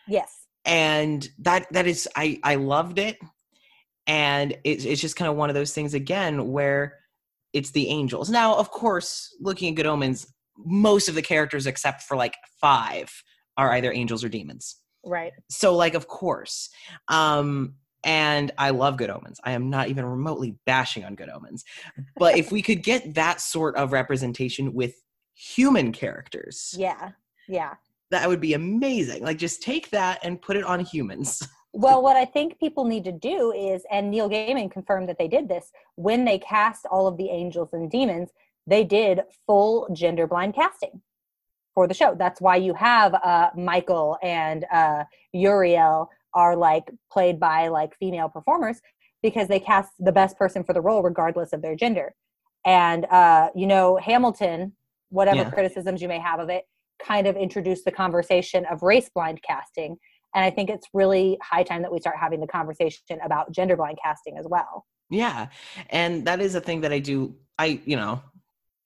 Yes. 0.07 0.29
and 0.65 1.27
that 1.39 1.71
that 1.71 1.87
is 1.87 2.07
i 2.15 2.39
i 2.43 2.55
loved 2.55 2.99
it. 2.99 3.17
And 4.05 4.57
it's, 4.65 4.83
it's 4.83 4.99
just 4.99 5.15
kind 5.15 5.31
of 5.31 5.37
one 5.37 5.49
of 5.49 5.53
those 5.55 5.73
things 5.73 5.93
again 5.93 6.51
where 6.51 6.99
it's 7.53 7.71
the 7.71 7.87
angels. 7.87 8.29
Now 8.29 8.55
of 8.55 8.69
course 8.71 9.35
looking 9.39 9.69
at 9.69 9.75
good 9.75 9.85
omens 9.85 10.27
most 10.57 11.09
of 11.09 11.15
the 11.15 11.21
characters 11.21 11.65
except 11.65 12.03
for 12.03 12.15
like 12.17 12.35
five 12.59 13.11
are 13.57 13.71
either 13.73 13.91
angels 13.93 14.23
or 14.23 14.29
demons. 14.29 14.77
Right. 15.05 15.33
so 15.49 15.75
like 15.75 15.93
of 15.95 16.07
course. 16.07 16.69
Um 17.07 17.75
and 18.03 18.51
i 18.57 18.69
love 18.69 18.97
good 18.97 19.09
omens 19.09 19.39
i 19.43 19.51
am 19.51 19.69
not 19.69 19.89
even 19.89 20.05
remotely 20.05 20.55
bashing 20.65 21.03
on 21.03 21.15
good 21.15 21.29
omens 21.29 21.63
but 22.17 22.37
if 22.37 22.51
we 22.51 22.61
could 22.61 22.83
get 22.83 23.13
that 23.13 23.41
sort 23.41 23.75
of 23.75 23.91
representation 23.91 24.73
with 24.73 24.95
human 25.33 25.91
characters 25.91 26.75
Yeah. 26.77 27.11
Yeah. 27.47 27.73
that 28.11 28.27
would 28.27 28.41
be 28.41 28.53
amazing 28.53 29.23
like 29.23 29.37
just 29.37 29.61
take 29.61 29.89
that 29.91 30.19
and 30.23 30.41
put 30.41 30.55
it 30.55 30.63
on 30.63 30.79
humans 30.79 31.47
Well, 31.75 32.03
what 32.03 32.15
I 32.15 32.25
think 32.25 32.59
people 32.59 32.85
need 32.85 33.03
to 33.05 33.11
do 33.11 33.51
is, 33.51 33.83
and 33.91 34.11
Neil 34.11 34.29
Gaiman 34.29 34.69
confirmed 34.71 35.09
that 35.09 35.17
they 35.17 35.27
did 35.27 35.49
this 35.49 35.71
when 35.95 36.23
they 36.23 36.37
cast 36.37 36.85
all 36.85 37.07
of 37.07 37.17
the 37.17 37.29
angels 37.29 37.69
and 37.73 37.89
demons, 37.89 38.29
they 38.67 38.83
did 38.83 39.21
full 39.47 39.89
gender 39.91 40.27
blind 40.27 40.53
casting 40.53 41.01
for 41.73 41.87
the 41.87 41.95
show. 41.95 42.13
That's 42.13 42.39
why 42.39 42.57
you 42.57 42.75
have 42.75 43.15
uh, 43.15 43.49
Michael 43.55 44.19
and 44.21 44.65
uh, 44.71 45.05
Uriel 45.33 46.11
are 46.33 46.55
like 46.55 46.89
played 47.11 47.39
by 47.39 47.67
like 47.67 47.95
female 47.97 48.29
performers 48.29 48.81
because 49.21 49.47
they 49.47 49.59
cast 49.59 49.91
the 49.99 50.11
best 50.11 50.37
person 50.37 50.63
for 50.63 50.73
the 50.73 50.81
role 50.81 51.01
regardless 51.01 51.53
of 51.53 51.61
their 51.61 51.75
gender. 51.75 52.13
And 52.65 53.05
uh, 53.05 53.49
you 53.55 53.67
know, 53.67 53.97
Hamilton, 53.97 54.73
whatever 55.09 55.41
Yeah. 55.43 55.49
criticisms 55.49 56.01
you 56.01 56.07
may 56.07 56.19
have 56.19 56.39
of 56.39 56.49
it, 56.49 56.63
kind 57.01 57.27
of 57.27 57.35
introduced 57.35 57.85
the 57.85 57.91
conversation 57.91 58.65
of 58.71 58.81
race 58.83 59.09
blind 59.13 59.41
casting. 59.47 59.97
And 60.35 60.43
I 60.43 60.49
think 60.49 60.69
it's 60.69 60.87
really 60.93 61.37
high 61.43 61.63
time 61.63 61.81
that 61.83 61.91
we 61.91 61.99
start 61.99 62.15
having 62.19 62.39
the 62.39 62.47
conversation 62.47 63.19
about 63.23 63.51
gender 63.51 63.75
blind 63.75 63.97
casting 64.03 64.37
as 64.37 64.45
well. 64.49 64.85
yeah 65.09 65.47
and 65.89 66.25
that 66.25 66.39
is 66.41 66.55
a 66.55 66.61
thing 66.61 66.81
that 66.81 66.91
i 66.93 66.99
do 66.99 67.35
i 67.59 67.79
you 67.85 67.95
know 67.95 68.21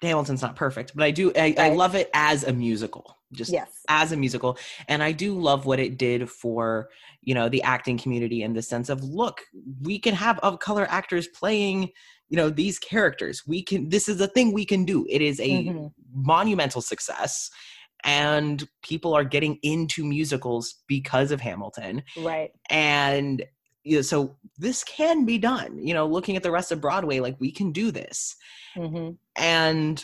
hamilton's 0.01 0.41
not 0.41 0.55
perfect 0.55 0.91
but 0.95 1.03
i 1.03 1.11
do 1.11 1.31
i, 1.35 1.55
I 1.57 1.69
love 1.69 1.95
it 1.95 2.09
as 2.13 2.43
a 2.43 2.53
musical 2.53 3.17
just 3.33 3.51
Yes. 3.51 3.81
as 3.89 4.11
a 4.11 4.17
musical 4.17 4.57
and 4.87 5.01
i 5.01 5.11
do 5.11 5.33
love 5.39 5.65
what 5.65 5.79
it 5.79 5.97
did 5.97 6.29
for 6.29 6.89
you 7.21 7.33
know 7.33 7.49
the 7.49 7.63
acting 7.63 7.97
community 7.97 8.43
in 8.43 8.53
the 8.53 8.61
sense 8.61 8.89
of 8.89 9.03
look 9.03 9.41
we 9.81 9.97
can 9.99 10.13
have 10.13 10.37
of 10.39 10.59
color 10.59 10.85
actors 10.89 11.27
playing 11.27 11.89
you 12.29 12.37
know 12.37 12.49
these 12.49 12.77
characters 12.77 13.43
we 13.47 13.63
can 13.63 13.89
this 13.89 14.07
is 14.07 14.21
a 14.21 14.27
thing 14.27 14.53
we 14.53 14.65
can 14.65 14.85
do 14.85 15.05
it 15.09 15.21
is 15.21 15.39
a 15.39 15.49
Mhm. 15.49 15.91
monumental 16.13 16.81
success 16.81 17.49
and 18.03 18.67
people 18.83 19.15
are 19.15 19.23
getting 19.23 19.57
into 19.63 20.05
musicals 20.05 20.75
because 20.87 21.31
of 21.31 21.41
hamilton 21.41 22.03
Right. 22.15 22.51
and 22.69 23.43
you 23.87 23.97
know, 23.97 24.01
so 24.01 24.35
this 24.57 24.83
can 24.83 25.25
be 25.25 25.37
done 25.37 25.79
you 25.85 25.93
know 25.93 26.05
looking 26.05 26.35
at 26.35 26.43
the 26.43 26.51
rest 26.51 26.71
of 26.71 26.81
broadway 26.81 27.19
like 27.19 27.35
we 27.39 27.51
can 27.51 27.71
do 27.71 27.91
this. 27.91 28.35
Hmm 28.73 29.11
and 29.37 30.03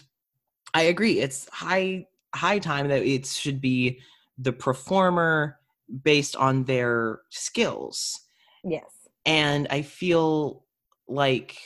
i 0.74 0.84
agree 0.84 1.20
it's 1.20 1.50
high 1.50 2.06
high 2.36 2.60
time 2.60 2.88
that 2.88 3.04
it 3.04 3.26
should 3.26 3.60
be 3.60 4.00
the 4.38 4.54
performer 4.54 5.60
based 6.04 6.36
on 6.36 6.64
their 6.64 7.22
skills. 7.30 8.20
Yes. 8.64 8.86
and 9.26 9.68
i 9.70 9.82
feel 9.82 10.64
like 11.08 11.58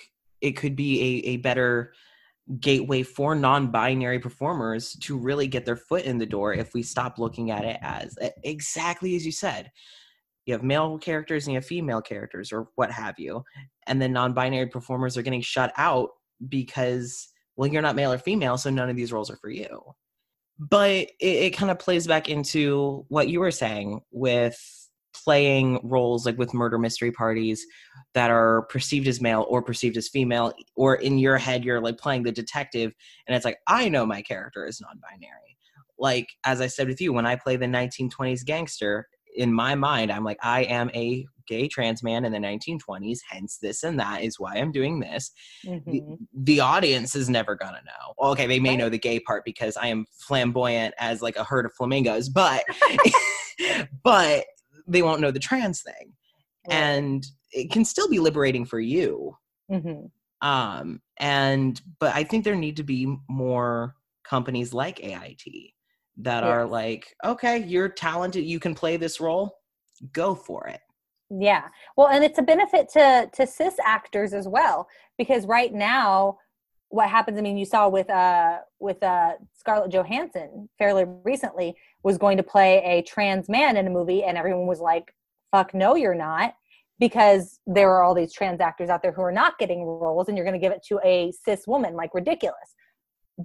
it 0.42 0.54
could 0.54 0.76
be 0.76 1.02
a, 1.02 1.30
a 1.30 1.38
better 1.38 1.94
gateway 2.60 3.04
for 3.04 3.36
non-binary 3.36 4.20
performers 4.20 4.94
to 5.02 5.18
really 5.18 5.48
get 5.48 5.66
their 5.66 5.76
foot 5.76 6.06
in 6.06 6.18
the 6.18 6.26
door 6.26 6.54
if 6.54 6.74
we 6.74 6.82
stop 6.82 7.20
looking 7.20 7.52
at 7.52 7.66
it 7.66 7.78
as 7.82 8.18
exactly 8.44 9.16
as 9.16 9.26
you 9.26 9.32
said 9.32 9.72
you 10.48 10.54
have 10.54 10.64
male 10.64 10.98
characters 10.98 11.46
and 11.46 11.54
you 11.54 11.58
have 11.58 11.66
female 11.66 12.02
characters 12.02 12.52
or 12.52 12.70
what 12.76 12.90
have 12.90 13.20
you 13.20 13.44
and 13.86 14.02
then 14.02 14.14
non-binary 14.14 14.68
performers 14.68 15.18
are 15.18 15.22
getting 15.22 15.42
shut 15.42 15.72
out 15.78 16.10
because 16.50 17.30
well 17.56 17.70
you're 17.70 17.82
not 17.82 17.96
male 17.96 18.12
or 18.12 18.18
female 18.18 18.58
so 18.58 18.70
none 18.70 18.90
of 18.90 18.96
these 18.96 19.12
roles 19.12 19.30
are 19.30 19.38
for 19.38 19.50
you. 19.50 19.84
But 20.60 20.90
it, 20.92 21.12
it 21.20 21.56
kind 21.56 21.70
of 21.70 21.78
plays 21.78 22.08
back 22.08 22.30
into 22.30 23.06
what 23.10 23.28
you 23.28 23.40
were 23.40 23.52
saying 23.52 24.02
with 24.12 24.60
playing 25.14 25.80
roles 25.84 26.26
like 26.26 26.38
with 26.38 26.54
murder 26.54 26.78
mystery 26.78 27.12
parties 27.12 27.66
that 28.14 28.30
are 28.32 28.64
perceived 28.64 29.08
as 29.08 29.20
male 29.20 29.46
or 29.50 29.62
perceived 29.62 29.98
as 29.98 30.08
female 30.08 30.54
or 30.76 30.96
in 30.96 31.18
your 31.18 31.38
head 31.38 31.66
you're 31.66 31.82
like 31.82 31.98
playing 31.98 32.22
the 32.22 32.32
detective 32.32 32.94
and 33.26 33.36
it's 33.36 33.44
like 33.44 33.58
i 33.66 33.90
know 33.90 34.06
my 34.06 34.22
character 34.22 34.66
is 34.66 34.80
non-binary. 34.80 35.58
Like 35.98 36.28
as 36.44 36.62
i 36.62 36.68
said 36.68 36.88
with 36.88 37.02
you 37.02 37.14
when 37.14 37.26
i 37.26 37.36
play 37.36 37.56
the 37.56 37.66
1920s 37.66 38.46
gangster 38.46 39.08
in 39.36 39.54
my 39.54 39.76
mind 39.76 40.12
i'm 40.12 40.24
like 40.24 40.40
i 40.42 40.62
am 40.64 40.90
a 40.94 41.26
gay 41.48 41.68
trans 41.68 42.04
man 42.04 42.26
in 42.26 42.32
the 42.32 42.38
1920s 42.38 43.20
hence 43.30 43.58
this 43.62 43.84
and 43.84 44.00
that 44.00 44.22
is 44.22 44.40
why 44.40 44.56
i'm 44.56 44.72
doing 44.72 45.00
this 45.00 45.32
mm-hmm. 45.66 45.90
the, 45.90 46.02
the, 46.34 46.60
audience 46.60 47.16
is 47.16 47.30
never 47.30 47.56
gonna 47.56 47.82
know 47.86 48.30
okay 48.30 48.46
they 48.46 48.60
may 48.60 48.72
right. 48.72 48.80
know 48.80 48.90
the 48.90 48.98
gay 48.98 49.20
part 49.20 49.44
because 49.46 49.78
i 49.78 49.88
am 49.88 50.06
flamboyant 50.12 50.94
as 51.00 51.22
like 51.22 51.38
a 51.38 51.44
herd 51.44 51.66
of 51.66 51.74
flamingos 51.74 52.30
but 52.30 52.64
but 54.04 54.46
they 54.88 55.02
won't 55.02 55.22
know 55.22 55.32
the 55.32 55.40
trans 55.40 55.82
thing 55.82 56.14
right. 56.68 56.76
and 56.76 57.26
it 57.52 57.72
can 57.72 57.86
still 57.86 58.10
be 58.10 58.20
liberating 58.20 58.66
for 58.66 58.80
you 58.80 59.36
mm-hmm. 59.72 60.48
um 60.48 61.02
and 61.18 61.82
but 62.00 62.14
i 62.16 62.24
think 62.24 62.44
there 62.44 62.56
need 62.56 62.78
to 62.78 62.84
be 62.84 63.16
more 63.30 63.96
companies 64.24 64.74
like 64.74 65.04
ait 65.04 65.74
that 66.20 66.44
are 66.44 66.66
like 66.66 67.16
okay 67.24 67.64
you're 67.66 67.90
talented 67.90 68.44
you 68.44 68.60
can 68.60 68.74
play 68.74 68.98
this 68.98 69.20
role 69.20 69.58
go 70.14 70.36
for 70.36 70.68
it. 70.68 70.82
Yeah. 71.30 71.64
Well 71.96 72.08
and 72.08 72.24
it's 72.24 72.40
a 72.40 72.44
benefit 72.44 72.90
to 72.94 73.30
to 73.34 73.48
cis 73.48 73.76
actors 73.84 74.34
as 74.34 74.48
well 74.48 74.88
because 75.18 75.46
right 75.46 75.74
now 75.74 76.38
what 76.90 77.10
happens 77.10 77.38
i 77.38 77.42
mean 77.42 77.58
you 77.58 77.66
saw 77.66 77.90
with 77.90 78.10
uh 78.10 78.60
with 78.80 79.04
uh 79.04 79.34
scarlett 79.54 79.92
johansson 79.92 80.70
fairly 80.78 81.04
recently 81.26 81.76
was 82.04 82.18
going 82.18 82.38
to 82.38 82.44
play 82.44 82.82
a 82.86 83.02
trans 83.02 83.50
man 83.50 83.76
in 83.76 83.88
a 83.88 83.90
movie 83.90 84.24
and 84.24 84.38
everyone 84.38 84.68
was 84.68 84.80
like 84.80 85.14
fuck 85.52 85.74
no 85.74 85.96
you're 85.96 86.16
not 86.16 86.54
because 86.98 87.60
there 87.68 87.92
are 87.92 88.04
all 88.04 88.16
these 88.16 88.32
trans 88.32 88.62
actors 88.62 88.88
out 88.88 89.02
there 89.02 89.12
who 89.12 89.22
are 89.22 89.34
not 89.34 89.60
getting 89.60 89.84
roles 89.84 90.30
and 90.30 90.38
you're 90.38 90.46
going 90.46 90.58
to 90.58 90.66
give 90.66 90.72
it 90.72 90.82
to 90.82 90.98
a 91.04 91.30
cis 91.44 91.68
woman 91.68 91.94
like 91.94 92.14
ridiculous 92.14 92.74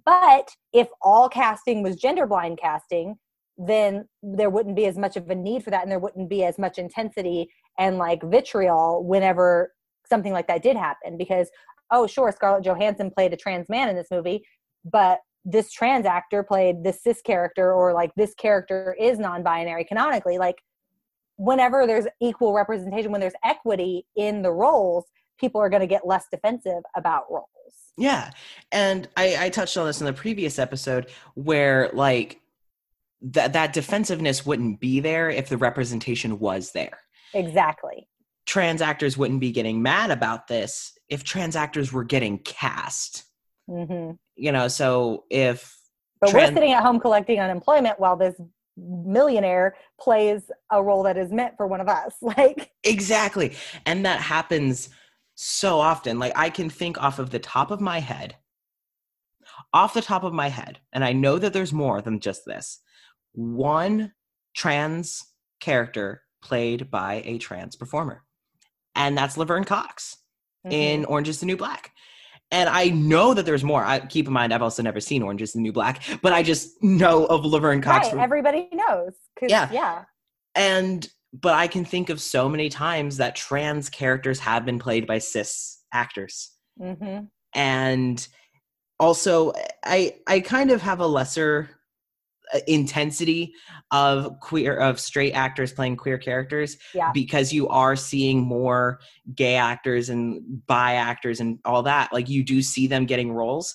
but 0.04 0.50
if 0.72 0.88
all 1.02 1.28
casting 1.28 1.82
was 1.82 1.96
gender 1.96 2.26
blind 2.26 2.58
casting 2.58 3.16
then 3.58 4.08
there 4.22 4.50
wouldn't 4.50 4.74
be 4.74 4.86
as 4.86 4.96
much 4.96 5.16
of 5.16 5.28
a 5.28 5.34
need 5.34 5.62
for 5.62 5.70
that 5.70 5.82
and 5.82 5.90
there 5.90 5.98
wouldn't 5.98 6.30
be 6.30 6.44
as 6.44 6.58
much 6.58 6.78
intensity 6.78 7.48
and 7.78 7.98
like 7.98 8.22
vitriol 8.24 9.04
whenever 9.04 9.72
something 10.08 10.32
like 10.32 10.46
that 10.46 10.62
did 10.62 10.76
happen 10.76 11.16
because 11.18 11.50
oh 11.90 12.06
sure 12.06 12.32
scarlett 12.32 12.64
johansson 12.64 13.10
played 13.10 13.32
a 13.32 13.36
trans 13.36 13.68
man 13.68 13.88
in 13.88 13.96
this 13.96 14.10
movie 14.10 14.42
but 14.84 15.20
this 15.44 15.72
trans 15.72 16.06
actor 16.06 16.42
played 16.42 16.84
this 16.84 17.02
cis 17.02 17.20
character 17.20 17.72
or 17.72 17.92
like 17.92 18.12
this 18.16 18.34
character 18.34 18.96
is 18.98 19.18
non-binary 19.18 19.84
canonically. 19.84 20.38
Like 20.38 20.62
whenever 21.36 21.86
there's 21.86 22.06
equal 22.20 22.52
representation 22.54 23.10
when 23.10 23.20
there's 23.20 23.34
equity 23.44 24.06
in 24.16 24.42
the 24.42 24.52
roles 24.52 25.06
people 25.38 25.60
are 25.60 25.70
going 25.70 25.80
to 25.80 25.86
get 25.86 26.06
less 26.06 26.26
defensive 26.30 26.82
about 26.94 27.24
roles 27.30 27.46
yeah 27.96 28.30
and 28.70 29.08
I, 29.16 29.46
I 29.46 29.48
touched 29.50 29.76
on 29.76 29.86
this 29.86 30.00
in 30.00 30.06
the 30.06 30.12
previous 30.12 30.58
episode 30.58 31.10
where 31.34 31.90
like 31.92 32.40
that 33.22 33.52
that 33.52 33.72
defensiveness 33.72 34.44
wouldn't 34.44 34.80
be 34.80 35.00
there 35.00 35.30
if 35.30 35.48
the 35.48 35.56
representation 35.56 36.38
was 36.38 36.72
there. 36.72 36.98
Exactly. 37.34 38.08
Trans 38.46 38.82
actors 38.82 39.16
wouldn't 39.16 39.40
be 39.40 39.52
getting 39.52 39.80
mad 39.80 40.10
about 40.10 40.48
this 40.48 40.98
if 41.08 41.22
trans 41.22 41.54
actors 41.54 41.92
were 41.92 42.04
getting 42.04 42.38
cast. 42.38 43.24
Mm-hmm. 43.70 44.16
you 44.34 44.50
know 44.50 44.66
so 44.66 45.22
if 45.30 45.78
but 46.20 46.30
trans- 46.30 46.50
we're 46.50 46.56
sitting 46.56 46.72
at 46.72 46.82
home 46.82 46.98
collecting 46.98 47.38
unemployment 47.38 48.00
while 48.00 48.16
this 48.16 48.34
millionaire 48.76 49.76
plays 50.00 50.50
a 50.72 50.82
role 50.82 51.04
that 51.04 51.16
is 51.16 51.30
meant 51.30 51.56
for 51.56 51.68
one 51.68 51.80
of 51.80 51.88
us 51.88 52.12
like 52.22 52.72
exactly 52.82 53.54
and 53.86 54.04
that 54.04 54.20
happens 54.20 54.88
so 55.34 55.78
often 55.80 56.18
like 56.18 56.32
i 56.36 56.50
can 56.50 56.68
think 56.68 57.00
off 57.02 57.18
of 57.18 57.30
the 57.30 57.38
top 57.38 57.70
of 57.70 57.80
my 57.80 58.00
head 58.00 58.36
off 59.72 59.94
the 59.94 60.02
top 60.02 60.24
of 60.24 60.32
my 60.32 60.48
head 60.48 60.78
and 60.92 61.04
i 61.04 61.12
know 61.12 61.38
that 61.38 61.52
there's 61.52 61.72
more 61.72 62.00
than 62.02 62.20
just 62.20 62.44
this 62.44 62.80
one 63.32 64.12
trans 64.54 65.24
character 65.60 66.22
played 66.42 66.90
by 66.90 67.22
a 67.24 67.38
trans 67.38 67.76
performer 67.76 68.22
and 68.94 69.16
that's 69.16 69.36
laverne 69.36 69.64
cox 69.64 70.16
mm-hmm. 70.66 70.72
in 70.72 71.04
orange 71.06 71.28
is 71.28 71.40
the 71.40 71.46
new 71.46 71.56
black 71.56 71.92
and 72.52 72.68
I 72.68 72.88
know 72.88 73.32
that 73.32 73.46
there's 73.46 73.64
more. 73.64 73.82
I 73.82 73.98
keep 73.98 74.26
in 74.26 74.32
mind 74.32 74.52
I've 74.52 74.62
also 74.62 74.82
never 74.82 75.00
seen 75.00 75.22
Orange 75.22 75.40
is 75.40 75.54
the 75.54 75.60
New 75.60 75.72
Black, 75.72 76.02
but 76.20 76.34
I 76.34 76.42
just 76.42 76.80
know 76.82 77.24
of 77.24 77.46
Laverne 77.46 77.80
Cox. 77.80 78.12
Right, 78.12 78.22
everybody 78.22 78.68
knows. 78.72 79.14
Yeah, 79.40 79.70
yeah. 79.72 80.04
And 80.54 81.08
but 81.32 81.54
I 81.54 81.66
can 81.66 81.84
think 81.84 82.10
of 82.10 82.20
so 82.20 82.48
many 82.48 82.68
times 82.68 83.16
that 83.16 83.36
trans 83.36 83.88
characters 83.88 84.38
have 84.40 84.64
been 84.64 84.78
played 84.78 85.06
by 85.06 85.18
cis 85.18 85.82
actors, 85.92 86.50
mm-hmm. 86.80 87.24
and 87.54 88.28
also 89.00 89.52
I 89.84 90.16
I 90.26 90.40
kind 90.40 90.70
of 90.70 90.82
have 90.82 91.00
a 91.00 91.06
lesser 91.06 91.70
uh, 92.54 92.60
intensity 92.66 93.54
of 93.90 94.38
queer 94.40 94.76
of 94.76 95.00
straight 95.00 95.32
actors 95.32 95.72
playing 95.72 95.96
queer 95.96 96.18
characters 96.18 96.76
yeah. 96.94 97.10
because 97.12 97.52
you 97.52 97.68
are 97.68 97.96
seeing 97.96 98.40
more 98.40 99.00
gay 99.34 99.54
actors 99.54 100.10
and 100.10 100.42
bi 100.66 100.94
actors 100.94 101.40
and 101.40 101.58
all 101.64 101.82
that 101.82 102.12
like 102.12 102.28
you 102.28 102.44
do 102.44 102.60
see 102.60 102.86
them 102.86 103.06
getting 103.06 103.32
roles 103.32 103.74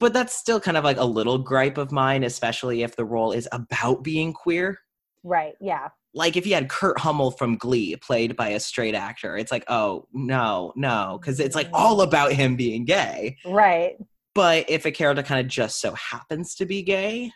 but 0.00 0.12
that's 0.12 0.34
still 0.34 0.60
kind 0.60 0.76
of 0.76 0.84
like 0.84 0.98
a 0.98 1.04
little 1.04 1.38
gripe 1.38 1.78
of 1.78 1.92
mine 1.92 2.24
especially 2.24 2.82
if 2.82 2.96
the 2.96 3.04
role 3.04 3.32
is 3.32 3.48
about 3.52 4.02
being 4.02 4.32
queer 4.32 4.78
right 5.22 5.54
yeah 5.60 5.88
like 6.14 6.36
if 6.36 6.46
you 6.46 6.54
had 6.54 6.68
Kurt 6.68 6.98
Hummel 6.98 7.30
from 7.30 7.56
Glee 7.56 7.96
played 7.96 8.36
by 8.36 8.48
a 8.48 8.60
straight 8.60 8.94
actor, 8.94 9.36
it's 9.36 9.52
like, 9.52 9.64
oh 9.68 10.06
no, 10.12 10.72
no, 10.76 11.18
because 11.20 11.40
it's 11.40 11.54
like 11.54 11.68
all 11.72 12.00
about 12.00 12.32
him 12.32 12.56
being 12.56 12.84
gay. 12.84 13.36
Right. 13.44 13.96
But 14.34 14.70
if 14.70 14.84
a 14.86 14.90
character 14.90 15.22
kind 15.22 15.40
of 15.40 15.48
just 15.48 15.80
so 15.80 15.94
happens 15.94 16.54
to 16.56 16.66
be 16.66 16.82
gay, 16.82 17.30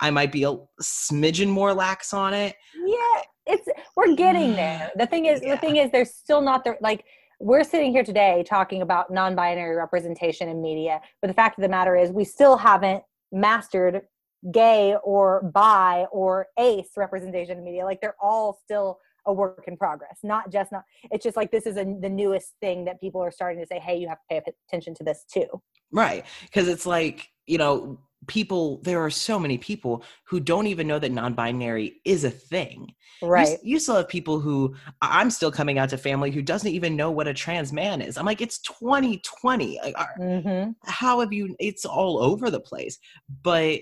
I 0.00 0.10
might 0.10 0.32
be 0.32 0.44
a 0.44 0.56
smidgen 0.82 1.48
more 1.48 1.74
lax 1.74 2.14
on 2.14 2.32
it. 2.32 2.56
Yeah, 2.74 3.22
it's 3.46 3.68
we're 3.96 4.14
getting 4.14 4.52
mm, 4.52 4.56
there. 4.56 4.90
The 4.96 5.06
thing 5.06 5.26
is, 5.26 5.40
yeah. 5.42 5.54
the 5.54 5.60
thing 5.60 5.76
is, 5.76 5.90
there's 5.90 6.14
still 6.14 6.40
not 6.40 6.64
there. 6.64 6.78
Like 6.80 7.04
we're 7.38 7.64
sitting 7.64 7.90
here 7.92 8.04
today 8.04 8.44
talking 8.46 8.82
about 8.82 9.12
non-binary 9.12 9.76
representation 9.76 10.48
in 10.48 10.62
media, 10.62 11.00
but 11.20 11.28
the 11.28 11.34
fact 11.34 11.58
of 11.58 11.62
the 11.62 11.68
matter 11.68 11.96
is, 11.96 12.10
we 12.10 12.24
still 12.24 12.56
haven't 12.56 13.02
mastered 13.32 14.02
gay 14.52 14.96
or 15.04 15.42
bi 15.42 16.06
or 16.12 16.46
ace 16.58 16.90
representation 16.96 17.58
in 17.58 17.64
media. 17.64 17.84
Like 17.84 18.00
they're 18.00 18.16
all 18.20 18.58
still 18.64 18.98
a 19.26 19.32
work 19.32 19.64
in 19.66 19.76
progress 19.76 20.18
not 20.22 20.50
just 20.50 20.72
not 20.72 20.82
it's 21.10 21.22
just 21.22 21.36
like 21.36 21.50
this 21.50 21.66
is 21.66 21.76
a, 21.76 21.84
the 21.84 22.08
newest 22.08 22.54
thing 22.60 22.84
that 22.86 23.00
people 23.00 23.22
are 23.22 23.30
starting 23.30 23.60
to 23.60 23.66
say 23.66 23.78
hey 23.78 23.96
you 23.96 24.08
have 24.08 24.18
to 24.18 24.24
pay 24.30 24.42
attention 24.68 24.94
to 24.94 25.04
this 25.04 25.24
too 25.30 25.46
right 25.92 26.24
because 26.44 26.68
it's 26.68 26.86
like 26.86 27.28
you 27.46 27.58
know 27.58 27.98
people 28.26 28.80
there 28.82 29.02
are 29.02 29.10
so 29.10 29.38
many 29.38 29.56
people 29.56 30.04
who 30.24 30.38
don't 30.38 30.66
even 30.66 30.86
know 30.86 30.98
that 30.98 31.10
non-binary 31.10 32.00
is 32.04 32.24
a 32.24 32.30
thing 32.30 32.92
right 33.22 33.58
you, 33.62 33.72
you, 33.74 33.78
still 33.78 33.96
have 33.96 34.08
people 34.08 34.38
who 34.38 34.74
i'm 35.00 35.30
still 35.30 35.50
coming 35.50 35.78
out 35.78 35.88
to 35.88 35.96
family 35.96 36.30
who 36.30 36.42
doesn't 36.42 36.70
even 36.70 36.94
know 36.94 37.10
what 37.10 37.26
a 37.26 37.34
trans 37.34 37.72
man 37.72 38.02
is 38.02 38.18
i'm 38.18 38.26
like 38.26 38.42
it's 38.42 38.58
2020 38.60 39.80
like, 39.82 39.96
mm-hmm. 40.18 40.70
how 40.84 41.20
have 41.20 41.32
you 41.32 41.56
it's 41.58 41.86
all 41.86 42.22
over 42.22 42.50
the 42.50 42.60
place 42.60 42.98
but 43.42 43.80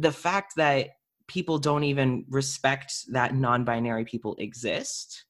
the 0.00 0.12
fact 0.12 0.54
that 0.56 0.88
people 1.26 1.58
don't 1.58 1.84
even 1.84 2.24
respect 2.28 3.04
that 3.12 3.34
non-binary 3.34 4.04
people 4.04 4.34
exist 4.38 5.24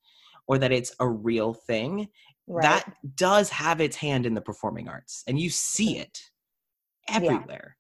or 0.47 0.59
that 0.59 0.73
it's 0.73 0.95
a 1.01 1.09
real 1.09 1.53
thing 1.53 2.09
right. 2.47 2.63
that 2.63 2.95
does 3.17 3.51
have 3.51 3.81
its 3.81 3.97
hand 3.97 4.25
in 4.27 4.35
the 4.35 4.41
performing 4.41 4.89
arts 4.89 5.25
and 5.27 5.39
you 5.39 5.51
see 5.51 5.99
it 5.99 6.31
everywhere 7.09 7.77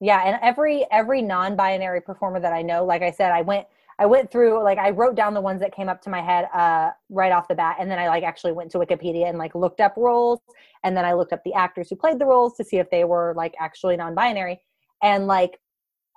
yeah 0.00 0.22
and 0.24 0.38
every 0.42 0.86
every 0.90 1.20
non-binary 1.20 2.00
performer 2.00 2.40
that 2.40 2.52
i 2.52 2.62
know 2.62 2.84
like 2.84 3.02
i 3.02 3.10
said 3.10 3.32
i 3.32 3.42
went 3.42 3.66
i 3.98 4.06
went 4.06 4.30
through 4.30 4.62
like 4.62 4.78
i 4.78 4.90
wrote 4.90 5.16
down 5.16 5.34
the 5.34 5.40
ones 5.40 5.60
that 5.60 5.74
came 5.74 5.88
up 5.88 6.00
to 6.00 6.08
my 6.08 6.22
head 6.22 6.48
uh, 6.54 6.90
right 7.10 7.32
off 7.32 7.48
the 7.48 7.54
bat 7.54 7.76
and 7.80 7.90
then 7.90 7.98
i 7.98 8.08
like 8.08 8.22
actually 8.22 8.52
went 8.52 8.70
to 8.70 8.78
wikipedia 8.78 9.28
and 9.28 9.36
like 9.36 9.54
looked 9.54 9.80
up 9.80 9.94
roles 9.96 10.40
and 10.84 10.96
then 10.96 11.04
i 11.04 11.12
looked 11.12 11.32
up 11.32 11.42
the 11.44 11.54
actors 11.54 11.90
who 11.90 11.96
played 11.96 12.18
the 12.18 12.26
roles 12.26 12.56
to 12.56 12.64
see 12.64 12.76
if 12.76 12.88
they 12.90 13.04
were 13.04 13.34
like 13.36 13.54
actually 13.58 13.96
non-binary 13.96 14.60
and 15.02 15.26
like 15.26 15.58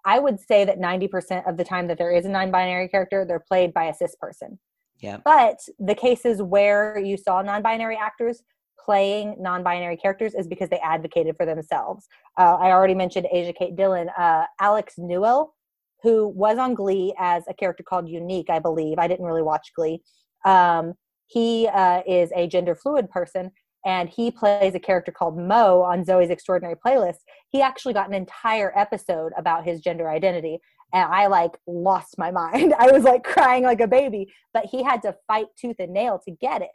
i 0.05 0.19
would 0.19 0.39
say 0.39 0.65
that 0.65 0.79
90% 0.79 1.47
of 1.47 1.57
the 1.57 1.63
time 1.63 1.87
that 1.87 1.97
there 1.97 2.11
is 2.11 2.25
a 2.25 2.29
non-binary 2.29 2.87
character 2.87 3.25
they're 3.25 3.39
played 3.39 3.73
by 3.73 3.85
a 3.85 3.93
cis 3.93 4.15
person 4.19 4.59
yeah 4.99 5.17
but 5.23 5.59
the 5.79 5.95
cases 5.95 6.41
where 6.41 6.97
you 6.97 7.17
saw 7.17 7.41
non-binary 7.41 7.97
actors 7.97 8.43
playing 8.83 9.35
non-binary 9.39 9.97
characters 9.97 10.33
is 10.33 10.47
because 10.47 10.69
they 10.69 10.79
advocated 10.79 11.37
for 11.37 11.45
themselves. 11.45 12.07
Uh, 12.37 12.55
I 12.55 12.71
already 12.71 12.95
mentioned 12.95 13.27
Asia 13.31 13.53
Kate 13.53 13.75
Dillon, 13.75 14.09
uh, 14.17 14.43
Alex 14.59 14.95
Newell, 14.97 15.55
who 16.01 16.27
was 16.27 16.57
on 16.57 16.73
Glee 16.73 17.13
as 17.17 17.43
a 17.47 17.53
character 17.53 17.83
called 17.83 18.09
Unique, 18.09 18.49
I 18.49 18.59
believe. 18.59 18.99
I 18.99 19.07
didn't 19.07 19.25
really 19.25 19.41
watch 19.41 19.71
Glee. 19.75 20.01
Um, 20.45 20.93
he 21.27 21.67
uh, 21.67 22.01
is 22.05 22.29
a 22.35 22.47
gender 22.47 22.75
fluid 22.75 23.09
person, 23.09 23.51
and 23.85 24.09
he 24.09 24.31
plays 24.31 24.75
a 24.75 24.79
character 24.79 25.11
called 25.11 25.37
Mo 25.37 25.81
on 25.81 26.05
Zoe's 26.05 26.29
Extraordinary 26.29 26.75
Playlist. 26.75 27.19
He 27.49 27.61
actually 27.61 27.93
got 27.93 28.07
an 28.07 28.13
entire 28.13 28.77
episode 28.77 29.31
about 29.37 29.65
his 29.65 29.81
gender 29.81 30.09
identity, 30.09 30.59
and 30.93 31.11
I 31.11 31.27
like 31.27 31.51
lost 31.67 32.17
my 32.17 32.31
mind. 32.43 32.73
I 32.77 32.91
was 32.91 33.03
like 33.03 33.23
crying 33.23 33.63
like 33.63 33.81
a 33.81 33.87
baby, 33.87 34.27
but 34.53 34.65
he 34.65 34.83
had 34.83 35.01
to 35.03 35.15
fight 35.27 35.47
tooth 35.59 35.77
and 35.79 35.93
nail 35.93 36.19
to 36.25 36.31
get 36.31 36.61
it 36.61 36.69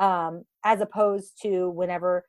um, 0.00 0.44
as 0.64 0.80
opposed 0.80 1.40
to 1.42 1.70
whenever 1.70 2.24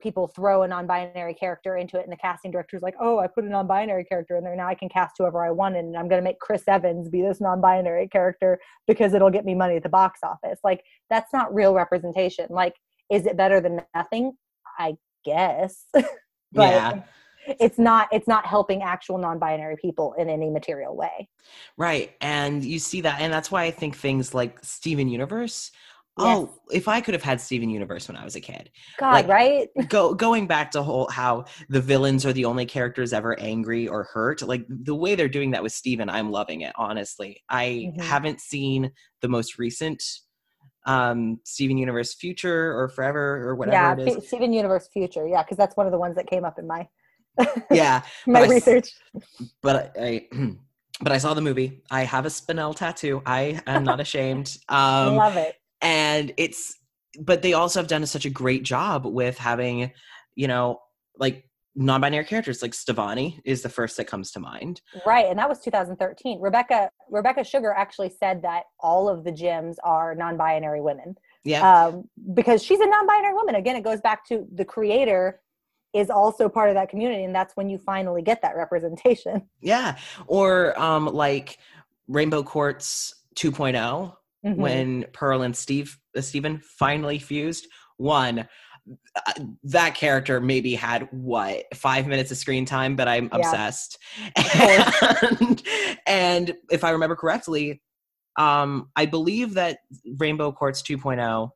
people 0.00 0.28
throw 0.28 0.62
a 0.62 0.68
non-binary 0.68 1.34
character 1.34 1.76
into 1.76 1.98
it 1.98 2.04
and 2.04 2.12
the 2.12 2.16
casting 2.16 2.52
director's 2.52 2.82
like 2.82 2.94
oh 3.00 3.18
i 3.18 3.26
put 3.26 3.42
a 3.42 3.48
non-binary 3.48 4.04
character 4.04 4.36
in 4.36 4.44
there 4.44 4.54
now 4.54 4.68
i 4.68 4.74
can 4.74 4.88
cast 4.88 5.16
whoever 5.18 5.44
i 5.44 5.50
want 5.50 5.74
and 5.76 5.96
i'm 5.96 6.08
going 6.08 6.20
to 6.20 6.24
make 6.24 6.38
chris 6.38 6.62
evans 6.68 7.08
be 7.08 7.20
this 7.20 7.40
non-binary 7.40 8.06
character 8.06 8.60
because 8.86 9.12
it'll 9.12 9.28
get 9.28 9.44
me 9.44 9.56
money 9.56 9.74
at 9.74 9.82
the 9.82 9.88
box 9.88 10.20
office 10.22 10.60
like 10.62 10.84
that's 11.10 11.32
not 11.32 11.52
real 11.52 11.74
representation 11.74 12.46
like 12.48 12.74
is 13.10 13.26
it 13.26 13.36
better 13.36 13.60
than 13.60 13.80
nothing 13.94 14.32
i 14.78 14.96
guess 15.24 15.84
but 15.92 16.04
yeah 16.54 17.02
it's 17.60 17.78
not 17.78 18.08
it's 18.12 18.28
not 18.28 18.44
helping 18.44 18.82
actual 18.82 19.16
non-binary 19.16 19.76
people 19.80 20.14
in 20.18 20.28
any 20.28 20.50
material 20.50 20.94
way 20.94 21.28
right 21.78 22.12
and 22.20 22.62
you 22.62 22.78
see 22.78 23.00
that 23.00 23.20
and 23.20 23.32
that's 23.32 23.50
why 23.50 23.64
i 23.64 23.70
think 23.70 23.96
things 23.96 24.34
like 24.34 24.58
steven 24.62 25.08
universe 25.08 25.70
Oh, 26.20 26.52
if 26.70 26.88
I 26.88 27.00
could 27.00 27.14
have 27.14 27.22
had 27.22 27.40
Steven 27.40 27.70
Universe 27.70 28.08
when 28.08 28.16
I 28.16 28.24
was 28.24 28.34
a 28.34 28.40
kid. 28.40 28.70
God, 28.98 29.12
like, 29.12 29.28
right? 29.28 29.68
go 29.88 30.14
going 30.14 30.46
back 30.46 30.70
to 30.72 30.82
whole 30.82 31.08
how 31.10 31.44
the 31.68 31.80
villains 31.80 32.26
are 32.26 32.32
the 32.32 32.44
only 32.44 32.66
characters 32.66 33.12
ever 33.12 33.38
angry 33.38 33.86
or 33.86 34.04
hurt. 34.04 34.42
Like 34.42 34.64
the 34.68 34.94
way 34.94 35.14
they're 35.14 35.28
doing 35.28 35.52
that 35.52 35.62
with 35.62 35.72
Steven, 35.72 36.10
I'm 36.10 36.30
loving 36.30 36.62
it, 36.62 36.72
honestly. 36.76 37.42
I 37.48 37.92
mm-hmm. 37.92 38.00
haven't 38.00 38.40
seen 38.40 38.90
the 39.22 39.28
most 39.28 39.58
recent 39.58 40.02
um 40.88 41.38
Steven 41.44 41.78
Universe 41.78 42.14
Future 42.14 42.76
or 42.78 42.88
Forever 42.88 43.48
or 43.48 43.54
whatever 43.54 44.02
yeah, 44.04 44.18
Steven 44.20 44.52
Universe 44.52 44.88
Future. 44.92 45.28
Yeah, 45.28 45.42
because 45.42 45.56
that's 45.56 45.76
one 45.76 45.86
of 45.86 45.92
the 45.92 45.98
ones 45.98 46.16
that 46.16 46.28
came 46.28 46.44
up 46.44 46.58
in 46.58 46.66
my 46.66 46.88
Yeah. 47.70 48.02
my 48.26 48.46
research. 48.46 48.94
I, 49.14 49.20
but 49.62 49.92
I, 49.96 50.02
I 50.02 50.28
but 51.00 51.12
I 51.12 51.18
saw 51.18 51.34
the 51.34 51.40
movie. 51.40 51.82
I 51.90 52.02
have 52.02 52.26
a 52.26 52.30
Spinel 52.30 52.74
tattoo. 52.74 53.22
I 53.24 53.60
am 53.66 53.84
not 53.84 54.00
ashamed. 54.00 54.56
Um, 54.68 55.14
Love 55.14 55.36
it 55.36 55.54
and 55.80 56.32
it's 56.36 56.76
but 57.20 57.42
they 57.42 57.52
also 57.52 57.80
have 57.80 57.88
done 57.88 58.04
such 58.06 58.24
a 58.24 58.30
great 58.30 58.62
job 58.62 59.04
with 59.04 59.38
having 59.38 59.90
you 60.34 60.48
know 60.48 60.80
like 61.16 61.47
non-binary 61.78 62.24
characters 62.24 62.60
like 62.60 62.72
Stevonnie 62.72 63.40
is 63.44 63.62
the 63.62 63.68
first 63.68 63.96
that 63.96 64.06
comes 64.06 64.32
to 64.32 64.40
mind. 64.40 64.80
Right, 65.06 65.26
and 65.26 65.38
that 65.38 65.48
was 65.48 65.60
2013. 65.60 66.40
Rebecca 66.40 66.90
Rebecca 67.08 67.44
Sugar 67.44 67.72
actually 67.72 68.10
said 68.10 68.42
that 68.42 68.64
all 68.80 69.08
of 69.08 69.24
the 69.24 69.30
Gems 69.30 69.78
are 69.84 70.14
non-binary 70.14 70.80
women. 70.80 71.16
Yeah. 71.44 71.86
Um, 71.86 72.08
because 72.34 72.62
she's 72.62 72.80
a 72.80 72.86
non-binary 72.86 73.32
woman. 73.32 73.54
Again, 73.54 73.76
it 73.76 73.84
goes 73.84 74.00
back 74.00 74.26
to 74.26 74.46
the 74.52 74.64
creator 74.64 75.40
is 75.94 76.10
also 76.10 76.48
part 76.48 76.68
of 76.68 76.74
that 76.74 76.90
community 76.90 77.24
and 77.24 77.34
that's 77.34 77.56
when 77.56 77.70
you 77.70 77.78
finally 77.78 78.22
get 78.22 78.42
that 78.42 78.56
representation. 78.56 79.42
Yeah. 79.60 79.96
Or 80.26 80.78
um 80.78 81.06
like 81.06 81.58
Rainbow 82.08 82.42
Quartz 82.42 83.14
2.0 83.36 83.72
mm-hmm. 84.44 84.60
when 84.60 85.06
Pearl 85.12 85.42
and 85.42 85.56
Steve 85.56 85.98
uh, 86.16 86.20
Steven 86.20 86.60
finally 86.78 87.18
fused. 87.18 87.68
One, 87.96 88.46
that 89.64 89.94
character 89.94 90.40
maybe 90.40 90.74
had 90.74 91.08
what 91.12 91.64
five 91.74 92.06
minutes 92.06 92.30
of 92.30 92.36
screen 92.36 92.64
time, 92.64 92.96
but 92.96 93.08
I'm 93.08 93.28
yeah. 93.32 93.38
obsessed. 93.38 93.98
And, 94.54 95.62
and 96.06 96.56
if 96.70 96.84
I 96.84 96.90
remember 96.90 97.16
correctly, 97.16 97.82
um, 98.36 98.90
I 98.96 99.06
believe 99.06 99.54
that 99.54 99.78
Rainbow 100.16 100.52
Quartz 100.52 100.82
2.0 100.82 101.50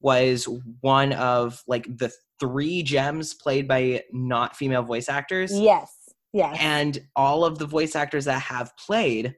was 0.00 0.48
one 0.80 1.12
of 1.12 1.62
like 1.66 1.84
the 1.98 2.10
three 2.38 2.82
gems 2.82 3.34
played 3.34 3.68
by 3.68 4.02
not 4.12 4.56
female 4.56 4.82
voice 4.82 5.08
actors. 5.08 5.52
Yes. 5.52 5.92
Yes. 6.32 6.56
And 6.60 7.00
all 7.16 7.44
of 7.44 7.58
the 7.58 7.66
voice 7.66 7.96
actors 7.96 8.24
that 8.24 8.40
have 8.42 8.76
played 8.76 9.34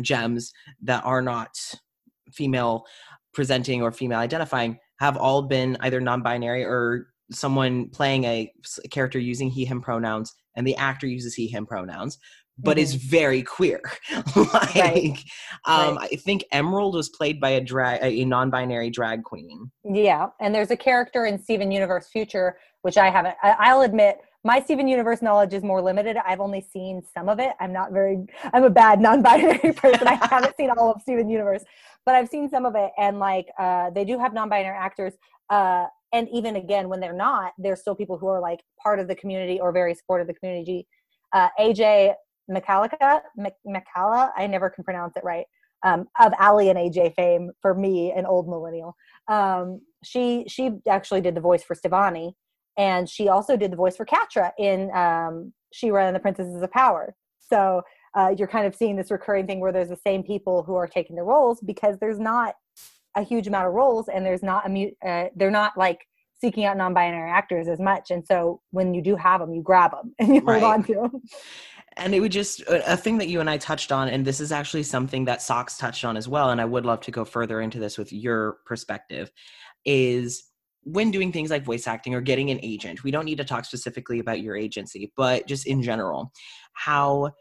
gems 0.00 0.52
that 0.82 1.04
are 1.04 1.22
not 1.22 1.58
female 2.32 2.84
presenting 3.32 3.82
or 3.82 3.90
female 3.90 4.18
identifying 4.18 4.78
have 4.98 5.16
all 5.16 5.42
been 5.42 5.76
either 5.80 6.00
non-binary 6.00 6.64
or 6.64 7.08
someone 7.30 7.88
playing 7.90 8.24
a 8.24 8.52
character 8.90 9.18
using 9.18 9.50
he 9.50 9.64
him 9.64 9.80
pronouns 9.80 10.34
and 10.56 10.66
the 10.66 10.76
actor 10.76 11.06
uses 11.06 11.34
he 11.34 11.46
him 11.46 11.66
pronouns 11.66 12.18
but 12.58 12.76
mm-hmm. 12.76 12.82
is 12.82 12.94
very 12.94 13.42
queer 13.42 13.80
like 14.36 14.74
right. 14.74 15.24
um 15.66 15.96
right. 15.96 16.08
i 16.12 16.16
think 16.16 16.44
emerald 16.52 16.94
was 16.94 17.08
played 17.10 17.40
by 17.40 17.50
a 17.50 17.60
drag 17.60 18.00
a 18.02 18.24
non-binary 18.24 18.90
drag 18.90 19.22
queen 19.24 19.70
yeah 19.84 20.28
and 20.40 20.54
there's 20.54 20.70
a 20.70 20.76
character 20.76 21.26
in 21.26 21.38
steven 21.38 21.70
universe 21.70 22.08
future 22.08 22.56
which 22.82 22.96
i 22.96 23.10
haven't 23.10 23.36
i'll 23.42 23.82
admit 23.82 24.18
my 24.48 24.62
Steven 24.62 24.88
Universe 24.88 25.20
knowledge 25.20 25.52
is 25.52 25.62
more 25.62 25.82
limited. 25.82 26.16
I've 26.26 26.40
only 26.40 26.62
seen 26.62 27.02
some 27.12 27.28
of 27.28 27.38
it. 27.38 27.52
I'm 27.60 27.70
not 27.70 27.92
very, 27.92 28.24
I'm 28.54 28.64
a 28.64 28.70
bad 28.70 28.98
non 28.98 29.20
binary 29.20 29.72
person. 29.76 30.08
I 30.08 30.14
haven't 30.14 30.56
seen 30.56 30.70
all 30.70 30.90
of 30.90 31.02
Steven 31.02 31.28
Universe, 31.28 31.62
but 32.06 32.14
I've 32.14 32.30
seen 32.30 32.48
some 32.48 32.64
of 32.64 32.74
it. 32.74 32.90
And 32.96 33.18
like, 33.18 33.48
uh, 33.58 33.90
they 33.90 34.06
do 34.06 34.18
have 34.18 34.32
non 34.32 34.48
binary 34.48 34.74
actors. 34.74 35.12
Uh, 35.50 35.84
and 36.14 36.30
even 36.32 36.56
again, 36.56 36.88
when 36.88 36.98
they're 36.98 37.12
not, 37.12 37.52
there's 37.58 37.80
still 37.82 37.94
people 37.94 38.16
who 38.16 38.26
are 38.26 38.40
like 38.40 38.60
part 38.82 38.98
of 38.98 39.06
the 39.06 39.14
community 39.14 39.60
or 39.60 39.70
very 39.70 39.94
supportive 39.94 40.26
of 40.26 40.34
the 40.34 40.40
community. 40.40 40.88
Uh, 41.34 41.50
AJ 41.60 42.14
McCallica, 42.50 43.20
McCalla, 43.66 44.30
I 44.34 44.46
never 44.46 44.70
can 44.70 44.82
pronounce 44.82 45.14
it 45.18 45.24
right, 45.24 45.44
um, 45.84 46.06
of 46.18 46.32
Aly 46.40 46.70
and 46.70 46.78
AJ 46.78 47.16
fame 47.16 47.50
for 47.60 47.74
me, 47.74 48.12
an 48.12 48.24
old 48.24 48.48
millennial. 48.48 48.96
Um, 49.30 49.82
she 50.02 50.46
she 50.48 50.70
actually 50.88 51.20
did 51.20 51.34
the 51.34 51.42
voice 51.42 51.62
for 51.62 51.76
Stevonnie 51.76 52.32
and 52.78 53.08
she 53.08 53.28
also 53.28 53.56
did 53.56 53.70
the 53.70 53.76
voice 53.76 53.96
for 53.96 54.06
Catra 54.06 54.52
in 54.58 54.90
um, 54.94 55.52
She-Ra 55.72 56.06
and 56.06 56.16
the 56.16 56.20
Princesses 56.20 56.62
of 56.62 56.70
Power. 56.70 57.14
So 57.40 57.82
uh, 58.14 58.34
you're 58.36 58.48
kind 58.48 58.66
of 58.66 58.74
seeing 58.74 58.96
this 58.96 59.10
recurring 59.10 59.46
thing 59.46 59.60
where 59.60 59.72
there's 59.72 59.90
the 59.90 59.96
same 59.96 60.22
people 60.22 60.62
who 60.62 60.74
are 60.74 60.86
taking 60.86 61.16
the 61.16 61.22
roles 61.22 61.60
because 61.60 61.98
there's 61.98 62.18
not 62.18 62.54
a 63.16 63.22
huge 63.22 63.46
amount 63.46 63.66
of 63.66 63.74
roles 63.74 64.08
and 64.08 64.24
there's 64.24 64.42
not 64.42 64.66
a 64.66 64.70
mu- 64.70 64.90
uh, 65.06 65.24
they're 65.36 65.50
not 65.50 65.76
like 65.76 66.06
seeking 66.40 66.64
out 66.64 66.76
non-binary 66.76 67.30
actors 67.30 67.68
as 67.68 67.80
much. 67.80 68.10
And 68.10 68.24
so 68.24 68.60
when 68.70 68.94
you 68.94 69.02
do 69.02 69.16
have 69.16 69.40
them 69.40 69.52
you 69.52 69.60
grab 69.60 69.90
them 69.90 70.14
and 70.18 70.34
you 70.34 70.40
hold 70.40 70.62
on 70.62 70.84
to 70.84 70.94
them 70.94 71.22
and 71.98 72.14
it 72.14 72.20
would 72.20 72.32
just 72.32 72.62
a 72.68 72.96
thing 72.96 73.18
that 73.18 73.28
you 73.28 73.40
and 73.40 73.50
I 73.50 73.58
touched 73.58 73.92
on, 73.92 74.08
and 74.08 74.24
this 74.24 74.40
is 74.40 74.52
actually 74.52 74.84
something 74.84 75.24
that 75.24 75.42
Socks 75.42 75.76
touched 75.76 76.04
on 76.04 76.16
as 76.16 76.28
well, 76.28 76.50
and 76.50 76.60
I 76.60 76.64
would 76.64 76.86
love 76.86 77.00
to 77.02 77.10
go 77.10 77.24
further 77.24 77.60
into 77.60 77.78
this 77.78 77.98
with 77.98 78.12
your 78.12 78.58
perspective, 78.66 79.30
is 79.84 80.44
when 80.82 81.10
doing 81.10 81.32
things 81.32 81.50
like 81.50 81.64
voice 81.64 81.86
acting 81.86 82.14
or 82.14 82.20
getting 82.20 82.50
an 82.50 82.60
agent, 82.62 83.04
we 83.04 83.10
don't 83.10 83.24
need 83.24 83.38
to 83.38 83.44
talk 83.44 83.64
specifically 83.64 84.18
about 84.18 84.40
your 84.40 84.56
agency, 84.56 85.12
but 85.16 85.46
just 85.46 85.66
in 85.66 85.82
general, 85.82 86.32
how, 86.72 87.32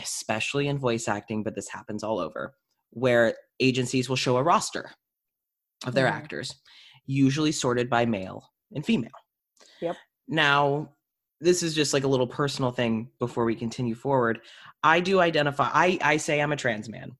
especially 0.00 0.68
in 0.68 0.78
voice 0.78 1.08
acting, 1.08 1.42
but 1.42 1.54
this 1.54 1.68
happens 1.68 2.02
all 2.02 2.18
over, 2.18 2.54
where 2.90 3.34
agencies 3.60 4.08
will 4.08 4.16
show 4.16 4.36
a 4.36 4.42
roster 4.42 4.90
of 5.86 5.94
their 5.94 6.06
mm-hmm. 6.06 6.16
actors, 6.16 6.54
usually 7.06 7.52
sorted 7.52 7.88
by 7.88 8.06
male 8.06 8.50
and 8.74 8.84
female. 8.84 9.10
Yep. 9.80 9.96
Now, 10.28 10.90
this 11.40 11.62
is 11.62 11.74
just 11.74 11.92
like 11.92 12.04
a 12.04 12.08
little 12.08 12.26
personal 12.26 12.72
thing 12.72 13.10
before 13.20 13.44
we 13.44 13.54
continue 13.54 13.94
forward. 13.94 14.40
I 14.82 15.00
do 15.00 15.20
identify, 15.20 15.68
I, 15.72 15.98
I 16.02 16.16
say 16.16 16.40
I'm 16.40 16.52
a 16.52 16.56
trans 16.56 16.88
man 16.88 17.16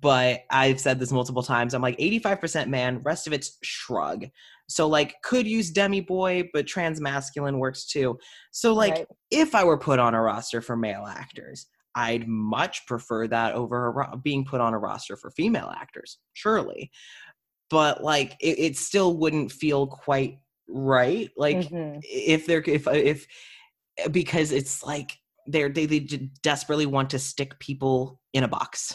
but 0.00 0.44
I've 0.50 0.80
said 0.80 1.00
this 1.00 1.10
multiple 1.10 1.42
times. 1.42 1.74
I'm 1.74 1.82
like 1.82 1.98
85% 1.98 2.68
man, 2.68 3.00
rest 3.02 3.26
of 3.26 3.32
it's 3.32 3.58
shrug. 3.62 4.26
So 4.70 4.86
like 4.86 5.14
could 5.22 5.46
use 5.46 5.70
demi 5.70 6.00
boy, 6.00 6.48
but 6.52 6.66
trans 6.66 7.00
masculine 7.00 7.58
works 7.58 7.86
too. 7.86 8.18
So 8.52 8.72
like 8.72 8.94
right. 8.94 9.06
if 9.30 9.54
I 9.54 9.64
were 9.64 9.78
put 9.78 9.98
on 9.98 10.14
a 10.14 10.22
roster 10.22 10.60
for 10.60 10.76
male 10.76 11.06
actors, 11.06 11.66
I'd 11.94 12.28
much 12.28 12.86
prefer 12.86 13.26
that 13.28 13.54
over 13.54 14.06
being 14.22 14.44
put 14.44 14.60
on 14.60 14.74
a 14.74 14.78
roster 14.78 15.16
for 15.16 15.30
female 15.30 15.72
actors, 15.76 16.18
surely. 16.34 16.90
But 17.68 18.02
like 18.02 18.36
it, 18.40 18.58
it 18.58 18.76
still 18.76 19.16
wouldn't 19.16 19.52
feel 19.52 19.86
quite 19.86 20.38
right. 20.68 21.30
Like 21.36 21.56
mm-hmm. 21.56 21.98
if 22.02 22.46
they're 22.46 22.62
if 22.66 22.86
if 22.86 23.26
because 24.10 24.52
it's 24.52 24.84
like 24.84 25.18
they're 25.46 25.68
they, 25.68 25.86
they 25.86 26.00
desperately 26.42 26.86
want 26.86 27.10
to 27.10 27.18
stick 27.18 27.58
people 27.58 28.20
in 28.32 28.44
a 28.44 28.48
box 28.48 28.94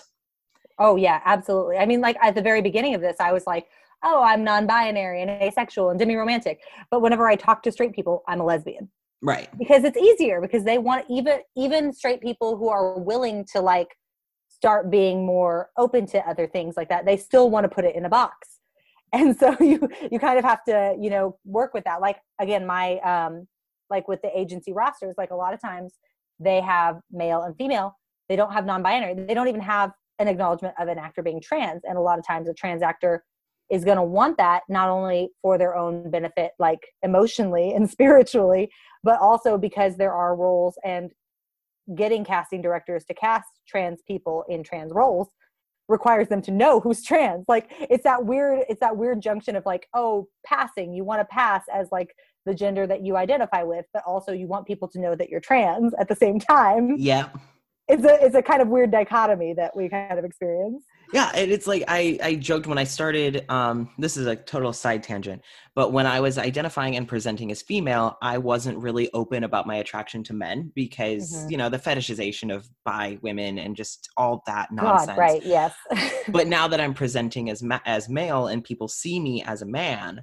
Oh 0.78 0.96
yeah, 0.96 1.22
absolutely. 1.26 1.78
I 1.78 1.86
mean, 1.86 2.02
like 2.02 2.18
at 2.22 2.36
the 2.36 2.42
very 2.42 2.62
beginning 2.62 2.96
of 2.96 3.02
this, 3.02 3.18
I 3.20 3.32
was 3.32 3.48
like, 3.48 3.68
"Oh, 4.06 4.22
I'm 4.24 4.44
non-binary 4.44 5.22
and 5.22 5.30
asexual 5.30 5.90
and 5.90 6.00
demi-romantic," 6.00 6.60
but 6.92 7.02
whenever 7.02 7.28
I 7.28 7.36
talk 7.36 7.64
to 7.64 7.72
straight 7.72 7.94
people, 7.94 8.24
I'm 8.28 8.40
a 8.40 8.46
lesbian. 8.46 8.90
Right. 9.22 9.50
Because 9.58 9.84
it's 9.84 9.98
easier 9.98 10.40
because 10.40 10.64
they 10.64 10.78
want 10.78 11.06
even 11.10 11.40
even 11.56 11.92
straight 11.92 12.22
people 12.22 12.58
who 12.58 12.70
are 12.70 13.00
willing 13.00 13.46
to 13.54 13.62
like 13.62 13.98
start 14.48 14.90
being 14.90 15.26
more 15.26 15.70
open 15.78 16.06
to 16.08 16.20
other 16.30 16.48
things 16.48 16.76
like 16.78 16.90
that. 16.90 17.06
They 17.06 17.18
still 17.18 17.50
want 17.50 17.66
to 17.66 17.70
put 17.70 17.86
it 17.86 17.96
in 17.96 18.06
a 18.06 18.10
box. 18.10 18.60
and 19.14 19.38
so 19.38 19.56
you 19.60 19.88
you 20.12 20.20
kind 20.20 20.38
of 20.38 20.44
have 20.44 20.64
to 20.64 20.96
you 21.00 21.10
know 21.10 21.38
work 21.46 21.74
with 21.74 21.84
that 21.84 22.02
like 22.02 22.18
again 22.42 22.66
my 22.66 22.98
um 23.00 23.48
like 23.90 24.08
with 24.08 24.22
the 24.22 24.38
agency 24.38 24.74
rosters 24.74 25.16
like 25.18 25.32
a 25.32 25.36
lot 25.36 25.54
of 25.54 25.62
times 25.62 25.94
they 26.40 26.60
have 26.60 27.00
male 27.12 27.44
and 27.44 27.56
female 27.56 27.96
they 28.30 28.36
don't 28.36 28.52
have 28.52 28.66
non-binary 28.66 29.14
they 29.14 29.34
don't 29.34 29.48
even 29.48 29.62
have 29.62 29.92
an 30.20 30.28
acknowledgement 30.28 30.74
of 30.80 30.88
an 30.88 30.98
actor 30.98 31.22
being 31.22 31.40
trans 31.40 31.84
and 31.88 31.98
a 31.98 32.02
lot 32.02 32.18
of 32.18 32.26
times 32.26 32.50
a 32.50 32.54
trans 32.54 32.82
actor 32.82 33.24
is 33.72 33.84
going 33.84 33.98
to 33.98 34.04
want 34.04 34.38
that 34.38 34.64
not 34.70 34.90
only 34.90 35.30
for 35.42 35.58
their 35.58 35.76
own 35.76 36.10
benefit 36.10 36.52
like 36.60 36.80
emotionally 37.04 37.74
and 37.76 37.90
spiritually 37.90 38.70
but 39.04 39.20
also 39.20 39.58
because 39.58 39.98
there 39.98 40.14
are 40.14 40.36
roles 40.36 40.78
and 40.84 41.12
getting 41.96 42.24
casting 42.24 42.62
directors 42.62 43.06
to 43.06 43.14
cast 43.14 43.48
trans 43.68 44.02
people 44.08 44.44
in 44.50 44.64
trans 44.64 44.92
roles 44.94 45.30
requires 45.88 46.28
them 46.30 46.42
to 46.42 46.50
know 46.50 46.80
who's 46.80 47.04
trans. 47.04 47.46
Like 47.48 47.72
it's 47.80 48.04
that 48.06 48.26
weird 48.26 48.66
it's 48.68 48.80
that 48.80 48.98
weird 48.98 49.22
junction 49.22 49.56
of 49.56 49.68
like 49.68 49.88
oh 49.94 50.28
passing 50.44 50.94
you 50.94 51.04
want 51.04 51.22
to 51.22 51.26
pass 51.26 51.64
as 51.72 51.90
like 51.92 52.16
the 52.48 52.56
gender 52.56 52.88
that 52.88 53.06
you 53.06 53.16
identify 53.16 53.62
with 53.62 53.86
but 53.94 54.02
also 54.04 54.32
you 54.32 54.48
want 54.48 54.66
people 54.66 54.88
to 54.88 55.00
know 55.00 55.14
that 55.16 55.30
you're 55.30 55.40
trans 55.40 55.94
at 56.00 56.08
the 56.08 56.16
same 56.16 56.40
time. 56.40 56.96
Yeah 56.98 57.30
it's 57.88 58.04
a 58.04 58.26
it's 58.26 58.36
a 58.36 58.42
kind 58.42 58.62
of 58.62 58.68
weird 58.68 58.92
dichotomy 58.92 59.54
that 59.54 59.76
we 59.76 59.90
kind 59.90 60.18
of 60.18 60.26
experience 60.26 60.84
yeah 61.16 61.32
and 61.34 61.50
it's 61.50 61.66
like 61.66 61.84
i 61.88 62.20
i 62.22 62.36
joked 62.36 62.68
when 62.68 62.78
i 62.78 62.84
started 62.84 63.46
um 63.50 63.90
this 63.98 64.18
is 64.18 64.28
a 64.28 64.36
total 64.36 64.74
side 64.74 65.02
tangent 65.02 65.42
but 65.74 65.94
when 65.94 66.06
i 66.06 66.20
was 66.20 66.38
identifying 66.38 66.98
and 66.98 67.08
presenting 67.08 67.52
as 67.52 67.62
female 67.62 68.18
i 68.22 68.38
wasn't 68.38 68.78
really 68.78 69.10
open 69.14 69.46
about 69.46 69.66
my 69.66 69.78
attraction 69.78 70.24
to 70.24 70.34
men 70.34 70.72
because 70.76 71.34
mm-hmm. 71.34 71.52
you 71.52 71.58
know 71.58 71.70
the 71.70 71.80
fetishization 71.80 72.54
of 72.54 72.68
bi 72.84 73.18
women 73.22 73.58
and 73.58 73.78
just 73.78 74.10
all 74.18 74.44
that 74.46 74.72
nonsense 74.74 75.08
God, 75.08 75.18
right 75.18 75.44
yes 75.46 75.74
but 76.28 76.48
now 76.48 76.68
that 76.68 76.82
i'm 76.82 76.94
presenting 76.94 77.50
as 77.50 77.64
ma- 77.64 77.80
as 77.86 78.10
male 78.10 78.48
and 78.48 78.62
people 78.64 78.90
see 78.90 79.20
me 79.20 79.42
as 79.44 79.62
a 79.62 79.66
man 79.66 80.22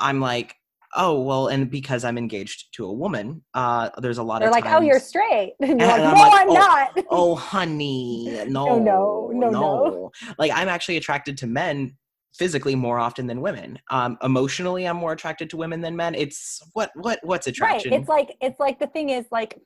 i'm 0.00 0.20
like 0.20 0.56
oh 0.96 1.20
well 1.20 1.48
and 1.48 1.70
because 1.70 2.04
i'm 2.04 2.18
engaged 2.18 2.74
to 2.74 2.84
a 2.84 2.92
woman 2.92 3.42
uh 3.54 3.88
there's 3.98 4.18
a 4.18 4.22
lot 4.22 4.40
They're 4.40 4.48
of 4.48 4.54
like 4.54 4.64
times, 4.64 4.82
oh 4.82 4.86
you're 4.86 5.00
straight. 5.00 5.54
And 5.60 5.80
you're 5.80 5.90
and 5.90 6.02
like, 6.02 6.14
no 6.14 6.20
like, 6.20 6.40
i'm 6.40 6.50
oh, 6.50 6.54
not. 6.54 7.04
oh 7.10 7.34
honey 7.34 8.44
no. 8.48 8.78
no, 8.78 9.30
no 9.32 9.50
no. 9.50 9.50
no. 9.50 10.12
Like 10.38 10.52
i'm 10.54 10.68
actually 10.68 10.96
attracted 10.96 11.38
to 11.38 11.46
men 11.46 11.96
physically 12.34 12.74
more 12.74 12.98
often 12.98 13.26
than 13.26 13.40
women. 13.40 13.78
Um 13.90 14.18
emotionally 14.22 14.86
i'm 14.86 14.96
more 14.96 15.12
attracted 15.12 15.50
to 15.50 15.56
women 15.56 15.80
than 15.80 15.96
men. 15.96 16.14
It's 16.14 16.60
what 16.72 16.90
what 16.96 17.20
what's 17.22 17.46
attraction? 17.46 17.92
Right 17.92 18.00
it's 18.00 18.08
like 18.08 18.36
it's 18.40 18.60
like 18.60 18.78
the 18.78 18.88
thing 18.88 19.10
is 19.10 19.26
like 19.30 19.58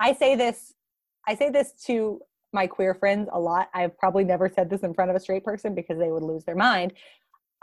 i 0.00 0.12
say 0.12 0.34
this 0.34 0.74
i 1.26 1.34
say 1.34 1.50
this 1.50 1.72
to 1.86 2.20
my 2.54 2.66
queer 2.66 2.94
friends 2.94 3.28
a 3.32 3.38
lot. 3.38 3.68
I've 3.74 3.98
probably 3.98 4.24
never 4.24 4.48
said 4.48 4.70
this 4.70 4.82
in 4.82 4.94
front 4.94 5.10
of 5.10 5.16
a 5.16 5.20
straight 5.20 5.44
person 5.44 5.74
because 5.74 5.98
they 5.98 6.10
would 6.10 6.22
lose 6.22 6.44
their 6.44 6.54
mind. 6.54 6.94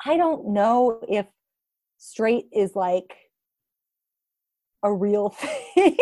I 0.05 0.17
don't 0.17 0.49
know 0.49 0.99
if 1.07 1.25
straight 2.01 2.45
is 2.51 2.75
like 2.75 3.13
a 4.83 4.91
real 4.91 5.29
thing. 5.75 5.95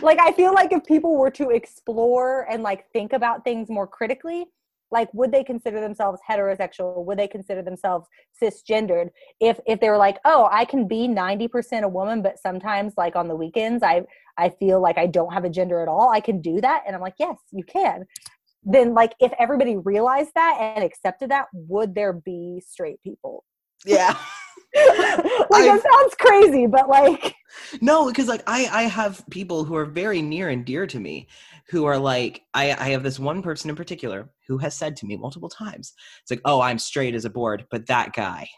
like 0.00 0.18
I 0.20 0.32
feel 0.32 0.54
like 0.54 0.72
if 0.72 0.84
people 0.84 1.16
were 1.16 1.30
to 1.32 1.50
explore 1.50 2.46
and 2.50 2.62
like 2.62 2.90
think 2.92 3.12
about 3.12 3.44
things 3.44 3.68
more 3.68 3.86
critically, 3.86 4.46
like 4.90 5.12
would 5.12 5.32
they 5.32 5.42
consider 5.42 5.80
themselves 5.80 6.20
heterosexual? 6.26 7.04
Would 7.04 7.18
they 7.18 7.26
consider 7.26 7.62
themselves 7.62 8.06
cisgendered? 8.40 9.10
If 9.40 9.58
if 9.66 9.80
they 9.80 9.90
were 9.90 9.98
like, 9.98 10.18
"Oh, 10.24 10.48
I 10.50 10.64
can 10.64 10.86
be 10.86 11.08
90% 11.08 11.82
a 11.82 11.88
woman, 11.88 12.22
but 12.22 12.38
sometimes 12.38 12.94
like 12.96 13.16
on 13.16 13.28
the 13.28 13.36
weekends 13.36 13.82
I 13.82 14.04
I 14.38 14.50
feel 14.50 14.80
like 14.80 14.98
I 14.98 15.06
don't 15.06 15.32
have 15.32 15.44
a 15.44 15.50
gender 15.50 15.82
at 15.82 15.88
all. 15.88 16.10
I 16.10 16.20
can 16.20 16.40
do 16.40 16.60
that." 16.60 16.84
And 16.86 16.94
I'm 16.94 17.02
like, 17.02 17.16
"Yes, 17.18 17.36
you 17.50 17.64
can." 17.64 18.06
Then 18.62 18.94
like 18.94 19.14
if 19.20 19.32
everybody 19.38 19.76
realized 19.76 20.30
that 20.36 20.58
and 20.76 20.84
accepted 20.84 21.30
that, 21.32 21.46
would 21.52 21.94
there 21.96 22.12
be 22.12 22.62
straight 22.64 23.02
people? 23.02 23.44
Yeah. 23.84 24.16
like 25.50 25.64
it 25.64 25.82
sounds 25.82 26.14
crazy, 26.18 26.66
but 26.66 26.88
like 26.88 27.34
no, 27.80 28.06
because 28.06 28.28
like 28.28 28.42
I 28.46 28.68
I 28.70 28.82
have 28.82 29.24
people 29.30 29.64
who 29.64 29.76
are 29.76 29.86
very 29.86 30.22
near 30.22 30.48
and 30.48 30.64
dear 30.64 30.86
to 30.86 31.00
me 31.00 31.28
who 31.70 31.84
are 31.84 31.98
like 31.98 32.42
I 32.54 32.72
I 32.72 32.90
have 32.90 33.02
this 33.02 33.18
one 33.18 33.42
person 33.42 33.70
in 33.70 33.76
particular 33.76 34.30
who 34.46 34.58
has 34.58 34.74
said 34.74 34.96
to 34.96 35.06
me 35.06 35.16
multiple 35.16 35.48
times, 35.48 35.92
it's 36.22 36.30
like, 36.30 36.40
oh, 36.44 36.60
I'm 36.60 36.78
straight 36.78 37.14
as 37.14 37.24
a 37.24 37.30
board, 37.30 37.66
but 37.70 37.86
that 37.86 38.12
guy, 38.12 38.48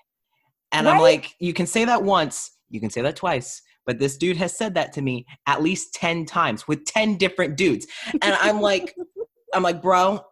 and 0.72 0.86
right? 0.86 0.94
I'm 0.94 1.00
like, 1.00 1.34
you 1.38 1.52
can 1.52 1.66
say 1.66 1.84
that 1.84 2.02
once, 2.02 2.50
you 2.68 2.80
can 2.80 2.90
say 2.90 3.02
that 3.02 3.16
twice. 3.16 3.62
But 3.86 3.98
this 3.98 4.16
dude 4.16 4.36
has 4.36 4.56
said 4.56 4.74
that 4.74 4.92
to 4.94 5.02
me 5.02 5.26
at 5.46 5.62
least 5.62 5.94
10 5.94 6.26
times 6.26 6.68
with 6.68 6.84
10 6.84 7.16
different 7.16 7.56
dudes. 7.56 7.86
And 8.22 8.34
I'm 8.34 8.60
like, 8.60 8.94
I'm 9.54 9.62
like, 9.62 9.82
bro, 9.82 10.24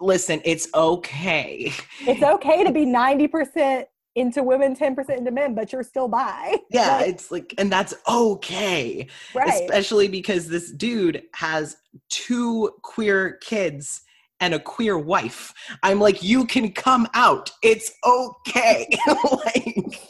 listen, 0.00 0.40
it's 0.44 0.68
okay. 0.74 1.72
It's 2.02 2.22
okay 2.22 2.62
to 2.62 2.70
be 2.70 2.84
90% 2.84 3.84
into 4.14 4.42
women, 4.42 4.76
10% 4.76 5.16
into 5.16 5.30
men, 5.30 5.54
but 5.54 5.72
you're 5.72 5.82
still 5.82 6.08
bi. 6.08 6.56
Yeah, 6.70 6.96
like, 6.96 7.08
it's 7.08 7.30
like, 7.30 7.54
and 7.58 7.70
that's 7.70 7.94
okay. 8.08 9.06
Right. 9.34 9.62
Especially 9.62 10.08
because 10.08 10.48
this 10.48 10.72
dude 10.72 11.22
has 11.34 11.76
two 12.10 12.72
queer 12.82 13.34
kids 13.42 14.02
and 14.40 14.54
a 14.54 14.58
queer 14.58 14.98
wife. 14.98 15.52
I'm 15.82 16.00
like, 16.00 16.22
you 16.22 16.46
can 16.46 16.72
come 16.72 17.08
out. 17.14 17.50
It's 17.62 17.92
okay. 18.04 18.88
like, 19.32 20.00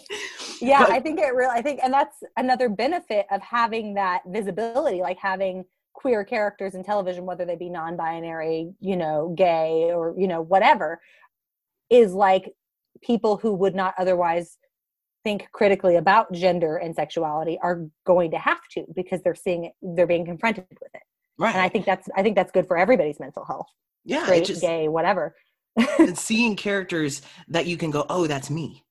yeah, 0.61 0.81
but, 0.81 0.91
I 0.91 1.01
think 1.01 1.21
it 1.21 1.35
really, 1.35 1.53
I 1.53 1.63
think, 1.63 1.81
and 1.83 1.93
that's 1.93 2.17
another 2.37 2.69
benefit 2.69 3.27
of 3.31 3.43
having 3.43 3.95
that 3.95 4.23
visibility, 4.27 5.01
like 5.01 5.19
having 5.19 5.65
queer 5.93 6.25
characters 6.25 6.75
in 6.75 6.83
television, 6.83 7.27
whether 7.27 7.45
they 7.45 7.57
be 7.57 7.69
non 7.69 7.97
binary, 7.97 8.73
you 8.81 8.97
know, 8.97 9.35
gay, 9.37 9.91
or, 9.93 10.15
you 10.19 10.27
know, 10.27 10.41
whatever, 10.41 11.01
is 11.91 12.13
like 12.13 12.55
people 13.05 13.37
who 13.37 13.55
would 13.55 13.75
not 13.75 13.95
otherwise 13.99 14.57
think 15.25 15.49
critically 15.53 15.97
about 15.97 16.31
gender 16.33 16.77
and 16.77 16.95
sexuality 16.95 17.59
are 17.63 17.87
going 18.07 18.31
to 18.31 18.39
have 18.39 18.61
to 18.71 18.85
because 18.95 19.23
they're 19.23 19.35
seeing 19.35 19.65
it 19.65 19.73
they're 19.83 20.07
being 20.07 20.25
confronted 20.25 20.67
with 20.71 20.95
it. 20.95 21.03
Right 21.39 21.55
and 21.55 21.63
i 21.63 21.69
think 21.69 21.87
that's 21.87 22.09
i 22.17 22.23
think 22.23 22.37
that's 22.37 22.53
good 22.53 22.67
for 22.67 22.77
everybody's 22.77 23.19
mental 23.19 23.45
health. 23.45 23.69
Yeah 24.05 24.25
Straight, 24.25 24.45
just, 24.45 24.61
gay 24.61 24.89
whatever. 24.89 25.35
Seeing 26.15 26.55
characters 26.57 27.23
that 27.49 27.67
you 27.67 27.77
can 27.77 27.91
go 27.91 28.07
oh 28.09 28.27
that's 28.27 28.51
me. 28.51 28.83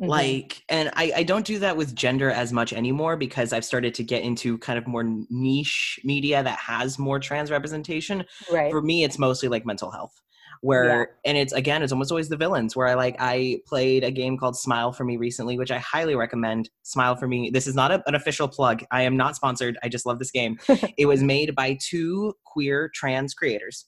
Mm-hmm. 0.00 0.10
like 0.10 0.62
and 0.68 0.90
I, 0.94 1.12
I 1.16 1.22
don't 1.24 1.44
do 1.44 1.58
that 1.58 1.76
with 1.76 1.92
gender 1.96 2.30
as 2.30 2.52
much 2.52 2.72
anymore 2.72 3.16
because 3.16 3.52
i've 3.52 3.64
started 3.64 3.94
to 3.94 4.04
get 4.04 4.22
into 4.22 4.56
kind 4.58 4.78
of 4.78 4.86
more 4.86 5.02
niche 5.28 5.98
media 6.04 6.40
that 6.40 6.56
has 6.58 6.98
more 7.00 7.18
trans 7.18 7.50
representation. 7.50 8.24
Right. 8.52 8.70
For 8.70 8.80
me 8.80 9.02
it's 9.02 9.18
mostly 9.18 9.48
like 9.48 9.66
mental 9.66 9.90
health 9.90 10.14
where 10.60 10.84
yeah. 10.84 11.04
and 11.24 11.38
it's 11.38 11.52
again 11.52 11.82
it's 11.82 11.92
almost 11.92 12.10
always 12.10 12.28
the 12.28 12.36
villains 12.36 12.74
where 12.74 12.86
i 12.86 12.94
like 12.94 13.16
i 13.18 13.60
played 13.66 14.04
a 14.04 14.10
game 14.10 14.36
called 14.36 14.56
smile 14.56 14.92
for 14.92 15.04
me 15.04 15.16
recently 15.16 15.58
which 15.58 15.70
i 15.70 15.78
highly 15.78 16.14
recommend. 16.14 16.70
Smile 16.82 17.16
for 17.16 17.28
me 17.28 17.50
this 17.50 17.66
is 17.66 17.74
not 17.74 17.90
a, 17.90 18.02
an 18.06 18.14
official 18.14 18.48
plug. 18.48 18.82
I 18.90 19.02
am 19.02 19.16
not 19.16 19.36
sponsored. 19.36 19.76
I 19.82 19.88
just 19.88 20.06
love 20.06 20.18
this 20.18 20.30
game. 20.30 20.58
It 20.96 21.06
was 21.06 21.22
made 21.22 21.54
by 21.54 21.78
two 21.80 22.34
queer 22.44 22.90
trans 22.94 23.34
creators 23.34 23.86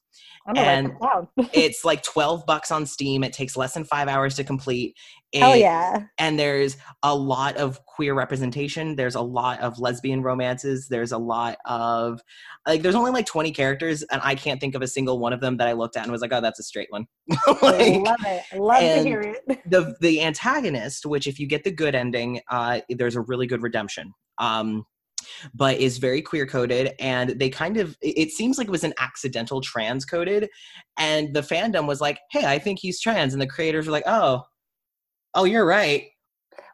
and 0.57 0.93
it's 1.53 1.85
like 1.85 2.03
12 2.03 2.47
bucks 2.47 2.71
on 2.71 2.87
steam. 2.87 3.25
It 3.25 3.33
takes 3.33 3.57
less 3.57 3.75
than 3.75 3.85
five 3.85 4.09
hours 4.09 4.37
to 4.37 4.45
complete. 4.45 4.97
It, 5.33 5.43
oh 5.43 5.55
yeah. 5.55 6.07
and 6.19 6.41
there's 6.41 6.77
a 7.05 7.15
lot 7.15 7.57
of 7.57 7.85
queer 7.87 8.15
representation. 8.15 8.97
There's 8.97 9.15
a 9.15 9.21
lot 9.21 9.61
of 9.61 9.79
lesbian 9.79 10.23
romances. 10.23 10.89
There's 10.89 11.13
a 11.13 11.19
lot 11.19 11.59
of 11.67 12.21
like 12.67 12.83
there's 12.83 12.95
only 12.95 13.11
like 13.11 13.27
20 13.27 13.53
characters 13.53 14.03
and 14.11 14.21
i 14.25 14.35
can't 14.35 14.61
think 14.61 14.75
of 14.75 14.83
a 14.83 14.87
single 14.87 15.19
one 15.19 15.33
of 15.33 15.41
them 15.41 15.57
that 15.57 15.67
i 15.67 15.73
looked 15.73 15.97
at 15.97 16.03
and 16.03 16.13
was 16.13 16.21
like 16.21 16.33
oh 16.33 16.41
that's 16.41 16.59
a 16.59 16.63
straight 16.63 16.89
one. 16.91 17.07
Like, 17.63 17.81
I 17.81 17.99
love 17.99 18.17
it. 18.27 18.43
I 18.53 18.57
love 18.57 18.81
to 18.81 19.03
hear 19.03 19.21
it. 19.21 19.61
the 19.71 19.95
the 20.01 20.23
antagonist 20.23 21.07
which 21.07 21.27
if 21.27 21.39
you 21.39 21.47
get 21.47 21.65
the 21.65 21.71
good 21.71 21.95
ending 21.95 22.41
uh 22.51 22.81
there's 22.89 23.17
a 23.17 23.21
really 23.21 23.47
good 23.47 23.63
redemption. 23.63 24.13
Um 24.39 24.85
but 25.55 25.77
is 25.79 25.99
very 25.99 26.23
queer 26.23 26.47
coded 26.47 26.95
and 27.01 27.31
they 27.31 27.49
kind 27.49 27.77
of 27.77 27.97
it 28.01 28.31
seems 28.31 28.59
like 28.59 28.69
it 28.69 28.71
was 28.71 28.85
an 28.85 28.95
accidental 28.99 29.61
trans 29.61 30.05
coded 30.05 30.49
and 30.99 31.35
the 31.35 31.41
fandom 31.41 31.87
was 31.87 32.01
like 32.01 32.19
hey 32.31 32.45
i 32.47 32.59
think 32.59 32.79
he's 32.79 33.01
trans 33.01 33.33
and 33.33 33.41
the 33.41 33.47
creators 33.47 33.87
were 33.87 33.93
like 33.93 34.05
oh 34.07 34.43
oh 35.35 35.45
you're 35.45 35.67
right. 35.67 36.09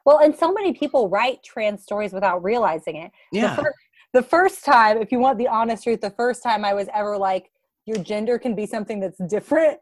Well 0.05 0.19
and 0.19 0.35
so 0.35 0.53
many 0.53 0.73
people 0.73 1.09
write 1.09 1.43
trans 1.43 1.83
stories 1.83 2.13
without 2.13 2.43
realizing 2.43 2.97
it. 2.97 3.11
Yeah. 3.33 3.55
the, 3.57 3.63
fir- 3.63 3.75
the 4.13 4.23
first 4.23 4.65
time 4.65 4.99
if 4.99 5.11
you 5.13 5.19
want 5.19 5.39
the 5.39 5.49
honest 5.49 5.83
truth 5.85 6.01
the 6.01 6.11
first 6.11 6.43
time 6.43 6.65
i 6.65 6.73
was 6.73 6.89
ever 6.95 7.19
like 7.19 7.51
your 7.87 7.99
gender 7.99 8.39
can 8.39 8.55
be 8.55 8.67
something 8.67 9.01
that's 9.01 9.19
different 9.29 9.79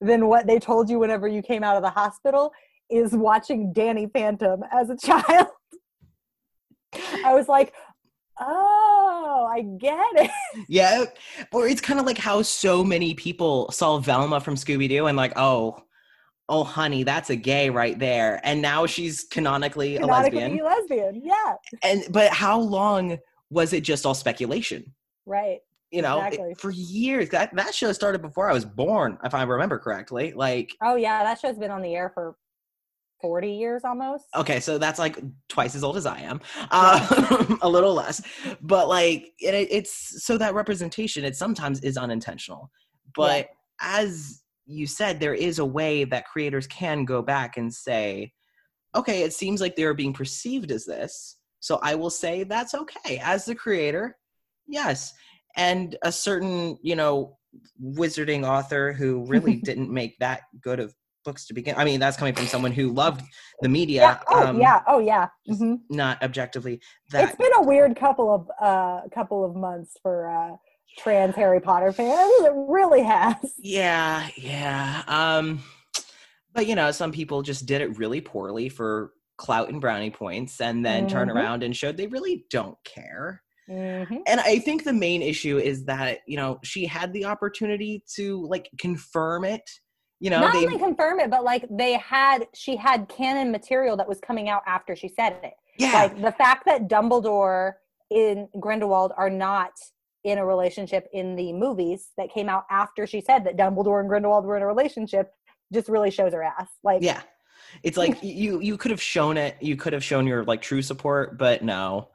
than 0.00 0.26
what 0.26 0.46
they 0.46 0.58
told 0.58 0.90
you 0.90 0.98
whenever 0.98 1.26
you 1.26 1.42
came 1.42 1.62
out 1.64 1.76
of 1.76 1.82
the 1.82 1.90
hospital 1.90 2.52
is 2.90 3.12
watching 3.12 3.72
danny 3.72 4.06
phantom 4.06 4.62
as 4.70 4.90
a 4.90 4.96
child. 5.04 5.48
I 7.24 7.32
was 7.32 7.48
like, 7.48 7.72
oh, 8.46 9.48
I 9.50 9.62
get 9.62 10.06
it. 10.14 10.30
Yeah. 10.68 11.06
Or 11.52 11.66
it's 11.66 11.80
kind 11.80 11.98
of 11.98 12.06
like 12.06 12.18
how 12.18 12.42
so 12.42 12.84
many 12.84 13.14
people 13.14 13.70
saw 13.70 13.98
Velma 13.98 14.40
from 14.40 14.54
Scooby 14.54 14.88
Doo 14.88 15.06
and, 15.06 15.16
like, 15.16 15.32
oh, 15.36 15.82
oh, 16.48 16.64
honey, 16.64 17.02
that's 17.02 17.30
a 17.30 17.36
gay 17.36 17.70
right 17.70 17.98
there. 17.98 18.40
And 18.44 18.60
now 18.60 18.84
she's 18.86 19.24
canonically, 19.24 19.96
canonically 19.96 20.38
a 20.38 20.64
lesbian. 20.64 20.64
lesbian, 20.64 21.22
yeah. 21.24 21.54
And, 21.82 22.04
but 22.10 22.32
how 22.32 22.60
long 22.60 23.18
was 23.50 23.72
it 23.72 23.82
just 23.82 24.04
all 24.04 24.14
speculation? 24.14 24.92
Right. 25.24 25.60
You 25.90 26.02
know, 26.02 26.18
exactly. 26.18 26.52
it, 26.52 26.60
for 26.60 26.70
years. 26.70 27.30
That, 27.30 27.54
that 27.56 27.74
show 27.74 27.92
started 27.92 28.22
before 28.22 28.50
I 28.50 28.52
was 28.52 28.64
born, 28.64 29.18
if 29.24 29.34
I 29.34 29.42
remember 29.42 29.78
correctly. 29.78 30.32
Like, 30.34 30.74
oh, 30.82 30.96
yeah, 30.96 31.22
that 31.22 31.40
show's 31.40 31.58
been 31.58 31.70
on 31.70 31.82
the 31.82 31.94
air 31.94 32.10
for 32.12 32.36
40 33.22 33.50
years 33.50 33.82
almost. 33.84 34.26
Okay, 34.36 34.60
so 34.60 34.76
that's 34.76 34.98
like 34.98 35.18
twice 35.48 35.74
as 35.74 35.82
old 35.82 35.96
as 35.96 36.04
I 36.04 36.20
am, 36.20 36.40
uh, 36.70 37.56
a 37.62 37.68
little 37.68 37.94
less. 37.94 38.20
But 38.60 38.88
like, 38.88 39.32
it, 39.38 39.54
it's 39.70 40.22
so 40.22 40.36
that 40.36 40.54
representation, 40.54 41.24
it 41.24 41.36
sometimes 41.36 41.80
is 41.80 41.96
unintentional. 41.96 42.70
But 43.14 43.48
yeah. 43.80 44.00
as 44.02 44.42
you 44.66 44.86
said, 44.86 45.20
there 45.20 45.34
is 45.34 45.58
a 45.58 45.64
way 45.64 46.04
that 46.04 46.26
creators 46.26 46.66
can 46.66 47.04
go 47.04 47.22
back 47.22 47.56
and 47.56 47.72
say, 47.72 48.32
okay, 48.94 49.22
it 49.22 49.32
seems 49.32 49.60
like 49.60 49.76
they're 49.76 49.94
being 49.94 50.12
perceived 50.12 50.70
as 50.70 50.84
this. 50.84 51.38
So 51.60 51.78
I 51.82 51.94
will 51.94 52.10
say 52.10 52.44
that's 52.44 52.74
okay. 52.74 53.18
As 53.22 53.44
the 53.44 53.54
creator, 53.54 54.16
yes. 54.66 55.12
And 55.56 55.96
a 56.02 56.12
certain, 56.12 56.78
you 56.82 56.96
know, 56.96 57.38
wizarding 57.82 58.46
author 58.46 58.92
who 58.92 59.24
really 59.26 59.56
didn't 59.64 59.90
make 59.90 60.18
that 60.18 60.42
good 60.60 60.80
of 60.80 60.94
books 61.24 61.46
to 61.46 61.54
begin. 61.54 61.74
I 61.76 61.84
mean, 61.84 62.00
that's 62.00 62.16
coming 62.16 62.34
from 62.34 62.46
someone 62.46 62.72
who 62.72 62.92
loved 62.92 63.22
the 63.60 63.68
media. 63.68 64.00
Yeah. 64.02 64.20
Oh 64.28 64.46
um, 64.48 64.60
yeah. 64.60 64.80
Oh 64.86 64.98
yeah. 64.98 65.28
Mm-hmm. 65.48 65.74
Not 65.90 66.22
objectively. 66.22 66.80
That 67.10 67.28
it's 67.28 67.36
been 67.36 67.54
a 67.56 67.62
weird 67.62 67.96
couple 67.96 68.34
of 68.34 68.50
uh 68.60 69.08
couple 69.14 69.44
of 69.44 69.54
months 69.54 69.96
for 70.02 70.30
uh 70.30 70.56
trans 70.98 71.34
Harry 71.34 71.60
Potter 71.60 71.92
fans. 71.92 72.30
It 72.44 72.52
really 72.54 73.02
has. 73.02 73.36
Yeah. 73.58 74.28
Yeah. 74.36 75.02
Um, 75.06 75.62
but 76.52 76.66
you 76.66 76.74
know, 76.74 76.90
some 76.90 77.12
people 77.12 77.42
just 77.42 77.66
did 77.66 77.80
it 77.80 77.96
really 77.98 78.20
poorly 78.20 78.68
for 78.68 79.12
clout 79.38 79.68
and 79.70 79.80
brownie 79.80 80.10
points, 80.10 80.60
and 80.60 80.84
then 80.84 81.06
mm-hmm. 81.06 81.16
turn 81.16 81.30
around 81.30 81.62
and 81.62 81.76
showed 81.76 81.96
they 81.96 82.06
really 82.06 82.44
don't 82.50 82.76
care. 82.84 83.42
Mm-hmm. 83.68 84.18
And 84.26 84.40
I 84.40 84.58
think 84.58 84.84
the 84.84 84.92
main 84.92 85.22
issue 85.22 85.56
is 85.56 85.84
that, 85.86 86.18
you 86.26 86.36
know, 86.36 86.58
she 86.62 86.84
had 86.84 87.12
the 87.12 87.24
opportunity 87.24 88.04
to 88.16 88.44
like 88.46 88.68
confirm 88.78 89.44
it 89.44 89.62
you 90.22 90.30
know 90.30 90.38
not 90.38 90.52
they, 90.52 90.64
only 90.64 90.78
confirm 90.78 91.18
it 91.18 91.30
but 91.30 91.42
like 91.42 91.66
they 91.68 91.94
had 91.94 92.46
she 92.54 92.76
had 92.76 93.08
canon 93.08 93.50
material 93.50 93.96
that 93.96 94.08
was 94.08 94.20
coming 94.20 94.48
out 94.48 94.62
after 94.66 94.94
she 94.94 95.08
said 95.08 95.36
it. 95.42 95.54
Yeah. 95.78 95.92
Like 95.92 96.22
the 96.22 96.30
fact 96.30 96.64
that 96.66 96.88
dumbledore 96.88 97.72
in 98.08 98.48
grindelwald 98.60 99.12
are 99.16 99.28
not 99.28 99.72
in 100.22 100.38
a 100.38 100.46
relationship 100.46 101.08
in 101.12 101.34
the 101.34 101.52
movies 101.52 102.10
that 102.16 102.32
came 102.32 102.48
out 102.48 102.66
after 102.70 103.04
she 103.04 103.20
said 103.20 103.42
that 103.44 103.56
dumbledore 103.56 103.98
and 103.98 104.08
grindelwald 104.08 104.44
were 104.44 104.56
in 104.56 104.62
a 104.62 104.66
relationship 104.66 105.32
just 105.72 105.88
really 105.88 106.10
shows 106.10 106.32
her 106.32 106.42
ass. 106.44 106.68
Like 106.84 107.02
yeah. 107.02 107.22
It's 107.82 107.96
like 107.96 108.18
you 108.22 108.60
you 108.60 108.76
could 108.76 108.92
have 108.92 109.02
shown 109.02 109.36
it 109.36 109.56
you 109.60 109.74
could 109.74 109.92
have 109.92 110.04
shown 110.04 110.28
your 110.28 110.44
like 110.44 110.62
true 110.62 110.82
support 110.82 111.36
but 111.36 111.64
no. 111.64 112.10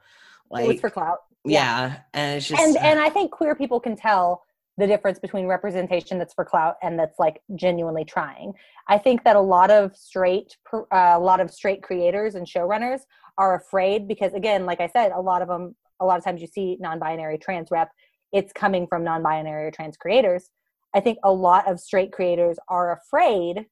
Like 0.50 0.64
it 0.64 0.68
was 0.68 0.80
for 0.80 0.88
clout. 0.88 1.18
Yeah, 1.44 1.88
yeah. 1.88 1.98
and 2.14 2.36
it's 2.38 2.48
just 2.48 2.60
and 2.60 2.76
and 2.78 2.98
i 2.98 3.08
think 3.08 3.30
queer 3.30 3.54
people 3.54 3.80
can 3.80 3.96
tell 3.96 4.42
the 4.78 4.86
difference 4.86 5.18
between 5.18 5.46
representation 5.46 6.18
that's 6.18 6.32
for 6.32 6.44
clout 6.44 6.76
and 6.82 6.98
that's 6.98 7.18
like 7.18 7.42
genuinely 7.56 8.04
trying. 8.04 8.52
I 8.86 8.96
think 8.96 9.24
that 9.24 9.36
a 9.36 9.40
lot 9.40 9.70
of 9.70 9.94
straight 9.96 10.56
uh, 10.72 10.86
a 10.90 11.18
lot 11.18 11.40
of 11.40 11.50
straight 11.50 11.82
creators 11.82 12.36
and 12.36 12.46
showrunners 12.46 13.00
are 13.36 13.56
afraid 13.56 14.06
because 14.06 14.32
again, 14.34 14.64
like 14.64 14.80
I 14.80 14.86
said, 14.86 15.12
a 15.12 15.20
lot 15.20 15.42
of 15.42 15.48
them 15.48 15.74
a 16.00 16.06
lot 16.06 16.16
of 16.16 16.24
times 16.24 16.40
you 16.40 16.46
see 16.46 16.76
non-binary 16.80 17.38
trans 17.38 17.72
rep, 17.72 17.90
it's 18.32 18.52
coming 18.52 18.86
from 18.86 19.02
non-binary 19.02 19.66
or 19.66 19.70
trans 19.72 19.96
creators. 19.96 20.48
I 20.94 21.00
think 21.00 21.18
a 21.24 21.32
lot 21.32 21.68
of 21.68 21.80
straight 21.80 22.12
creators 22.12 22.56
are 22.68 22.98
afraid 22.98 23.66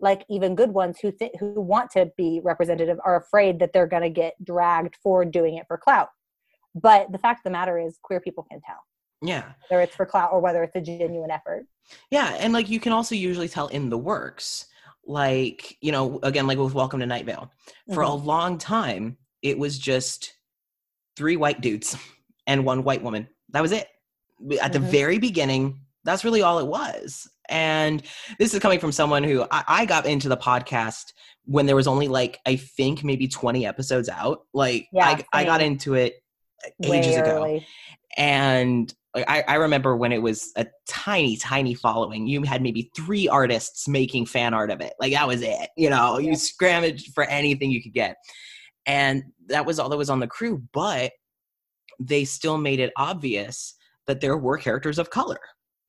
like 0.00 0.24
even 0.28 0.54
good 0.54 0.70
ones 0.70 0.98
who 1.00 1.12
th- 1.12 1.32
who 1.38 1.60
want 1.60 1.90
to 1.92 2.10
be 2.16 2.40
representative 2.42 2.98
are 3.04 3.16
afraid 3.16 3.58
that 3.60 3.72
they're 3.72 3.86
going 3.86 4.02
to 4.02 4.10
get 4.10 4.42
dragged 4.42 4.96
for 5.02 5.24
doing 5.24 5.56
it 5.56 5.66
for 5.68 5.78
clout. 5.78 6.08
But 6.74 7.12
the 7.12 7.18
fact 7.18 7.40
of 7.40 7.44
the 7.44 7.50
matter 7.50 7.78
is 7.78 7.98
queer 8.02 8.20
people 8.20 8.46
can 8.50 8.60
tell. 8.60 8.80
Yeah. 9.22 9.52
Whether 9.68 9.82
it's 9.82 9.96
for 9.96 10.06
clout 10.06 10.32
or 10.32 10.40
whether 10.40 10.62
it's 10.62 10.76
a 10.76 10.80
genuine 10.80 11.30
effort. 11.30 11.66
Yeah. 12.10 12.36
And 12.38 12.52
like 12.52 12.68
you 12.68 12.80
can 12.80 12.92
also 12.92 13.14
usually 13.14 13.48
tell 13.48 13.68
in 13.68 13.90
the 13.90 13.98
works. 13.98 14.66
Like, 15.06 15.76
you 15.80 15.92
know, 15.92 16.18
again, 16.22 16.46
like 16.46 16.58
with 16.58 16.74
Welcome 16.74 17.00
to 17.00 17.06
Night 17.06 17.26
Vale. 17.26 17.50
For 17.94 18.02
mm-hmm. 18.02 18.10
a 18.10 18.14
long 18.14 18.58
time, 18.58 19.16
it 19.40 19.58
was 19.58 19.78
just 19.78 20.34
three 21.16 21.36
white 21.36 21.60
dudes 21.60 21.96
and 22.46 22.64
one 22.64 22.82
white 22.82 23.02
woman. 23.02 23.28
That 23.50 23.62
was 23.62 23.72
it. 23.72 23.88
At 24.60 24.72
the 24.72 24.80
mm-hmm. 24.80 24.90
very 24.90 25.18
beginning, 25.18 25.80
that's 26.04 26.24
really 26.24 26.42
all 26.42 26.58
it 26.58 26.66
was. 26.66 27.28
And 27.48 28.02
this 28.38 28.52
is 28.52 28.60
coming 28.60 28.80
from 28.80 28.92
someone 28.92 29.22
who 29.22 29.46
I, 29.50 29.64
I, 29.68 29.86
got 29.86 30.04
into 30.04 30.28
the 30.28 30.36
podcast 30.36 31.12
when 31.44 31.66
there 31.66 31.76
was 31.76 31.86
only 31.86 32.08
like, 32.08 32.40
I 32.44 32.56
think 32.56 33.04
maybe 33.04 33.28
20 33.28 33.64
episodes 33.64 34.08
out. 34.08 34.42
Like, 34.52 34.88
yeah, 34.92 35.06
I, 35.32 35.40
I 35.40 35.44
got 35.44 35.62
into 35.62 35.94
it 35.94 36.16
ages 36.82 37.06
Way 37.06 37.14
ago. 37.14 37.36
Early. 37.36 37.66
And 38.16 38.92
like 39.16 39.24
I, 39.28 39.42
I 39.48 39.54
remember 39.54 39.96
when 39.96 40.12
it 40.12 40.22
was 40.22 40.52
a 40.56 40.66
tiny 40.86 41.36
tiny 41.36 41.74
following 41.74 42.26
you 42.26 42.42
had 42.42 42.62
maybe 42.62 42.90
three 42.94 43.26
artists 43.26 43.88
making 43.88 44.26
fan 44.26 44.54
art 44.54 44.70
of 44.70 44.80
it 44.80 44.92
like 45.00 45.12
that 45.12 45.26
was 45.26 45.42
it 45.42 45.70
you 45.76 45.90
know 45.90 46.18
yeah. 46.18 46.30
you 46.30 46.36
scramaged 46.36 47.12
for 47.14 47.24
anything 47.24 47.70
you 47.70 47.82
could 47.82 47.94
get 47.94 48.16
and 48.84 49.24
that 49.48 49.66
was 49.66 49.78
all 49.78 49.88
that 49.88 49.96
was 49.96 50.10
on 50.10 50.20
the 50.20 50.26
crew 50.26 50.62
but 50.72 51.12
they 51.98 52.24
still 52.24 52.58
made 52.58 52.78
it 52.78 52.92
obvious 52.96 53.74
that 54.06 54.20
there 54.20 54.36
were 54.36 54.58
characters 54.58 54.98
of 54.98 55.10
color 55.10 55.40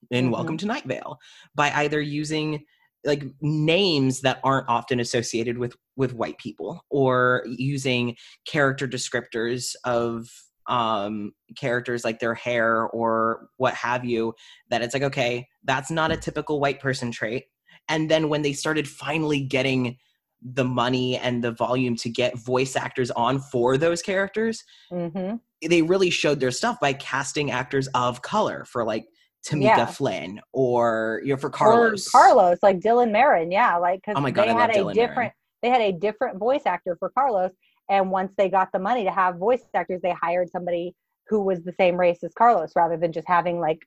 in 0.10 0.26
mm-hmm. 0.26 0.34
welcome 0.34 0.58
to 0.58 0.66
night 0.66 0.86
vale 0.86 1.18
by 1.54 1.72
either 1.76 2.02
using 2.02 2.64
like 3.06 3.24
names 3.42 4.22
that 4.22 4.40
aren't 4.44 4.68
often 4.70 5.00
associated 5.00 5.58
with 5.58 5.76
with 5.96 6.14
white 6.14 6.38
people 6.38 6.82
or 6.90 7.44
using 7.48 8.16
character 8.46 8.88
descriptors 8.88 9.76
of 9.84 10.28
um, 10.68 11.32
characters 11.56 12.04
like 12.04 12.20
their 12.20 12.34
hair 12.34 12.88
or 12.88 13.50
what 13.58 13.74
have 13.74 14.04
you 14.04 14.34
that 14.70 14.82
it's 14.82 14.94
like 14.94 15.04
okay 15.04 15.48
that's 15.64 15.90
not 15.90 16.12
a 16.12 16.18
typical 16.18 16.60
white 16.60 16.80
person 16.80 17.12
trait 17.12 17.46
and 17.90 18.12
then 18.12 18.30
when 18.30 18.42
they 18.42 18.54
started 18.54 18.88
finally 18.88 19.42
getting 19.42 19.98
the 20.42 20.66
money 20.66 21.18
and 21.18 21.44
the 21.44 21.52
volume 21.52 21.96
to 21.96 22.10
get 22.10 22.38
voice 22.38 22.76
actors 22.76 23.10
on 23.12 23.40
for 23.40 23.78
those 23.78 24.02
characters 24.02 24.64
mm-hmm. 24.92 25.36
they 25.68 25.82
really 25.82 26.10
showed 26.10 26.40
their 26.40 26.52
stuff 26.52 26.80
by 26.80 26.94
casting 26.94 27.50
actors 27.50 27.88
of 27.96 28.22
color 28.22 28.66
for 28.66 28.84
like 28.84 29.06
Tamika 29.48 29.62
yeah. 29.62 29.86
Flynn 29.86 30.42
or 30.52 31.22
you 31.24 31.34
know 31.34 31.38
for 31.38 31.50
Carlos. 31.50 32.08
Or 32.08 32.12
Carlos, 32.12 32.58
like 32.62 32.80
Dylan 32.80 33.12
Marron, 33.12 33.52
yeah, 33.52 33.78
like 33.78 34.02
because 34.02 34.16
oh 34.18 34.22
my 34.22 34.32
God, 34.32 34.48
they 34.48 34.52
I 34.52 34.60
had 34.60 34.72
a 34.72 34.74
Dylan 34.74 34.94
different 34.94 35.16
Marron. 35.16 35.32
they 35.62 35.70
had 35.70 35.82
a 35.82 35.92
different 35.92 36.38
voice 36.38 36.64
actor 36.66 36.98
for 37.00 37.10
Carlos, 37.10 37.52
and 37.90 38.12
once 38.12 38.34
they 38.38 38.50
got 38.50 38.72
the 38.72 38.80
money 38.80 39.04
to 39.04 39.12
have 39.12 39.38
voice 39.38 39.64
actors, 39.74 40.02
they 40.02 40.12
hired 40.12 40.50
somebody 40.50 40.96
who 41.28 41.42
was 41.42 41.62
the 41.64 41.74
same 41.74 41.98
race 41.98 42.24
as 42.24 42.34
Carlos 42.34 42.74
rather 42.76 42.98
than 42.98 43.12
just 43.12 43.28
having 43.28 43.60
like 43.60 43.80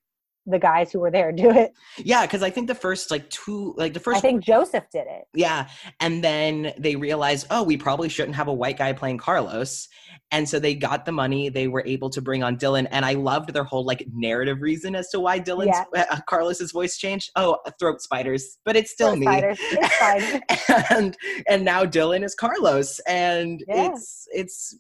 the 0.47 0.59
guys 0.59 0.91
who 0.93 1.01
were 1.01 1.11
there 1.11 1.33
do 1.37 1.51
it. 1.51 1.73
Yeah, 1.99 2.23
because 2.23 2.43
I 2.43 2.51
think 2.51 2.69
the 2.69 2.75
first 2.75 3.11
like 3.11 3.29
two, 3.31 3.75
like 3.77 3.95
the 3.95 4.01
first. 4.01 4.19
I 4.19 4.21
think 4.21 4.43
Joseph 4.45 4.85
did 4.93 5.07
it. 5.09 5.25
Yeah, 5.35 5.69
and 6.01 6.23
then 6.23 6.73
they 6.79 6.97
realized, 6.97 7.47
oh, 7.51 7.63
we 7.63 7.77
probably 7.77 8.09
shouldn't 8.09 8.37
have 8.37 8.49
a 8.49 8.53
white 8.53 8.79
guy 8.79 8.93
playing 8.93 9.19
Carlos, 9.19 9.89
and 10.31 10.49
so 10.49 10.59
they 10.59 10.75
got 10.75 11.05
the 11.05 11.13
money. 11.13 11.49
They 11.49 11.69
were 11.69 11.83
able 11.87 12.11
to 12.11 12.21
bring 12.21 12.43
on 12.43 12.57
Dylan, 12.57 12.87
and 12.91 13.05
I 13.05 13.15
loved 13.15 13.53
their 13.53 13.65
whole 13.65 13.85
like 13.85 14.07
narrative 14.13 14.61
reason 14.61 14.95
as 14.95 15.09
to 15.11 15.21
why 15.21 15.41
Dylan's 15.41 15.79
yeah. 15.95 16.07
uh, 16.11 16.21
Carlos's 16.29 16.73
voice 16.73 16.97
changed. 16.97 17.31
Oh, 17.37 17.59
throat 17.79 18.01
spiders, 18.01 18.59
but 18.65 18.77
it's 18.77 18.91
still 18.91 19.11
throat 19.11 19.19
me. 19.19 19.27
Spiders. 19.27 19.59
It's 19.71 20.65
fine. 20.67 20.85
and 20.91 21.17
and 21.49 21.65
now 21.65 21.85
Dylan 21.85 22.25
is 22.25 22.35
Carlos, 22.35 22.99
and 23.01 23.63
yeah. 23.69 23.91
it's 23.91 24.27
it's 24.33 24.77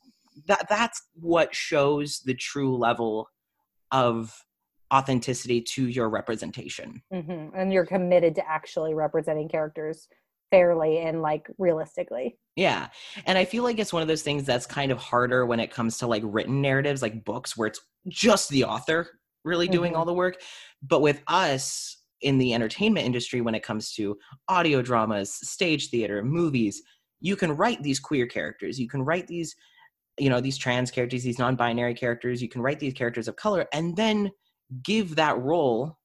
that 0.46 0.66
that's 0.68 1.02
what 1.14 1.54
shows 1.54 2.20
the 2.24 2.34
true 2.34 2.76
level 2.76 3.28
of 3.92 4.44
authenticity 4.92 5.60
to 5.60 5.88
your 5.88 6.08
representation 6.08 7.02
mm-hmm. 7.12 7.54
and 7.56 7.72
you're 7.72 7.86
committed 7.86 8.34
to 8.34 8.48
actually 8.48 8.94
representing 8.94 9.48
characters 9.48 10.08
fairly 10.50 10.98
and 10.98 11.22
like 11.22 11.48
realistically 11.58 12.36
yeah 12.56 12.88
and 13.26 13.38
i 13.38 13.44
feel 13.44 13.62
like 13.62 13.78
it's 13.78 13.92
one 13.92 14.02
of 14.02 14.08
those 14.08 14.22
things 14.22 14.44
that's 14.44 14.66
kind 14.66 14.90
of 14.90 14.98
harder 14.98 15.46
when 15.46 15.60
it 15.60 15.70
comes 15.70 15.96
to 15.96 16.06
like 16.06 16.22
written 16.26 16.60
narratives 16.60 17.02
like 17.02 17.24
books 17.24 17.56
where 17.56 17.68
it's 17.68 17.80
just 18.08 18.48
the 18.48 18.64
author 18.64 19.08
really 19.44 19.68
doing 19.68 19.92
mm-hmm. 19.92 20.00
all 20.00 20.04
the 20.04 20.12
work 20.12 20.40
but 20.82 21.02
with 21.02 21.22
us 21.28 21.98
in 22.22 22.36
the 22.36 22.52
entertainment 22.52 23.06
industry 23.06 23.40
when 23.40 23.54
it 23.54 23.62
comes 23.62 23.92
to 23.92 24.16
audio 24.48 24.82
dramas 24.82 25.32
stage 25.32 25.88
theater 25.88 26.24
movies 26.24 26.82
you 27.20 27.36
can 27.36 27.52
write 27.52 27.82
these 27.82 28.00
queer 28.00 28.26
characters 28.26 28.78
you 28.78 28.88
can 28.88 29.02
write 29.02 29.28
these 29.28 29.54
you 30.18 30.28
know 30.28 30.40
these 30.40 30.58
trans 30.58 30.90
characters 30.90 31.22
these 31.22 31.38
non-binary 31.38 31.94
characters 31.94 32.42
you 32.42 32.48
can 32.48 32.60
write 32.60 32.80
these 32.80 32.92
characters 32.92 33.28
of 33.28 33.36
color 33.36 33.66
and 33.72 33.96
then 33.96 34.30
give 34.82 35.16
that 35.16 35.38
role 35.38 35.98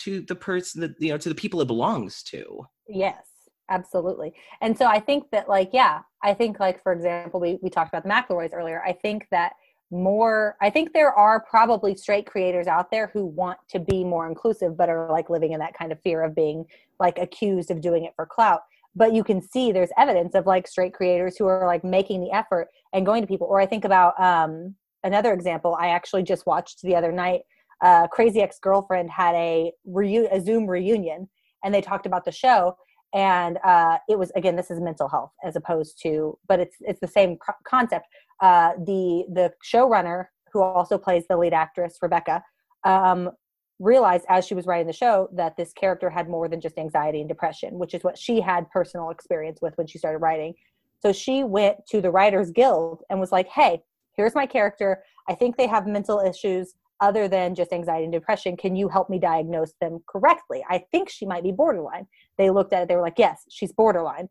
to 0.00 0.20
the 0.22 0.34
person 0.34 0.80
that 0.80 0.94
you 0.98 1.10
know 1.10 1.18
to 1.18 1.28
the 1.28 1.34
people 1.34 1.60
it 1.60 1.66
belongs 1.66 2.22
to. 2.24 2.66
Yes 2.88 3.24
absolutely. 3.68 4.34
And 4.60 4.76
so 4.76 4.86
i 4.86 5.00
think 5.00 5.30
that 5.32 5.48
like 5.48 5.70
yeah 5.72 6.00
i 6.22 6.34
think 6.34 6.60
like 6.60 6.82
for 6.82 6.92
example 6.92 7.40
we, 7.40 7.58
we 7.62 7.70
talked 7.70 7.92
about 7.92 8.02
the 8.02 8.08
mcelroys 8.08 8.54
earlier. 8.54 8.82
I 8.84 8.92
think 8.92 9.26
that 9.30 9.52
more 9.90 10.56
i 10.60 10.70
think 10.70 10.92
there 10.92 11.12
are 11.12 11.44
probably 11.48 11.94
straight 11.94 12.26
creators 12.26 12.66
out 12.66 12.90
there 12.90 13.10
who 13.12 13.26
want 13.26 13.58
to 13.68 13.78
be 13.78 14.02
more 14.02 14.26
inclusive 14.26 14.76
but 14.76 14.88
are 14.88 15.12
like 15.12 15.28
living 15.28 15.52
in 15.52 15.60
that 15.60 15.74
kind 15.74 15.92
of 15.92 16.00
fear 16.00 16.22
of 16.22 16.34
being 16.34 16.64
like 16.98 17.18
accused 17.18 17.70
of 17.70 17.80
doing 17.80 18.04
it 18.04 18.12
for 18.16 18.26
clout. 18.26 18.60
But 18.96 19.12
you 19.12 19.24
can 19.24 19.42
see 19.42 19.72
there's 19.72 19.90
evidence 19.98 20.34
of 20.34 20.46
like 20.46 20.68
straight 20.68 20.94
creators 20.94 21.36
who 21.36 21.46
are 21.46 21.66
like 21.66 21.84
making 21.84 22.20
the 22.20 22.30
effort 22.30 22.68
and 22.92 23.04
going 23.04 23.22
to 23.22 23.28
people. 23.28 23.46
Or 23.46 23.60
i 23.60 23.66
think 23.66 23.84
about 23.84 24.18
um 24.20 24.74
another 25.04 25.32
example 25.32 25.76
i 25.78 25.88
actually 25.88 26.22
just 26.22 26.46
watched 26.46 26.82
the 26.82 26.96
other 26.96 27.12
night 27.12 27.42
uh, 27.82 28.06
Crazy 28.08 28.40
Ex 28.40 28.58
Girlfriend 28.58 29.10
had 29.10 29.34
a, 29.34 29.72
reu- 29.88 30.32
a 30.32 30.40
Zoom 30.40 30.66
reunion 30.66 31.28
and 31.64 31.74
they 31.74 31.80
talked 31.80 32.06
about 32.06 32.24
the 32.24 32.32
show. 32.32 32.76
and 33.14 33.58
uh, 33.64 33.98
it 34.08 34.18
was 34.18 34.30
again 34.36 34.56
this 34.56 34.70
is 34.70 34.80
mental 34.80 35.08
health 35.08 35.32
as 35.44 35.54
opposed 35.56 36.00
to 36.02 36.36
but 36.48 36.58
it's 36.60 36.76
it's 36.80 37.00
the 37.00 37.08
same 37.08 37.36
co- 37.36 37.54
concept. 37.64 38.06
Uh, 38.40 38.72
the 38.86 39.24
the 39.32 39.52
showrunner 39.64 40.26
who 40.52 40.60
also 40.62 40.98
plays 40.98 41.24
the 41.28 41.36
lead 41.36 41.52
actress 41.54 41.98
rebecca 42.02 42.42
um, 42.84 43.30
realized 43.78 44.24
as 44.28 44.46
she 44.46 44.54
was 44.54 44.66
writing 44.66 44.86
the 44.86 44.92
show 44.92 45.28
that 45.32 45.56
this 45.56 45.72
character 45.72 46.10
had 46.10 46.28
more 46.28 46.48
than 46.48 46.60
just 46.60 46.76
anxiety 46.78 47.20
and 47.20 47.28
depression 47.28 47.78
which 47.78 47.94
is 47.94 48.02
what 48.04 48.18
she 48.18 48.40
had 48.40 48.68
personal 48.70 49.10
experience 49.10 49.58
with 49.62 49.74
when 49.78 49.86
she 49.86 49.98
started 49.98 50.18
writing. 50.18 50.52
So 51.00 51.12
she 51.12 51.44
went 51.44 51.76
to 51.90 52.00
the 52.00 52.10
writers 52.10 52.50
guild 52.50 53.02
and 53.08 53.20
was 53.20 53.32
like 53.32 53.48
hey 53.48 53.82
here's 54.16 54.34
my 54.34 54.46
character. 54.46 55.02
I 55.28 55.34
think 55.34 55.56
they 55.56 55.66
have 55.66 55.86
mental 55.86 56.20
issues 56.20 56.74
other 57.04 57.28
than 57.28 57.54
just 57.54 57.72
anxiety 57.72 58.04
and 58.04 58.12
depression 58.12 58.56
can 58.56 58.74
you 58.74 58.88
help 58.88 59.10
me 59.10 59.18
diagnose 59.18 59.72
them 59.80 60.00
correctly? 60.08 60.64
I 60.68 60.84
think 60.90 61.08
she 61.08 61.26
might 61.26 61.42
be 61.42 61.52
borderline. 61.52 62.06
They 62.38 62.50
looked 62.50 62.72
at 62.72 62.82
it 62.82 62.88
they 62.88 62.96
were 62.96 63.02
like 63.02 63.18
yes 63.18 63.42
she's 63.50 63.72
borderline. 63.72 64.28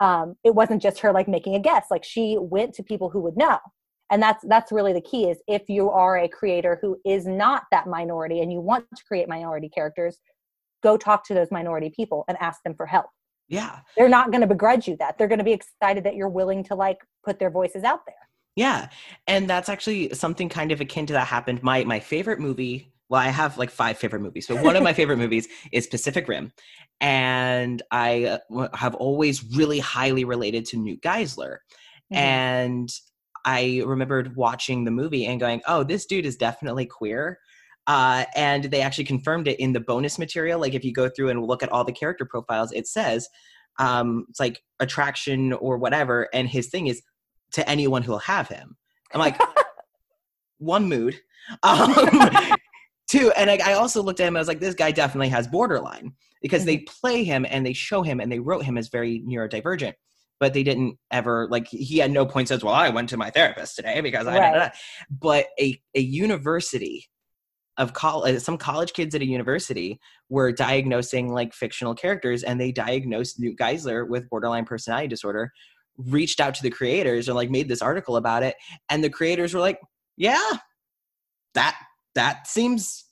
Um, 0.00 0.36
it 0.42 0.54
wasn't 0.54 0.82
just 0.82 1.00
her 1.00 1.12
like 1.12 1.28
making 1.28 1.54
a 1.54 1.60
guess 1.60 1.86
like 1.90 2.04
she 2.04 2.36
went 2.40 2.74
to 2.74 2.82
people 2.82 3.10
who 3.10 3.20
would 3.20 3.36
know. 3.36 3.58
And 4.10 4.22
that's 4.22 4.44
that's 4.46 4.72
really 4.72 4.92
the 4.92 5.00
key 5.00 5.24
is 5.30 5.38
if 5.48 5.68
you 5.68 5.90
are 5.90 6.18
a 6.18 6.28
creator 6.28 6.78
who 6.80 6.98
is 7.04 7.26
not 7.26 7.64
that 7.70 7.86
minority 7.86 8.40
and 8.40 8.52
you 8.52 8.60
want 8.60 8.84
to 8.94 9.04
create 9.04 9.28
minority 9.28 9.68
characters 9.68 10.18
go 10.82 10.96
talk 10.96 11.26
to 11.26 11.34
those 11.34 11.50
minority 11.50 11.90
people 11.94 12.24
and 12.28 12.36
ask 12.40 12.62
them 12.62 12.74
for 12.74 12.86
help. 12.86 13.06
Yeah. 13.48 13.80
They're 13.96 14.08
not 14.08 14.30
going 14.30 14.40
to 14.40 14.46
begrudge 14.46 14.88
you 14.88 14.96
that. 14.98 15.16
They're 15.16 15.28
going 15.28 15.38
to 15.38 15.44
be 15.44 15.52
excited 15.52 16.04
that 16.04 16.16
you're 16.16 16.28
willing 16.28 16.64
to 16.64 16.74
like 16.74 16.98
put 17.24 17.38
their 17.38 17.50
voices 17.50 17.84
out 17.84 18.00
there 18.06 18.16
yeah, 18.56 18.88
and 19.26 19.48
that's 19.48 19.68
actually 19.68 20.12
something 20.14 20.48
kind 20.48 20.72
of 20.72 20.80
akin 20.80 21.06
to 21.06 21.12
that 21.14 21.26
happened. 21.26 21.62
My 21.62 21.84
my 21.84 22.00
favorite 22.00 22.40
movie. 22.40 22.92
Well, 23.08 23.20
I 23.20 23.28
have 23.28 23.58
like 23.58 23.70
five 23.70 23.98
favorite 23.98 24.20
movies, 24.20 24.46
but 24.46 24.62
one 24.62 24.74
of 24.74 24.82
my 24.82 24.92
favorite 25.00 25.18
movies 25.18 25.46
is 25.70 25.86
Pacific 25.86 26.28
Rim, 26.28 26.52
and 27.00 27.82
I 27.90 28.38
uh, 28.50 28.68
have 28.74 28.94
always 28.94 29.44
really 29.56 29.78
highly 29.78 30.24
related 30.24 30.64
to 30.66 30.78
Newt 30.78 31.02
Geiszler, 31.02 31.58
mm-hmm. 32.12 32.16
and 32.16 32.88
I 33.44 33.82
remembered 33.84 34.36
watching 34.36 34.84
the 34.84 34.90
movie 34.90 35.26
and 35.26 35.40
going, 35.40 35.62
"Oh, 35.66 35.82
this 35.82 36.06
dude 36.06 36.26
is 36.26 36.36
definitely 36.36 36.86
queer." 36.86 37.38
Uh, 37.86 38.24
and 38.36 38.64
they 38.64 38.80
actually 38.80 39.04
confirmed 39.04 39.48
it 39.48 39.58
in 39.58 39.72
the 39.72 39.80
bonus 39.80 40.16
material. 40.18 40.60
Like 40.60 40.74
if 40.74 40.84
you 40.84 40.92
go 40.92 41.08
through 41.08 41.30
and 41.30 41.44
look 41.44 41.64
at 41.64 41.68
all 41.72 41.84
the 41.84 41.92
character 41.92 42.24
profiles, 42.24 42.70
it 42.70 42.86
says 42.86 43.28
um, 43.78 44.26
it's 44.28 44.38
like 44.38 44.62
attraction 44.78 45.52
or 45.54 45.78
whatever, 45.78 46.28
and 46.32 46.48
his 46.48 46.68
thing 46.68 46.86
is 46.86 47.02
to 47.52 47.68
anyone 47.68 48.02
who'll 48.02 48.18
have 48.18 48.48
him. 48.48 48.76
I'm 49.12 49.20
like, 49.20 49.40
one 50.58 50.88
mood. 50.88 51.20
Um, 51.62 51.94
two, 53.08 53.30
and 53.36 53.50
I, 53.50 53.58
I, 53.64 53.72
also 53.74 54.02
looked 54.02 54.20
at 54.20 54.28
him. 54.28 54.36
I 54.36 54.40
was 54.40 54.48
like, 54.48 54.60
this 54.60 54.74
guy 54.74 54.90
definitely 54.90 55.28
has 55.28 55.46
borderline 55.48 56.14
because 56.40 56.62
mm-hmm. 56.62 56.66
they 56.66 56.78
play 56.78 57.24
him 57.24 57.44
and 57.48 57.66
they 57.66 57.72
show 57.72 58.02
him 58.02 58.20
and 58.20 58.30
they 58.30 58.38
wrote 58.38 58.64
him 58.64 58.78
as 58.78 58.88
very 58.88 59.22
neurodivergent. 59.26 59.94
But 60.40 60.54
they 60.54 60.64
didn't 60.64 60.98
ever 61.12 61.46
like 61.50 61.68
he 61.68 61.98
had 61.98 62.10
no 62.10 62.26
point 62.26 62.48
says, 62.48 62.64
well, 62.64 62.74
I 62.74 62.88
went 62.88 63.08
to 63.10 63.16
my 63.16 63.30
therapist 63.30 63.76
today 63.76 64.00
because 64.00 64.26
I. 64.26 64.38
Right. 64.38 64.72
But 65.08 65.46
a 65.60 65.80
a 65.94 66.00
university 66.00 67.06
of 67.78 67.92
college, 67.92 68.42
some 68.42 68.58
college 68.58 68.92
kids 68.92 69.14
at 69.14 69.22
a 69.22 69.26
university 69.26 70.00
were 70.28 70.50
diagnosing 70.50 71.32
like 71.32 71.54
fictional 71.54 71.94
characters, 71.94 72.42
and 72.42 72.60
they 72.60 72.72
diagnosed 72.72 73.38
Newt 73.38 73.56
Geiszler 73.56 74.08
with 74.08 74.28
borderline 74.30 74.64
personality 74.64 75.06
disorder 75.06 75.52
reached 75.96 76.40
out 76.40 76.54
to 76.54 76.62
the 76.62 76.70
creators 76.70 77.28
and 77.28 77.36
like 77.36 77.50
made 77.50 77.68
this 77.68 77.82
article 77.82 78.16
about 78.16 78.42
it 78.42 78.54
and 78.88 79.02
the 79.04 79.10
creators 79.10 79.54
were 79.54 79.60
like 79.60 79.78
yeah 80.16 80.52
that 81.54 81.76
that 82.14 82.46
seems 82.46 83.04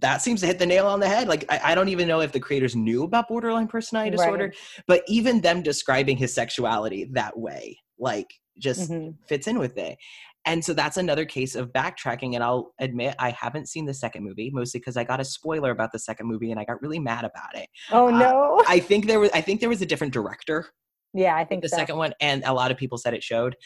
that 0.00 0.22
seems 0.22 0.40
to 0.40 0.46
hit 0.46 0.58
the 0.58 0.66
nail 0.66 0.86
on 0.86 1.00
the 1.00 1.08
head 1.08 1.28
like 1.28 1.44
i, 1.48 1.72
I 1.72 1.74
don't 1.74 1.88
even 1.88 2.08
know 2.08 2.20
if 2.20 2.32
the 2.32 2.40
creators 2.40 2.76
knew 2.76 3.04
about 3.04 3.28
borderline 3.28 3.66
personality 3.66 4.16
disorder 4.16 4.46
right. 4.46 4.56
but 4.86 5.02
even 5.08 5.40
them 5.40 5.62
describing 5.62 6.16
his 6.16 6.34
sexuality 6.34 7.08
that 7.12 7.38
way 7.38 7.78
like 7.98 8.28
just 8.58 8.90
mm-hmm. 8.90 9.10
fits 9.26 9.46
in 9.46 9.58
with 9.58 9.78
it 9.78 9.96
and 10.44 10.64
so 10.64 10.72
that's 10.72 10.96
another 10.96 11.24
case 11.24 11.54
of 11.54 11.72
backtracking 11.72 12.34
and 12.34 12.44
i'll 12.44 12.74
admit 12.80 13.14
i 13.18 13.30
haven't 13.30 13.68
seen 13.68 13.86
the 13.86 13.94
second 13.94 14.24
movie 14.24 14.50
mostly 14.52 14.80
because 14.80 14.96
i 14.96 15.04
got 15.04 15.20
a 15.20 15.24
spoiler 15.24 15.70
about 15.70 15.92
the 15.92 15.98
second 15.98 16.26
movie 16.26 16.50
and 16.50 16.60
i 16.60 16.64
got 16.64 16.80
really 16.82 16.98
mad 16.98 17.24
about 17.24 17.54
it 17.54 17.68
oh 17.92 18.08
no 18.08 18.58
uh, 18.58 18.64
i 18.68 18.78
think 18.78 19.06
there 19.06 19.20
was 19.20 19.30
i 19.32 19.40
think 19.40 19.60
there 19.60 19.68
was 19.68 19.82
a 19.82 19.86
different 19.86 20.12
director 20.12 20.66
yeah, 21.14 21.36
I 21.36 21.44
think 21.44 21.62
the 21.62 21.68
so. 21.68 21.76
second 21.76 21.96
one, 21.96 22.12
and 22.20 22.44
a 22.44 22.52
lot 22.52 22.70
of 22.70 22.76
people 22.76 22.98
said 22.98 23.14
it 23.14 23.22
showed. 23.22 23.56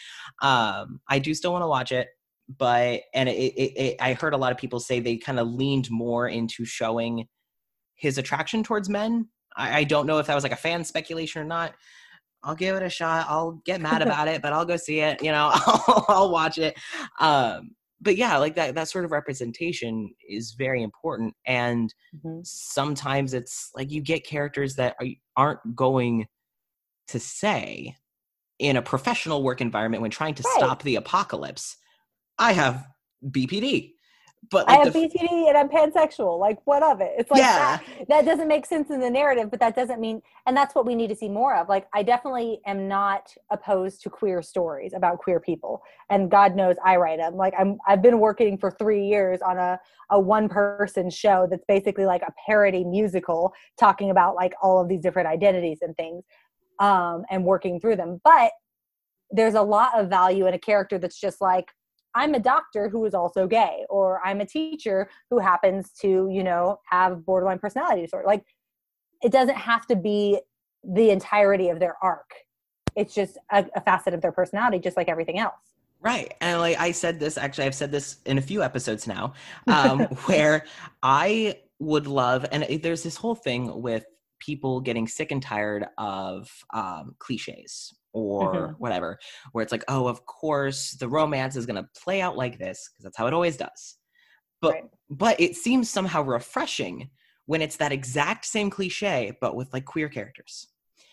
Um, 0.40 1.00
I 1.08 1.18
do 1.18 1.34
still 1.34 1.52
want 1.52 1.62
to 1.62 1.68
watch 1.68 1.92
it, 1.92 2.08
but 2.48 3.00
and 3.14 3.28
it, 3.28 3.32
it, 3.32 3.80
it, 3.80 3.96
I 4.00 4.14
heard 4.14 4.34
a 4.34 4.38
lot 4.38 4.52
of 4.52 4.58
people 4.58 4.80
say 4.80 5.00
they 5.00 5.16
kind 5.16 5.40
of 5.40 5.48
leaned 5.48 5.90
more 5.90 6.28
into 6.28 6.64
showing 6.64 7.26
his 7.96 8.18
attraction 8.18 8.62
towards 8.62 8.88
men. 8.88 9.28
I, 9.56 9.80
I 9.80 9.84
don't 9.84 10.06
know 10.06 10.18
if 10.18 10.26
that 10.26 10.34
was 10.34 10.44
like 10.44 10.52
a 10.52 10.56
fan 10.56 10.84
speculation 10.84 11.40
or 11.40 11.44
not. 11.44 11.74
I'll 12.44 12.56
give 12.56 12.74
it 12.76 12.82
a 12.82 12.90
shot. 12.90 13.26
I'll 13.28 13.62
get 13.64 13.80
mad 13.80 14.02
about 14.06 14.28
it, 14.28 14.42
but 14.42 14.52
I'll 14.52 14.64
go 14.64 14.76
see 14.76 15.00
it. 15.00 15.22
You 15.22 15.32
know, 15.32 15.50
I'll, 15.54 16.04
I'll 16.08 16.30
watch 16.30 16.58
it. 16.58 16.76
Um, 17.20 17.70
but 18.00 18.16
yeah, 18.16 18.36
like 18.38 18.56
that 18.56 18.74
that 18.74 18.88
sort 18.88 19.04
of 19.04 19.12
representation 19.12 20.12
is 20.28 20.54
very 20.58 20.82
important. 20.82 21.34
And 21.46 21.92
mm-hmm. 22.14 22.40
sometimes 22.42 23.32
it's 23.32 23.70
like 23.74 23.90
you 23.90 24.02
get 24.02 24.26
characters 24.26 24.74
that 24.74 24.96
are, 25.00 25.06
aren't 25.36 25.76
going 25.76 26.26
to 27.12 27.20
say 27.20 27.96
in 28.58 28.76
a 28.76 28.82
professional 28.82 29.42
work 29.42 29.60
environment 29.60 30.02
when 30.02 30.10
trying 30.10 30.34
to 30.34 30.42
right. 30.42 30.54
stop 30.56 30.82
the 30.82 30.96
apocalypse 30.96 31.76
i 32.38 32.52
have 32.52 32.86
bpd 33.30 33.92
but 34.50 34.66
like 34.66 34.78
i 34.78 34.84
have 34.84 34.92
the, 34.92 34.98
bpd 34.98 35.48
and 35.48 35.56
i'm 35.56 35.68
pansexual 35.68 36.38
like 36.38 36.58
what 36.64 36.82
of 36.82 37.00
it 37.00 37.12
it's 37.16 37.30
like 37.30 37.40
yeah. 37.40 37.78
that, 37.98 38.08
that 38.08 38.24
doesn't 38.24 38.48
make 38.48 38.66
sense 38.66 38.90
in 38.90 39.00
the 39.00 39.10
narrative 39.10 39.50
but 39.50 39.60
that 39.60 39.76
doesn't 39.76 40.00
mean 40.00 40.20
and 40.46 40.56
that's 40.56 40.74
what 40.74 40.84
we 40.84 40.94
need 40.94 41.08
to 41.08 41.14
see 41.14 41.28
more 41.28 41.54
of 41.54 41.68
like 41.68 41.86
i 41.94 42.02
definitely 42.02 42.60
am 42.66 42.88
not 42.88 43.32
opposed 43.50 44.02
to 44.02 44.10
queer 44.10 44.42
stories 44.42 44.92
about 44.94 45.18
queer 45.18 45.38
people 45.38 45.80
and 46.10 46.30
god 46.30 46.56
knows 46.56 46.76
i 46.84 46.96
write 46.96 47.18
them 47.18 47.36
like 47.36 47.54
i'm 47.58 47.78
i've 47.86 48.02
been 48.02 48.18
working 48.18 48.58
for 48.58 48.70
three 48.72 49.06
years 49.06 49.40
on 49.42 49.58
a, 49.58 49.78
a 50.10 50.18
one 50.18 50.48
person 50.48 51.08
show 51.08 51.46
that's 51.48 51.64
basically 51.68 52.04
like 52.04 52.22
a 52.22 52.32
parody 52.46 52.84
musical 52.84 53.52
talking 53.78 54.10
about 54.10 54.34
like 54.34 54.52
all 54.60 54.80
of 54.80 54.88
these 54.88 55.00
different 55.00 55.28
identities 55.28 55.78
and 55.82 55.96
things 55.96 56.24
um, 56.82 57.24
and 57.30 57.44
working 57.44 57.80
through 57.80 57.96
them. 57.96 58.20
But 58.24 58.52
there's 59.30 59.54
a 59.54 59.62
lot 59.62 59.98
of 59.98 60.10
value 60.10 60.46
in 60.46 60.52
a 60.52 60.58
character 60.58 60.98
that's 60.98 61.18
just 61.18 61.40
like, 61.40 61.68
I'm 62.14 62.34
a 62.34 62.40
doctor 62.40 62.90
who 62.90 63.06
is 63.06 63.14
also 63.14 63.46
gay, 63.46 63.86
or 63.88 64.20
I'm 64.22 64.42
a 64.42 64.46
teacher 64.46 65.08
who 65.30 65.38
happens 65.38 65.92
to, 66.02 66.28
you 66.30 66.42
know, 66.42 66.78
have 66.90 67.24
borderline 67.24 67.58
personality 67.58 68.02
disorder. 68.02 68.26
Like, 68.26 68.44
it 69.22 69.32
doesn't 69.32 69.56
have 69.56 69.86
to 69.86 69.96
be 69.96 70.40
the 70.84 71.10
entirety 71.10 71.70
of 71.70 71.78
their 71.78 71.96
arc. 72.02 72.28
It's 72.96 73.14
just 73.14 73.38
a, 73.50 73.64
a 73.74 73.80
facet 73.80 74.12
of 74.12 74.20
their 74.20 74.32
personality, 74.32 74.78
just 74.78 74.98
like 74.98 75.08
everything 75.08 75.38
else. 75.38 75.54
Right. 76.00 76.34
And 76.40 76.60
like 76.60 76.78
I 76.78 76.90
said 76.90 77.20
this, 77.20 77.38
actually, 77.38 77.64
I've 77.64 77.76
said 77.76 77.92
this 77.92 78.16
in 78.26 78.36
a 78.36 78.42
few 78.42 78.62
episodes 78.62 79.06
now, 79.06 79.32
um, 79.68 80.00
where 80.26 80.66
I 81.02 81.60
would 81.78 82.06
love, 82.06 82.44
and 82.52 82.64
there's 82.82 83.04
this 83.04 83.16
whole 83.16 83.36
thing 83.36 83.80
with 83.80 84.04
people 84.44 84.80
getting 84.80 85.06
sick 85.06 85.30
and 85.30 85.42
tired 85.42 85.86
of 85.98 86.50
um, 86.74 87.14
cliches 87.18 87.94
or 88.12 88.54
mm-hmm. 88.54 88.72
whatever, 88.74 89.18
where 89.52 89.62
it's 89.62 89.72
like, 89.72 89.84
oh, 89.88 90.06
of 90.06 90.26
course, 90.26 90.92
the 90.92 91.08
romance 91.08 91.56
is 91.56 91.66
going 91.66 91.82
to 91.82 91.88
play 92.02 92.20
out 92.20 92.36
like 92.36 92.58
this 92.58 92.90
because 92.90 93.04
that's 93.04 93.16
how 93.16 93.26
it 93.26 93.34
always 93.34 93.56
does. 93.56 93.96
But 94.60 94.72
right. 94.74 94.84
but 95.10 95.40
it 95.40 95.56
seems 95.56 95.90
somehow 95.90 96.22
refreshing 96.22 97.10
when 97.46 97.62
it's 97.62 97.76
that 97.76 97.92
exact 97.92 98.44
same 98.44 98.70
cliche 98.70 99.36
but 99.40 99.56
with 99.56 99.72
like 99.72 99.84
queer 99.84 100.08
characters. 100.08 100.68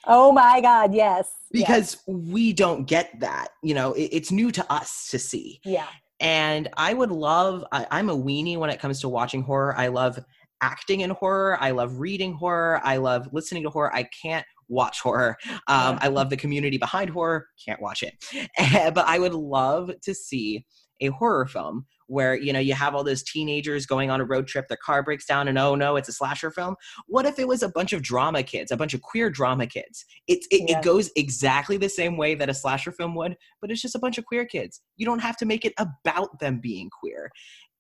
Oh 0.06 0.32
my 0.32 0.62
God, 0.62 0.94
yes. 0.94 1.30
Because 1.52 1.98
yes. 2.08 2.18
we 2.32 2.54
don't 2.54 2.86
get 2.86 3.20
that. 3.20 3.50
You 3.64 3.74
know, 3.74 3.94
it, 3.94 4.10
it's 4.12 4.32
new 4.32 4.52
to 4.52 4.72
us 4.72 5.08
to 5.12 5.20
see. 5.20 5.62
Yeah. 5.66 5.88
And 6.20 6.68
I 6.76 6.94
would 6.94 7.12
love, 7.12 7.64
I, 7.72 7.88
I'm 7.92 8.10
a 8.10 8.18
weenie 8.18 8.58
when 8.58 8.70
it 8.70 8.80
comes 8.80 9.02
to 9.02 9.10
watching 9.10 9.42
horror. 9.42 9.76
I 9.76 9.88
love 9.88 10.20
acting 10.62 11.02
in 11.02 11.12
horror. 11.12 11.58
I 11.60 11.72
love 11.72 12.00
reading 12.00 12.34
horror. 12.34 12.82
I 12.84 12.98
love 12.98 13.30
listening 13.32 13.64
to 13.64 13.70
horror. 13.70 13.94
I 13.96 14.04
can't 14.04 14.46
watch 14.68 15.02
horror. 15.02 15.36
Um, 15.68 15.98
I 16.02 16.08
love 16.08 16.30
the 16.30 16.38
community 16.38 16.78
behind 16.78 17.10
horror. 17.10 17.48
Can't 17.66 17.82
watch 17.82 18.04
it. 18.04 18.24
but 18.94 19.08
I 19.08 19.20
would 19.20 19.34
love 19.34 19.92
to 20.02 20.14
see 20.14 20.66
a 21.02 21.08
horror 21.08 21.46
film 21.46 21.86
where 22.08 22.36
you 22.36 22.52
know 22.52 22.60
you 22.60 22.74
have 22.74 22.96
all 22.96 23.04
those 23.04 23.24
teenagers 23.24 23.86
going 23.86 24.10
on 24.10 24.20
a 24.20 24.26
road 24.26 24.48
trip 24.48 24.68
their 24.68 24.78
car 24.84 25.04
breaks 25.04 25.26
down 25.26 25.48
and 25.48 25.58
oh 25.58 25.76
no 25.76 25.96
it's 25.96 26.10
a 26.10 26.12
slasher 26.12 26.52
film 26.52 26.76
what 27.08 27.26
if 27.26 27.40
it 27.40 27.48
was 27.48 27.64
a 27.64 27.70
bunch 27.70 27.94
of 27.94 28.02
drama 28.02 28.42
kids 28.44 28.72
a 28.72 28.78
bunch 28.78 28.94
of 28.94 29.02
queer 29.02 29.30
drama 29.30 29.66
kids 29.66 30.06
it, 30.28 30.40
it, 30.52 30.68
yeah. 30.68 30.78
it 30.78 30.84
goes 30.84 31.12
exactly 31.16 31.78
the 31.78 31.88
same 31.88 32.18
way 32.18 32.36
that 32.36 32.50
a 32.50 32.54
slasher 32.54 32.92
film 32.92 33.16
would 33.16 33.38
but 33.62 33.72
it's 33.72 33.82
just 33.82 33.96
a 33.96 34.00
bunch 34.00 34.18
of 34.18 34.26
queer 34.26 34.46
kids 34.46 34.82
you 34.98 35.06
don't 35.06 35.20
have 35.20 35.38
to 35.38 35.46
make 35.46 35.66
it 35.66 35.74
about 35.78 36.40
them 36.40 36.60
being 36.60 36.90
queer 36.90 37.30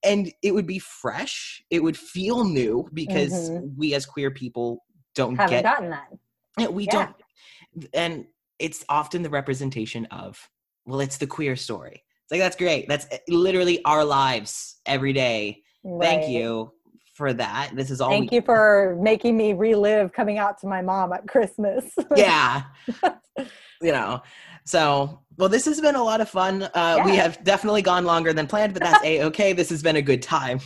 and 0.03 0.31
it 0.41 0.53
would 0.53 0.67
be 0.67 0.79
fresh 0.79 1.63
it 1.69 1.81
would 1.81 1.97
feel 1.97 2.43
new 2.43 2.87
because 2.93 3.49
mm-hmm. 3.49 3.67
we 3.77 3.93
as 3.93 4.05
queer 4.05 4.31
people 4.31 4.83
don't 5.15 5.35
haven't 5.35 5.57
get 5.57 5.63
gotten 5.63 5.89
that 5.89 6.73
we 6.73 6.85
yeah. 6.85 6.91
don't 6.91 7.89
and 7.93 8.25
it's 8.59 8.83
often 8.89 9.21
the 9.21 9.29
representation 9.29 10.05
of 10.07 10.49
well 10.85 10.99
it's 10.99 11.17
the 11.17 11.27
queer 11.27 11.55
story 11.55 12.03
it's 12.23 12.31
like 12.31 12.39
that's 12.39 12.55
great 12.55 12.87
that's 12.87 13.07
eh, 13.11 13.17
literally 13.27 13.83
our 13.85 14.03
lives 14.03 14.79
every 14.85 15.13
day 15.13 15.61
right. 15.83 16.01
thank 16.01 16.29
you 16.29 16.71
for 17.19 17.33
that. 17.33 17.71
This 17.75 17.91
is 17.91 17.99
all. 17.99 18.09
Thank 18.09 18.31
we- 18.31 18.37
you 18.37 18.41
for 18.41 18.97
making 18.99 19.35
me 19.37 19.51
relive 19.53 20.13
coming 20.13 20.39
out 20.39 20.57
to 20.61 20.67
my 20.67 20.81
mom 20.81 21.11
at 21.11 21.27
Christmas. 21.27 21.93
yeah. 22.15 22.63
you 23.81 23.91
know, 23.91 24.23
so 24.65 25.19
well, 25.37 25.49
this 25.49 25.65
has 25.65 25.81
been 25.81 25.95
a 25.95 26.03
lot 26.03 26.21
of 26.21 26.29
fun. 26.29 26.63
Uh, 26.63 26.69
yeah. 26.73 27.05
We 27.05 27.15
have 27.17 27.43
definitely 27.43 27.81
gone 27.81 28.05
longer 28.05 28.31
than 28.31 28.47
planned, 28.47 28.73
but 28.73 28.81
that's 28.81 29.03
a 29.03 29.23
okay. 29.23 29.51
This 29.59 29.69
has 29.69 29.83
been 29.83 29.97
a 29.97 30.01
good 30.01 30.21
time. 30.21 30.61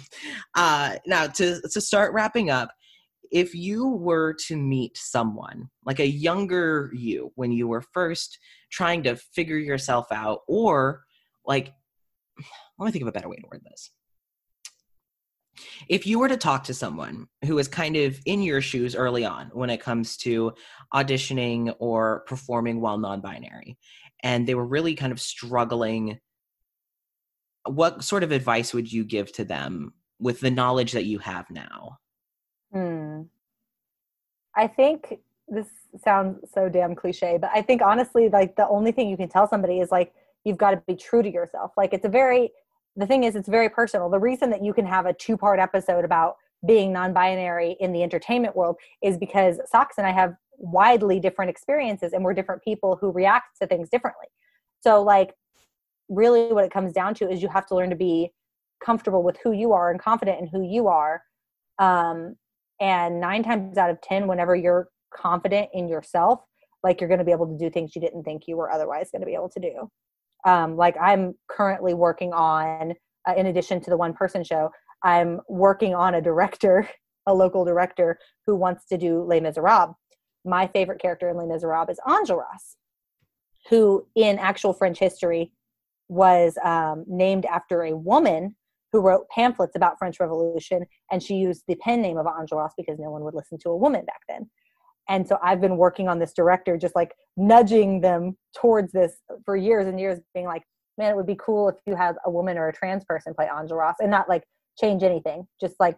Uh, 0.55 0.95
now 1.07 1.25
to 1.25 1.59
to 1.59 1.81
start 1.81 2.13
wrapping 2.13 2.51
up, 2.51 2.69
if 3.31 3.55
you 3.55 3.87
were 3.87 4.35
to 4.45 4.55
meet 4.55 4.95
someone 4.95 5.69
like 5.85 5.99
a 5.99 6.07
younger 6.07 6.91
you 6.93 7.31
when 7.33 7.51
you 7.51 7.67
were 7.67 7.81
first 7.81 8.37
trying 8.71 9.01
to 9.03 9.15
figure 9.15 9.57
yourself 9.57 10.11
out, 10.11 10.41
or 10.47 11.01
like, 11.47 11.73
let 12.77 12.85
me 12.85 12.91
think 12.91 13.01
of 13.01 13.07
a 13.07 13.11
better 13.11 13.27
way 13.27 13.37
to 13.37 13.47
word 13.51 13.61
this 13.65 13.89
if 15.89 16.05
you 16.05 16.19
were 16.19 16.27
to 16.27 16.37
talk 16.37 16.63
to 16.65 16.73
someone 16.73 17.27
who 17.45 17.57
is 17.57 17.67
kind 17.67 17.95
of 17.95 18.19
in 18.25 18.41
your 18.41 18.61
shoes 18.61 18.95
early 18.95 19.25
on 19.25 19.49
when 19.53 19.69
it 19.69 19.79
comes 19.79 20.17
to 20.17 20.53
auditioning 20.93 21.73
or 21.79 22.23
performing 22.27 22.81
while 22.81 22.97
non-binary 22.97 23.77
and 24.21 24.47
they 24.47 24.55
were 24.55 24.65
really 24.65 24.95
kind 24.95 25.11
of 25.11 25.19
struggling 25.19 26.19
what 27.65 28.03
sort 28.03 28.23
of 28.23 28.31
advice 28.31 28.73
would 28.73 28.91
you 28.91 29.03
give 29.03 29.31
to 29.33 29.45
them 29.45 29.93
with 30.19 30.39
the 30.39 30.51
knowledge 30.51 30.91
that 30.91 31.05
you 31.05 31.19
have 31.19 31.49
now 31.49 31.97
hmm. 32.71 33.21
i 34.55 34.67
think 34.67 35.19
this 35.47 35.67
sounds 36.03 36.39
so 36.53 36.69
damn 36.69 36.95
cliche 36.95 37.37
but 37.39 37.51
i 37.53 37.61
think 37.61 37.81
honestly 37.81 38.29
like 38.29 38.55
the 38.55 38.67
only 38.67 38.91
thing 38.91 39.09
you 39.09 39.17
can 39.17 39.29
tell 39.29 39.47
somebody 39.47 39.79
is 39.79 39.91
like 39.91 40.13
you've 40.43 40.57
got 40.57 40.71
to 40.71 40.83
be 40.87 40.95
true 40.95 41.21
to 41.21 41.31
yourself 41.31 41.71
like 41.77 41.93
it's 41.93 42.05
a 42.05 42.09
very 42.09 42.51
the 42.95 43.07
thing 43.07 43.23
is 43.23 43.35
it's 43.35 43.49
very 43.49 43.69
personal. 43.69 44.09
The 44.09 44.19
reason 44.19 44.49
that 44.51 44.63
you 44.63 44.73
can 44.73 44.85
have 44.85 45.05
a 45.05 45.13
two 45.13 45.37
part 45.37 45.59
episode 45.59 46.05
about 46.05 46.35
being 46.65 46.93
non-binary 46.93 47.75
in 47.79 47.91
the 47.91 48.03
entertainment 48.03 48.55
world 48.55 48.77
is 49.01 49.17
because 49.17 49.59
socks 49.69 49.95
and 49.97 50.07
i 50.07 50.11
have 50.11 50.33
widely 50.57 51.19
different 51.19 51.49
experiences 51.49 52.13
and 52.13 52.23
we're 52.23 52.33
different 52.33 52.63
people 52.63 52.97
who 52.99 53.11
react 53.11 53.57
to 53.59 53.67
things 53.67 53.89
differently. 53.89 54.27
So 54.81 55.01
like 55.01 55.33
really 56.09 56.53
what 56.53 56.63
it 56.63 56.71
comes 56.71 56.93
down 56.93 57.15
to 57.15 57.29
is 57.29 57.41
you 57.41 57.49
have 57.49 57.65
to 57.67 57.75
learn 57.75 57.89
to 57.89 57.95
be 57.95 58.31
comfortable 58.83 59.23
with 59.23 59.37
who 59.43 59.51
you 59.51 59.73
are 59.73 59.91
and 59.91 59.99
confident 59.99 60.39
in 60.39 60.47
who 60.47 60.61
you 60.61 60.87
are. 60.87 61.21
Um, 61.79 62.35
and 62.79 63.19
nine 63.19 63.43
times 63.43 63.77
out 63.77 63.89
of 63.89 64.01
ten 64.01 64.27
whenever 64.27 64.55
you're 64.55 64.89
confident 65.13 65.69
in 65.73 65.87
yourself 65.87 66.39
like 66.83 66.99
you're 66.99 67.07
going 67.07 67.19
to 67.19 67.25
be 67.25 67.31
able 67.31 67.47
to 67.47 67.57
do 67.57 67.69
things 67.69 67.95
you 67.95 68.01
didn't 68.01 68.23
think 68.23 68.43
you 68.47 68.57
were 68.57 68.71
otherwise 68.71 69.09
going 69.11 69.21
to 69.21 69.25
be 69.25 69.35
able 69.35 69.49
to 69.49 69.59
do 69.59 69.89
um, 70.45 70.75
like 70.75 70.95
i'm 71.01 71.33
currently 71.47 71.93
working 71.93 72.33
on 72.33 72.93
uh, 73.27 73.33
in 73.35 73.47
addition 73.47 73.79
to 73.81 73.89
the 73.89 73.97
one 73.97 74.13
person 74.13 74.43
show 74.43 74.69
i'm 75.03 75.39
working 75.47 75.93
on 75.93 76.15
a 76.15 76.21
director 76.21 76.87
a 77.25 77.33
local 77.33 77.63
director 77.65 78.19
who 78.45 78.55
wants 78.55 78.85
to 78.85 78.97
do 78.97 79.23
les 79.23 79.39
miserables. 79.39 79.95
My 80.45 80.67
favorite 80.67 81.01
character 81.01 81.29
in 81.29 81.37
les 81.37 81.47
miserables 81.47 81.89
is 81.89 81.99
enjolras 82.05 82.75
who 83.69 84.05
in 84.15 84.37
actual 84.39 84.73
french 84.73 84.99
history 84.99 85.51
was 86.09 86.57
um, 86.63 87.05
named 87.07 87.45
after 87.45 87.83
a 87.83 87.95
woman 87.95 88.55
who 88.91 88.99
wrote 88.99 89.27
pamphlets 89.29 89.75
about 89.75 89.97
french 89.97 90.19
revolution 90.19 90.85
and 91.11 91.23
she 91.23 91.35
used 91.35 91.63
the 91.67 91.75
pen 91.75 92.01
name 92.01 92.17
of 92.17 92.25
enjolras 92.25 92.71
because 92.77 92.99
no 92.99 93.09
one 93.09 93.23
would 93.23 93.33
listen 93.33 93.57
to 93.57 93.69
a 93.69 93.77
woman 93.77 94.05
back 94.05 94.21
then 94.27 94.49
and 95.09 95.27
so 95.27 95.37
i've 95.43 95.61
been 95.61 95.77
working 95.77 96.07
on 96.07 96.19
this 96.19 96.33
director 96.33 96.77
just 96.77 96.95
like 96.95 97.13
nudging 97.37 98.01
them 98.01 98.35
towards 98.55 98.91
this 98.91 99.17
for 99.45 99.55
years 99.55 99.87
and 99.87 99.99
years 99.99 100.19
being 100.33 100.45
like 100.45 100.63
man 100.97 101.11
it 101.11 101.15
would 101.15 101.27
be 101.27 101.37
cool 101.39 101.69
if 101.69 101.75
you 101.85 101.95
had 101.95 102.15
a 102.25 102.31
woman 102.31 102.57
or 102.57 102.67
a 102.67 102.73
trans 102.73 103.03
person 103.05 103.33
play 103.33 103.47
enjolras 103.47 103.95
and 103.99 104.11
not 104.11 104.29
like 104.29 104.43
change 104.79 105.03
anything 105.03 105.47
just 105.59 105.75
like 105.79 105.97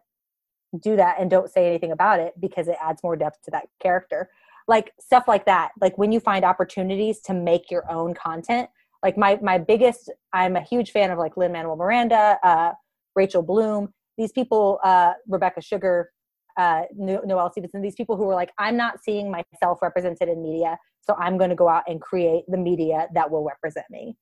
do 0.81 0.95
that 0.95 1.17
and 1.19 1.29
don't 1.29 1.49
say 1.49 1.67
anything 1.67 1.91
about 1.91 2.19
it 2.19 2.33
because 2.39 2.67
it 2.67 2.75
adds 2.81 3.01
more 3.03 3.15
depth 3.15 3.41
to 3.43 3.51
that 3.51 3.67
character. 3.81 4.29
Like 4.67 4.91
stuff 4.99 5.25
like 5.27 5.45
that 5.45 5.71
like 5.79 5.95
when 5.97 6.11
you 6.11 6.19
find 6.19 6.43
opportunities 6.43 7.21
to 7.21 7.35
make 7.35 7.69
your 7.69 7.89
own 7.91 8.15
content 8.15 8.67
like 9.03 9.15
my 9.15 9.37
my 9.39 9.59
biggest 9.59 10.11
i'm 10.33 10.55
a 10.55 10.61
huge 10.61 10.89
fan 10.89 11.11
of 11.11 11.19
like 11.19 11.37
lin 11.37 11.51
manuel 11.51 11.75
miranda 11.75 12.39
uh, 12.41 12.71
rachel 13.15 13.43
bloom 13.43 13.93
these 14.17 14.31
people 14.31 14.79
uh, 14.83 15.13
rebecca 15.27 15.61
sugar 15.61 16.09
uh, 16.57 16.83
Noelle 16.95 17.51
Stevenson, 17.51 17.81
these 17.81 17.95
people 17.95 18.15
who 18.15 18.25
were 18.25 18.35
like, 18.35 18.51
I'm 18.57 18.77
not 18.77 19.03
seeing 19.03 19.31
myself 19.31 19.81
represented 19.81 20.29
in 20.29 20.41
media, 20.41 20.77
so 21.01 21.15
I'm 21.19 21.37
going 21.37 21.49
to 21.49 21.55
go 21.55 21.67
out 21.67 21.83
and 21.87 22.01
create 22.01 22.45
the 22.47 22.57
media 22.57 23.07
that 23.13 23.29
will 23.29 23.43
represent 23.43 23.85
me. 23.89 24.17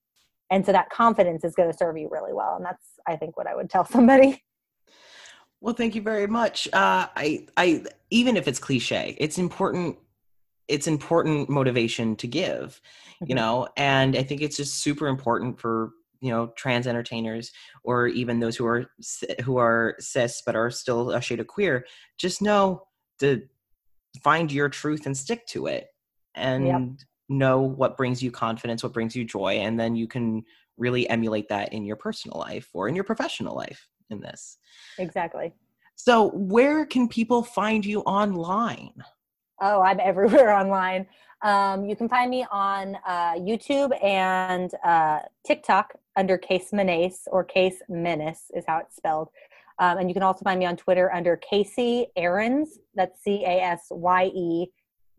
And 0.50 0.66
so 0.66 0.72
that 0.72 0.90
confidence 0.90 1.44
is 1.44 1.56
going 1.56 1.72
to 1.72 1.78
serve 1.78 1.98
you 1.98 2.10
really 2.12 2.34
well. 2.34 2.56
And 2.56 2.66
that's, 2.66 2.86
I 3.08 3.16
think, 3.16 3.38
what 3.38 3.48
I 3.48 3.56
would 3.56 3.70
tell 3.70 3.86
somebody. 3.92 4.44
Well, 5.62 5.74
thank 5.74 5.96
you 5.96 6.02
very 6.02 6.28
much. 6.28 6.68
Uh, 6.68 7.08
I, 7.16 7.48
I, 7.56 7.86
even 8.10 8.36
if 8.36 8.48
it's 8.48 8.60
cliche, 8.60 9.16
it's 9.18 9.38
important. 9.38 9.98
It's 10.68 10.88
important 10.88 11.50
motivation 11.50 12.16
to 12.18 12.28
give, 12.28 12.82
mm-hmm. 13.16 13.26
you 13.28 13.36
know, 13.36 13.68
and 13.76 14.16
I 14.16 14.24
think 14.24 14.42
it's 14.42 14.56
just 14.56 14.80
super 14.80 15.08
important 15.08 15.60
for 15.60 15.92
you 16.24 16.32
know 16.32 16.52
trans 16.56 16.88
entertainers 16.88 17.52
or 17.84 18.08
even 18.08 18.40
those 18.40 18.56
who 18.56 18.66
are 18.66 18.86
who 19.44 19.58
are 19.58 19.96
cis 20.00 20.42
but 20.46 20.56
are 20.56 20.72
still 20.72 21.12
a 21.12 21.22
shade 21.22 21.40
of 21.40 21.48
queer 21.48 21.86
just 22.18 22.42
know 22.42 22.84
to 23.20 23.42
find 24.24 24.52
your 24.52 24.70
truth 24.70 25.06
and 25.06 25.18
stick 25.18 25.46
to 25.48 25.68
it 25.68 25.88
and 26.36 26.66
yep. 26.66 26.82
know 27.30 27.60
what 27.60 27.98
brings 27.98 28.24
you 28.24 28.32
confidence 28.32 28.84
what 28.84 28.94
brings 28.94 29.16
you 29.16 29.26
joy 29.26 29.56
and 29.56 29.80
then 29.80 29.96
you 29.96 30.08
can 30.08 30.44
really 30.78 31.08
emulate 31.10 31.50
that 31.50 31.74
in 31.74 31.86
your 31.86 31.96
personal 31.96 32.40
life 32.40 32.70
or 32.74 32.88
in 32.88 32.96
your 32.96 33.04
professional 33.04 33.56
life 33.56 33.88
in 34.10 34.20
this. 34.20 34.58
Exactly. 34.98 35.54
So 35.96 36.30
where 36.32 36.86
can 36.86 37.08
people 37.08 37.44
find 37.44 37.86
you 37.86 38.02
online? 38.02 38.94
Oh 39.62 39.82
i'm 39.82 40.00
everywhere 40.00 40.52
online 40.60 41.06
um, 41.44 41.86
you 41.86 41.96
can 41.96 42.10
find 42.10 42.32
me 42.32 42.46
on 42.52 42.98
uh, 43.06 43.34
YouTube 43.34 43.92
and 44.04 44.72
uh, 44.84 45.20
TikTok 45.46 45.94
under 46.16 46.38
Case 46.38 46.72
Menace 46.72 47.28
or 47.32 47.44
Case 47.44 47.82
Menace 47.90 48.46
is 48.56 48.64
how 48.66 48.80
it's 48.80 48.96
spelled. 48.96 49.30
Um, 49.80 49.98
and 49.98 50.10
you 50.10 50.14
can 50.14 50.24
also 50.24 50.44
find 50.44 50.60
me 50.60 50.66
on 50.66 50.78
Twitter 50.78 51.14
under 51.14 51.36
Casey 51.38 52.08
Erins. 52.18 52.70
That's 52.96 53.22
C 53.24 53.44
A 53.46 53.62
S 53.62 53.88
Y 53.90 54.32
E 54.34 54.68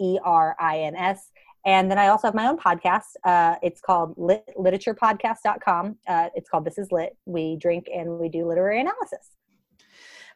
E 0.01 0.19
R 0.25 0.57
I 0.59 0.81
N 0.81 0.97
S. 0.97 1.31
And 1.67 1.91
then 1.91 1.99
I 1.99 2.09
also 2.09 2.29
have 2.29 2.35
my 2.35 2.47
own 2.47 2.59
podcast. 2.59 3.17
Uh, 3.25 3.57
it's 3.63 3.81
called 3.81 4.15
lit- 4.17 4.49
literaturepodcast.com. 4.59 5.97
Uh, 6.07 6.29
it's 6.35 6.49
called 6.49 6.65
This 6.65 6.79
is 6.79 6.93
Lit. 6.93 7.17
We 7.27 7.57
drink 7.57 7.89
and 7.95 8.19
we 8.19 8.29
do 8.29 8.47
literary 8.47 8.81
analysis. 8.81 9.31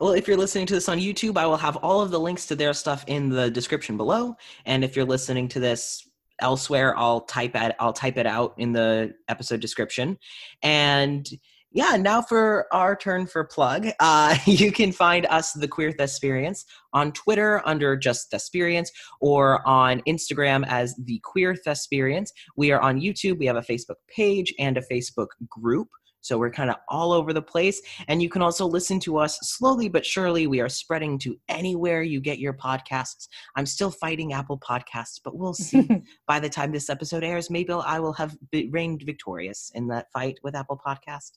Well, 0.01 0.13
if 0.13 0.29
you're 0.29 0.37
listening 0.37 0.67
to 0.67 0.75
this 0.75 0.89
on 0.89 0.99
YouTube, 0.99 1.37
I 1.37 1.47
will 1.47 1.57
have 1.57 1.77
all 1.77 2.01
of 2.01 2.13
the 2.13 2.21
links 2.21 2.47
to 2.47 2.57
their 2.57 2.73
stuff 2.73 3.05
in 3.09 3.29
the 3.29 3.51
description 3.51 3.97
below. 3.97 4.37
And 4.65 4.85
if 4.85 4.95
you're 4.95 5.05
listening 5.05 5.49
to 5.49 5.61
this 5.61 6.09
elsewhere, 6.41 6.97
I'll 6.97 7.23
type 7.23 7.57
at 7.57 7.75
I'll 7.81 7.93
type 7.93 8.17
it 8.17 8.27
out 8.27 8.55
in 8.59 8.73
the 8.73 9.15
episode 9.29 9.61
description. 9.61 10.17
And 10.63 11.29
yeah, 11.73 11.97
now 11.97 12.23
for 12.23 12.67
our 12.73 12.97
turn 12.97 13.27
for 13.27 13.45
plug. 13.45 13.89
Uh, 14.01 14.37
you 14.47 14.71
can 14.71 14.93
find 14.93 15.27
us, 15.27 15.53
The 15.53 15.69
Queer 15.69 15.93
Thesperience, 15.93 16.65
on 16.93 17.13
Twitter 17.13 17.61
under 17.67 17.97
just 17.97 18.31
Thesperience 18.31 18.91
or 19.21 19.67
on 19.67 20.01
Instagram 20.09 20.65
as 20.69 20.95
The 20.97 21.21
Queer 21.25 21.57
Thesperience. 21.57 22.33
We 22.57 22.71
are 22.71 22.81
on 22.81 23.01
YouTube. 23.01 23.39
We 23.39 23.47
have 23.47 23.57
a 23.57 23.61
Facebook 23.61 23.97
page 24.09 24.55
and 24.59 24.79
a 24.79 24.83
Facebook 24.83 25.29
group. 25.49 25.89
So 26.21 26.39
we're 26.39 26.51
kind 26.51 26.71
of 26.71 26.77
all 26.89 27.13
over 27.13 27.33
the 27.33 27.43
place. 27.43 27.81
And 28.09 28.23
you 28.23 28.29
can 28.29 28.43
also 28.43 28.67
listen 28.67 29.01
to 29.01 29.19
us 29.19 29.39
slowly 29.43 29.89
but 29.89 30.05
surely. 30.05 30.47
We 30.47 30.61
are 30.61 30.69
spreading 30.69 31.19
to 31.21 31.39
anywhere 31.49 32.03
you 32.03 32.21
get 32.21 32.39
your 32.39 32.55
podcasts. 32.55 33.29
I'm 33.57 33.67
still 33.67 33.91
fighting 33.91 34.33
Apple 34.33 34.59
Podcasts, 34.59 35.21
but 35.23 35.37
we'll 35.37 35.55
see. 35.55 35.89
By 36.27 36.41
the 36.41 36.49
time 36.49 36.73
this 36.73 36.91
episode 36.91 37.25
airs, 37.25 37.51
maybe 37.51 37.73
I 37.73 37.99
will 37.99 38.13
have 38.15 38.37
reigned 38.71 39.03
victorious 39.03 39.71
in 39.75 39.87
that 39.89 40.11
fight 40.13 40.39
with 40.43 40.55
Apple 40.55 40.81
Podcast. 40.85 41.33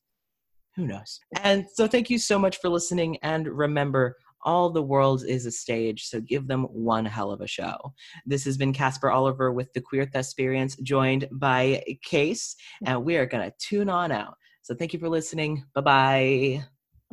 Who 0.76 0.88
knows? 0.88 1.20
And 1.42 1.66
so 1.74 1.88
thank 1.88 2.10
you 2.10 2.18
so 2.18 2.40
much 2.40 2.58
for 2.62 2.70
listening. 2.70 3.18
And 3.24 3.48
remember, 3.48 4.18
all 4.44 4.70
the 4.70 4.82
world 4.82 5.24
is 5.26 5.46
a 5.46 5.52
stage, 5.52 6.06
so 6.06 6.20
give 6.20 6.48
them 6.48 6.64
one 6.64 7.06
hell 7.06 7.32
of 7.32 7.42
a 7.42 7.48
show. 7.48 7.94
This 8.26 8.44
has 8.46 8.58
been 8.58 8.74
Casper 8.74 9.12
Oliver 9.12 9.52
with 9.52 9.72
the 9.74 9.82
Queer 9.82 10.06
Thesperience, 10.06 10.76
joined 10.78 11.28
by 11.32 11.84
Case, 12.04 12.56
and 12.86 13.04
we 13.04 13.18
are 13.18 13.26
going 13.26 13.50
to 13.50 13.56
tune 13.60 13.90
on 13.90 14.12
out. 14.12 14.38
So 14.72 14.76
thank 14.76 14.94
you 14.94 15.00
for 15.00 15.10
listening. 15.10 15.66
Bye-bye. 15.74 16.64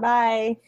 Bye. 0.01 0.59